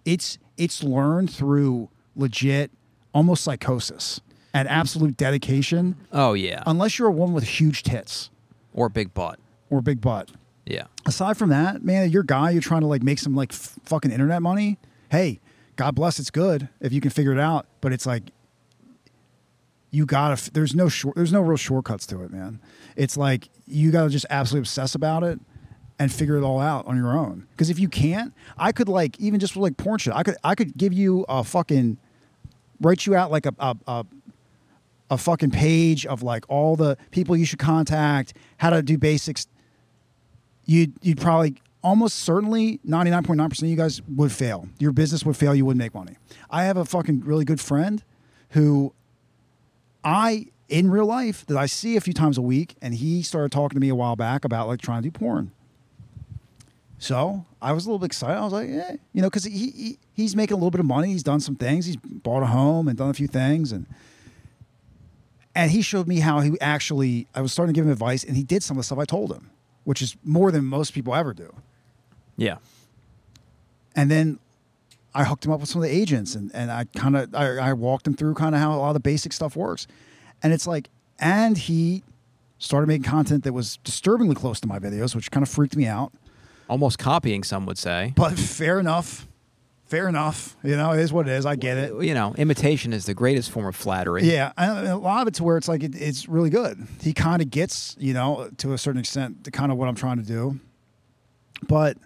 [0.05, 2.71] It's it's learned through legit,
[3.15, 4.21] almost psychosis
[4.55, 5.97] and absolute dedication.
[6.13, 8.31] oh yeah, Unless you're a woman with huge tits
[8.75, 9.39] or big butt.
[9.71, 10.31] or big butt.
[10.67, 13.53] Yeah, aside from that, man, you're a guy, you're trying to like make some like
[13.53, 14.79] f- fucking internet money.
[15.11, 15.41] Hey,
[15.77, 17.67] God bless, it's good if you can figure it out.
[17.81, 18.25] But it's like
[19.91, 20.35] you gotta.
[20.35, 21.17] f- There's no short.
[21.17, 22.61] There's no real shortcuts to it, man.
[22.97, 25.39] It's like you gotta just absolutely obsess about it
[25.99, 27.47] and figure it all out on your own.
[27.53, 30.15] Because if you can't, I could like even just like porn shit.
[30.15, 31.99] I could I could give you a fucking
[32.81, 34.07] write you out like a a, a
[35.11, 39.47] a fucking page of like all the people you should contact, how to do basics
[40.65, 44.69] you'd you'd probably almost certainly 99.9% of you guys would fail.
[44.79, 46.17] Your business would fail, you wouldn't make money.
[46.49, 48.03] I have a fucking really good friend
[48.51, 48.95] who
[50.05, 53.53] I in real life that I see a few times a week and he started
[53.53, 55.51] talking to me a while back about like trying to do porn.
[56.99, 58.39] So I was a little bit excited.
[58.39, 60.87] I was like, yeah, you know, because he, he he's making a little bit of
[60.87, 61.09] money.
[61.09, 61.85] He's done some things.
[61.87, 63.87] He's bought a home and done a few things, and
[65.55, 67.27] and he showed me how he actually.
[67.35, 69.05] I was starting to give him advice, and he did some of the stuff I
[69.05, 69.51] told him,
[69.83, 71.53] which is more than most people ever do.
[72.37, 72.59] yeah,
[73.97, 74.39] And then
[75.13, 77.57] I hooked him up with some of the agents, and and I kind of I,
[77.59, 79.89] I walked him through kind of how a lot of the basic stuff works,
[80.43, 80.89] and it's like,
[81.19, 82.03] and he
[82.59, 85.87] started making content that was disturbingly close to my videos, which kind of freaked me
[85.87, 86.13] out.
[86.69, 87.43] almost copying.
[87.45, 88.13] Some would say.
[88.17, 89.27] But fair enough.
[89.87, 90.57] fair enough.
[90.63, 91.45] You know, it is what it is.
[91.45, 92.03] I get it.
[92.03, 94.23] You know, imitation is the greatest form of flattery.
[94.25, 96.87] Yeah, and a lot of it's where it's like it, it's really good.
[97.03, 99.95] He kind of gets, you know, to a certain extent, the kind of what I'm
[99.95, 100.59] trying to do.
[101.69, 101.99] But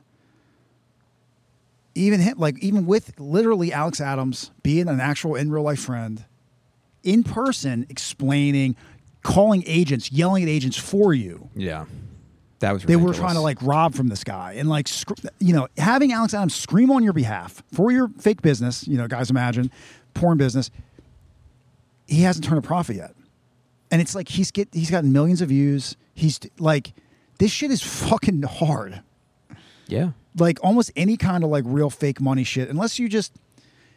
[1.94, 6.24] even him, like even with literally Alex Adams being an actual in real life friend,
[7.06, 8.76] in person, explaining,
[9.22, 11.48] calling agents, yelling at agents for you.
[11.54, 11.86] Yeah.
[12.58, 15.52] That was They were trying to like rob from this guy and like, sc- you
[15.54, 19.30] know, having Alex Adams scream on your behalf for your fake business, you know, guys
[19.30, 19.70] imagine,
[20.14, 20.70] porn business,
[22.06, 23.14] he hasn't turned a profit yet.
[23.90, 25.96] And it's like he's get he's gotten millions of views.
[26.14, 26.92] He's like,
[27.38, 29.02] this shit is fucking hard.
[29.86, 30.10] Yeah.
[30.38, 33.32] Like almost any kind of like real fake money shit, unless you just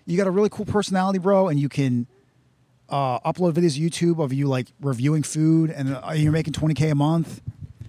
[0.06, 2.08] you got a really cool personality, bro, and you can
[2.90, 6.92] uh, upload videos to YouTube of you like reviewing food, and uh, you're making 20k
[6.92, 7.42] a month.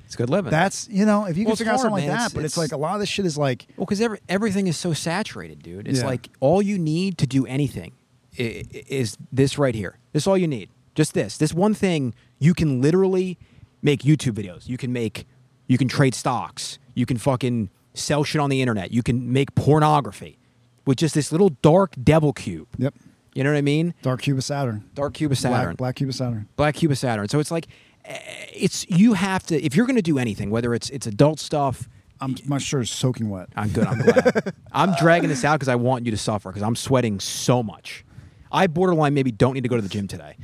[0.07, 0.51] It's good living.
[0.51, 2.17] That's you know if you Well, can figure out something hard, like man.
[2.19, 4.01] that, It's- but it's, it's- like a lot of this shit is like Well, because
[4.01, 5.87] every, everything is so saturated, dude.
[5.87, 6.07] It's Yeah.
[6.07, 7.93] like all you need to do anything
[8.39, 9.99] i- i- is this right here.
[10.13, 10.69] This is all you need.
[10.97, 11.37] Just this.
[11.39, 13.39] This one thing you can literally
[13.83, 14.69] make YouTube videos.
[14.69, 15.27] You can make,
[15.69, 16.79] you can trade stocks.
[16.95, 18.91] You can fucking sell shit on the internet.
[18.91, 20.39] You can make pornography
[20.87, 22.67] with just this little dark devil cube.
[22.79, 22.95] yep,
[23.35, 23.95] You know what I mean?
[24.03, 25.69] dark cube of Saturn, Dark cube of Saturn.
[25.69, 26.49] black, black cube of Saturn.
[26.57, 27.29] Black Cube of Saturn.
[27.29, 27.69] So it's like,
[28.05, 28.19] eh,
[28.53, 31.89] it's you have to if you're going to do anything, whether it's it's adult stuff.
[32.23, 33.49] I'm my shirt is soaking wet.
[33.57, 33.87] I'm good.
[33.87, 34.53] I'm glad.
[34.73, 38.05] I'm dragging this out because I want you to suffer because I'm sweating so much.
[38.53, 40.37] I borderline maybe don't need to go to the gym today,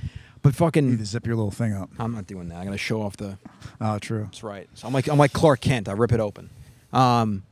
[0.42, 1.90] but fucking You need to zip your little thing up.
[1.98, 2.56] I'm not doing that.
[2.56, 3.36] I'm gonna show off the.
[3.80, 4.22] Oh, true.
[4.24, 4.68] That's right.
[4.74, 5.88] So I'm like I'm like Clark Kent.
[5.88, 6.48] I rip it open.
[6.94, 7.42] Um,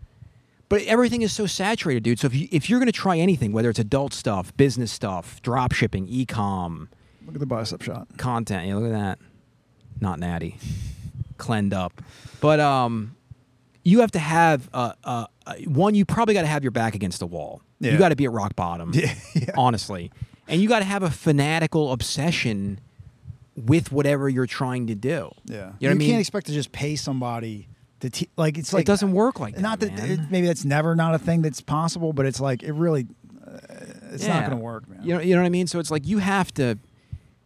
[0.69, 2.19] but everything is so saturated, dude.
[2.19, 5.73] So if you if you're gonna try anything, whether it's adult stuff, business stuff, drop
[5.73, 6.89] shipping, e-com,
[7.27, 8.07] Look at the bicep shot.
[8.19, 8.66] content.
[8.66, 9.19] Yeah, look at that.
[10.01, 10.57] Not natty.
[11.39, 12.03] Cleaned up.
[12.41, 13.16] But um
[13.86, 16.95] you have to have uh, uh, uh, one you probably got to have your back
[16.95, 17.61] against the wall.
[17.81, 17.93] Yeah.
[17.93, 18.93] You got to be at rock bottom.
[18.95, 19.51] Yeah, yeah.
[19.59, 20.11] Honestly.
[20.49, 22.81] And you got to have a fanatical obsession
[23.57, 25.31] with whatever you're trying to do.
[25.45, 27.69] Yeah, You know what I can't expect to just pay somebody
[28.05, 29.62] to te- like it's like it doesn't work like that.
[29.62, 30.10] not that man.
[30.10, 33.06] it, maybe that's never not a thing that's possible, but it's like it really,
[33.47, 33.56] uh,
[34.12, 35.01] it's not going to work, man.
[35.02, 35.66] You know, you know what I mean?
[35.66, 36.78] So it's like you have to,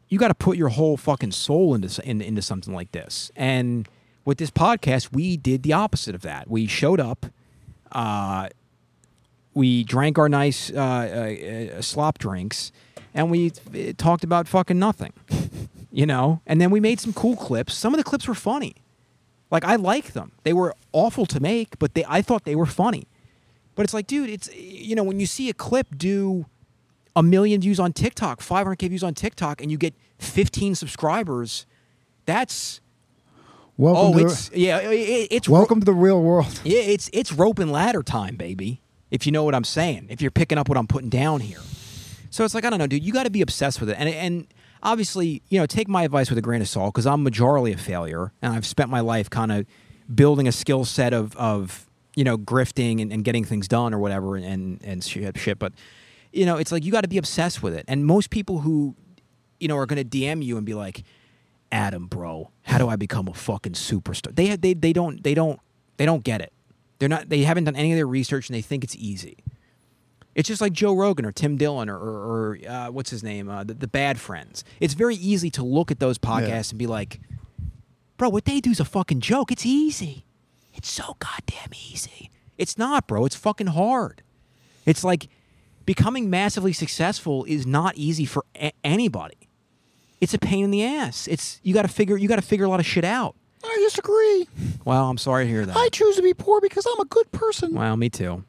[0.09, 3.30] you got to put your whole fucking soul into in, into something like this.
[3.36, 3.89] And
[4.24, 6.51] with this podcast, we did the opposite of that.
[6.51, 7.26] We showed up,
[7.93, 8.48] uh,
[9.55, 12.72] we drank our nice uh, uh, uh, slop drinks,
[13.14, 15.12] and we uh, talked about fucking nothing.
[15.90, 17.72] You know, and then we made some cool clips.
[17.74, 18.74] Some of the clips were funny.
[19.51, 20.33] Like I like them.
[20.43, 23.07] They were awful to make, but they I thought they were funny.
[23.75, 26.47] But it's like, dude, it's you know, when you see a clip do
[27.15, 31.66] a million views on TikTok, 500k views on TikTok, and you get 15 subscribers,
[32.27, 32.81] that's
[33.77, 36.61] welcome oh, to it's yeah, it, it's ro- welcome to the real world.
[36.65, 38.83] yeah, it's it's rope and ladder time, baby.
[39.11, 41.61] If you know what I'm saying, if you're picking up what I'm putting down here,
[42.31, 43.03] so it's like I don't know, dude.
[43.03, 44.47] You got to be obsessed with it, and and
[44.83, 47.79] obviously, you know, take my advice with a grain of salt because I'm majorly a
[47.79, 49.67] failure, and I've spent my life kind of
[50.13, 53.99] building a skill set of of you know grifting and, and getting things done or
[53.99, 55.37] whatever, and and shit.
[55.39, 55.59] shit.
[55.59, 55.73] But
[56.33, 58.95] you know, it's like you got to be obsessed with it, and most people who
[59.61, 61.05] you know are going to DM you and be like.
[61.71, 64.35] Adam, bro, how do I become a fucking superstar?
[64.35, 65.61] They they they don't they don't
[65.99, 66.51] they don't get it.
[66.99, 69.37] They're not they haven't done any of their research and they think it's easy.
[70.39, 72.12] It's just like Joe Rogan or Tim Dillon or or,
[72.55, 74.62] or uh, what's his name, uh, the, the Bad Friends.
[74.78, 77.20] It's very easy to look at those podcasts and be like,
[78.16, 79.51] bro, what they do is a fucking joke.
[79.51, 80.24] It's easy.
[80.74, 82.31] It's so goddamn easy.
[82.56, 83.24] It's not, bro.
[83.24, 84.23] It's fucking hard.
[84.86, 85.27] It's like
[85.85, 89.48] becoming massively successful is not easy for a- anybody.
[90.20, 91.27] It's a pain in the ass.
[91.27, 93.35] It's you got to figure you got to figure a lot of shit out.
[93.65, 94.47] I disagree.
[94.85, 95.77] Well, I'm sorry to hear that.
[95.77, 97.74] I choose to be poor because I'm a good person.
[97.74, 98.44] well, me too.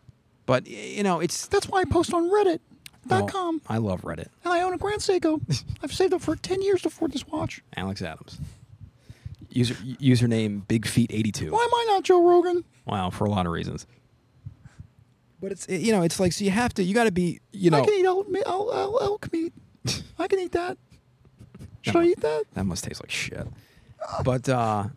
[0.50, 2.60] But you know, it's That's why I post on Reddit.com.
[3.08, 4.30] well, I love Reddit.
[4.44, 5.40] and I own a Grand Seiko.
[5.84, 7.62] I've saved up for 10 years to afford this watch.
[7.78, 8.40] Alex Adams.
[9.52, 11.52] User username Big Feet 82.
[11.52, 12.64] Why am I not Joe Rogan?
[12.88, 13.86] Wow, for a lot of reasons.
[15.40, 17.70] But it's you know, it's like so you have to you got to be you
[17.70, 19.54] know I can eat elk, meat- el- el- elk meat.
[20.18, 20.80] I can eat that.
[21.84, 22.46] Should I eat that?
[22.56, 23.46] that must taste like shit.
[24.24, 24.88] But uh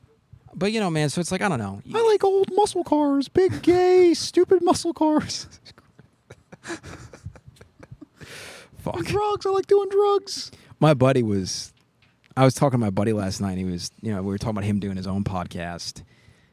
[0.54, 1.82] but you know, man, so it's like I don't know.
[1.94, 5.46] I like old muscle cars, big, gay, stupid muscle cars.
[8.78, 9.04] Fuck.
[9.04, 9.46] drugs.
[9.46, 10.50] I like doing drugs.
[10.80, 11.72] my buddy was
[12.36, 13.52] I was talking to my buddy last night.
[13.52, 16.02] And He was, you know, we were talking about him doing his own podcast,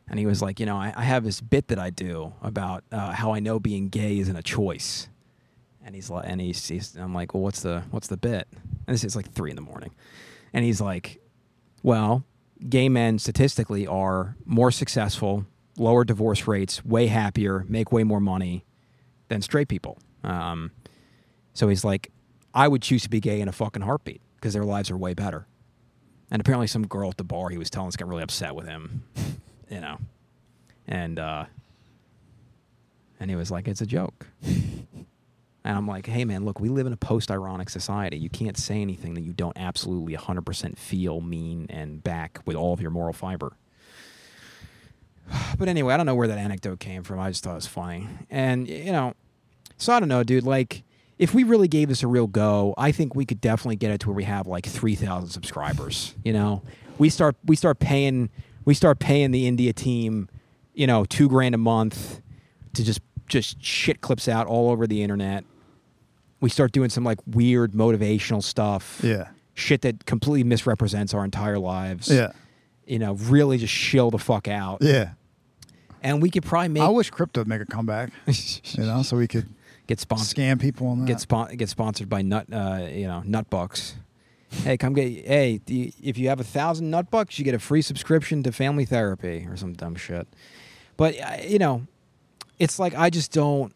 [0.08, 2.84] and he was like, you know, I, I have this bit that I do about
[2.92, 5.08] uh, how I know being gay isn't a choice,
[5.84, 8.48] and he's like, and he's, he's, I'm like, well, what's the what's the bit?
[8.88, 9.92] And this is like three in the morning,
[10.54, 11.22] and he's like,
[11.84, 12.26] well,
[12.68, 15.46] gay men statistically are more successful,
[15.78, 18.66] lower divorce rates, way happier, make way more money
[19.30, 19.98] than straight people.
[20.24, 20.72] Um,
[21.54, 22.12] so he's like,
[22.54, 25.14] I would choose to be gay in a fucking heartbeat because their lives are way
[25.14, 25.48] better.
[26.32, 28.68] And apparently, some girl at the bar he was telling us got really upset with
[28.68, 29.04] him,
[29.70, 29.98] you know,
[30.88, 31.46] and uh,
[33.20, 34.28] and he was like, "It's a joke."
[35.70, 38.18] And I'm like, hey man, look, we live in a post ironic society.
[38.18, 42.74] You can't say anything that you don't absolutely 100% feel, mean, and back with all
[42.74, 43.56] of your moral fiber.
[45.60, 47.20] But anyway, I don't know where that anecdote came from.
[47.20, 48.08] I just thought it was funny.
[48.32, 49.14] And, you know,
[49.78, 50.44] so I don't know, dude.
[50.44, 50.82] Like,
[51.20, 54.00] if we really gave this a real go, I think we could definitely get it
[54.00, 56.16] to where we have like 3,000 subscribers.
[56.24, 56.64] You know,
[56.98, 58.32] we start, we start paying,
[58.66, 60.30] we start paying the India team,
[60.74, 62.22] you know, two grand a month
[62.74, 65.46] to just just shit clips out all over the internet.
[66.42, 69.00] We start doing some like weird motivational stuff.
[69.04, 69.30] Yeah.
[69.56, 72.10] Shit that completely misrepresents our entire lives.
[72.10, 72.32] Yeah.
[72.86, 74.80] You know, really just shill the fuck out.
[74.82, 75.12] Yeah.
[76.02, 78.12] And we could probably make I wish crypto would make a comeback.
[78.28, 79.50] you know, so we could
[79.86, 81.08] get sponsored scam people on that.
[81.08, 83.94] get spon- get sponsored by nut uh, you know, Nutbucks.
[84.64, 87.60] hey, come get hey, you- if you have a thousand nut bucks, you get a
[87.60, 90.26] free subscription to family therapy or some dumb shit.
[90.96, 91.86] But uh, you know,
[92.60, 93.74] it's like I just don't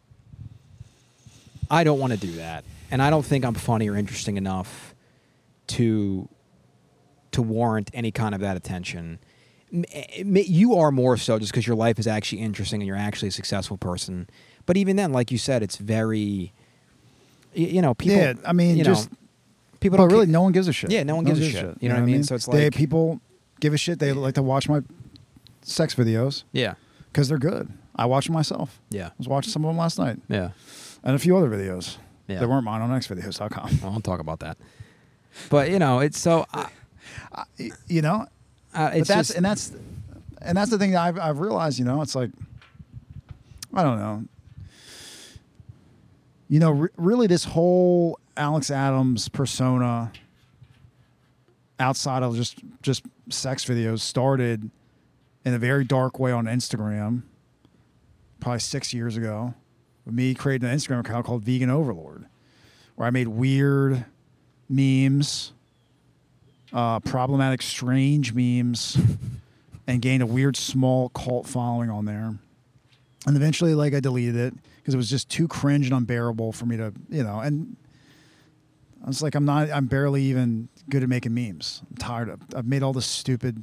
[1.70, 2.64] I don't want to do that.
[2.90, 4.94] And I don't think I'm funny or interesting enough
[5.68, 6.28] to
[7.32, 9.18] to warrant any kind of that attention.
[9.72, 9.84] M-
[10.16, 13.28] m- You are more so just because your life is actually interesting and you're actually
[13.28, 14.28] a successful person.
[14.66, 16.52] But even then, like you said, it's very,
[17.54, 18.16] you know, people.
[18.18, 19.16] yeah, I mean, you just know,
[19.80, 20.92] people but don't really, no one gives a shit.
[20.92, 21.76] Yeah, no one gives a shit.
[21.80, 22.22] You know what I mean?
[22.22, 23.20] So it's they like- people
[23.58, 23.98] give a shit.
[23.98, 24.80] They like to watch my
[25.62, 26.74] sex videos Yeah,
[27.12, 27.68] because they're good.
[27.96, 28.80] I watch them myself.
[28.90, 30.50] yeah, I was watching some of them last night yeah.
[31.04, 32.40] And a few other videos Yeah.
[32.40, 33.78] that weren't mine on xvideos.com.
[33.84, 34.56] I won't talk about that.
[35.50, 36.46] But you know, it's so.
[37.86, 38.26] You know,
[38.74, 39.72] uh, but it's that's just, and that's
[40.40, 41.78] and that's the thing that I've, I've realized.
[41.78, 42.30] You know, it's like
[43.74, 44.24] I don't know.
[46.48, 50.12] You know, re- really, this whole Alex Adams persona,
[51.80, 54.70] outside of just just sex videos, started
[55.44, 57.22] in a very dark way on Instagram,
[58.40, 59.54] probably six years ago,
[60.06, 62.26] me creating an Instagram account called Vegan Overlord,
[62.96, 64.04] where I made weird
[64.68, 65.52] memes,
[66.72, 68.98] uh, problematic, strange memes,
[69.86, 72.34] and gained a weird small cult following on there.
[73.26, 76.66] And eventually, like I deleted it because it was just too cringe and unbearable for
[76.66, 77.40] me to, you know.
[77.40, 77.76] And
[79.02, 79.70] I was like, I'm not.
[79.70, 81.82] I'm barely even good at making memes.
[81.90, 82.40] I'm tired of.
[82.54, 83.62] I've made all this stupid,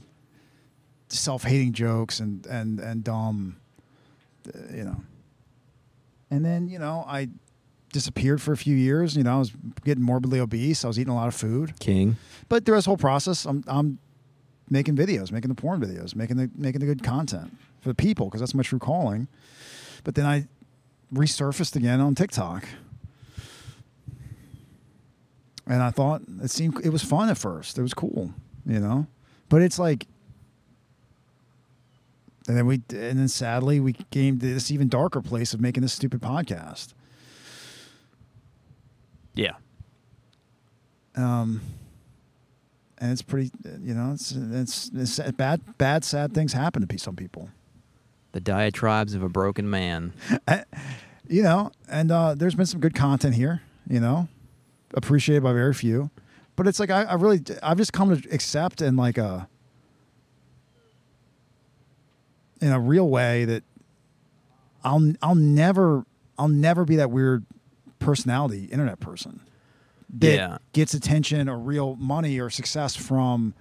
[1.09, 3.57] self-hating jokes and and and dumb,
[4.47, 5.03] uh, you know.
[6.31, 7.29] And then you know I
[7.93, 9.15] disappeared for a few years.
[9.15, 9.51] You know I was
[9.85, 10.83] getting morbidly obese.
[10.83, 11.77] I was eating a lot of food.
[11.79, 12.15] King.
[12.49, 13.99] But through this whole process, I'm I'm
[14.69, 18.27] making videos, making the porn videos, making the making the good content for the people
[18.27, 19.27] because that's my true calling.
[20.03, 20.47] But then I
[21.13, 22.65] resurfaced again on TikTok,
[25.67, 27.77] and I thought it seemed it was fun at first.
[27.77, 28.33] It was cool,
[28.65, 29.07] you know.
[29.49, 30.07] But it's like,
[32.47, 35.81] and then we and then sadly we came to this even darker place of making
[35.81, 36.93] this stupid podcast.
[39.33, 39.53] Yeah.
[41.15, 41.61] um,
[42.97, 43.49] and it's pretty,
[43.81, 47.49] you know, it's it's, it's bad, bad, sad things happen to some people,
[48.33, 50.13] The diatribes of a broken man.
[51.27, 51.71] you know.
[51.89, 54.27] And uh, there's been some good content here, you know,
[54.93, 56.11] appreciated by very few,
[56.55, 59.47] but it's like I, I really, I've just come to accept and like a,
[62.61, 63.63] in a real way that
[64.83, 66.05] I'll I'll never
[66.37, 67.45] I'll never be that weird
[67.99, 69.41] personality internet person
[70.19, 70.57] that Yeah.
[70.73, 73.53] gets attention or real money or success from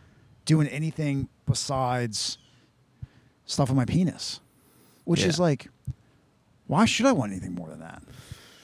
[0.45, 2.39] doing anything besides
[3.45, 4.41] stuff with my penis.
[5.05, 5.69] Which is like
[6.67, 8.03] why should I want anything more than that?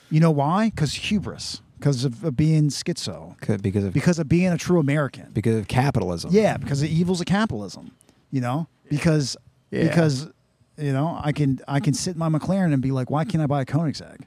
[0.09, 0.69] You know why?
[0.69, 1.61] Because hubris.
[1.77, 3.37] Because of, of being schizo.
[3.39, 5.29] Because of Because of being a true American.
[5.33, 6.31] because of capitalism.
[6.33, 7.91] Yeah, because the evils of capitalism.
[8.31, 9.37] You know, because
[9.71, 9.83] Yeah.
[9.83, 10.27] because
[10.77, 13.43] you know I can I can sit in my McLaren and be like, why can't
[13.43, 14.21] I buy a Koenigsegg?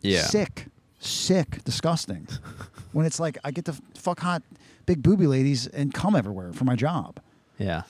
[0.00, 0.22] Yeah.
[0.22, 0.66] Sick,
[0.98, 2.28] sick, disgusting.
[2.92, 4.42] when it's like I get to fuck hot
[4.86, 7.20] big booby ladies and come everywhere for my job.
[7.58, 7.82] Yeah.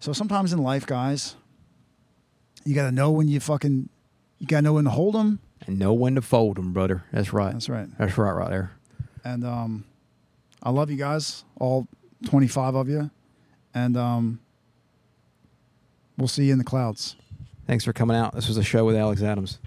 [0.00, 1.36] So sometimes in life, guys,
[2.64, 3.88] you got to know when you fucking
[4.38, 5.40] you got to know when to hold them.
[5.66, 7.04] And know when to fold them, brother.
[7.12, 7.52] That's right.
[7.52, 7.86] That's right.
[7.98, 8.72] That's right, right there.
[9.24, 9.84] And um,
[10.62, 11.86] I love you guys, all
[12.24, 13.10] twenty five of you,
[13.74, 14.40] and um,
[16.20, 17.16] we'll see you in the clouds.
[17.66, 18.34] Thanks for coming out.
[18.34, 19.58] This was a show with Alex Adams.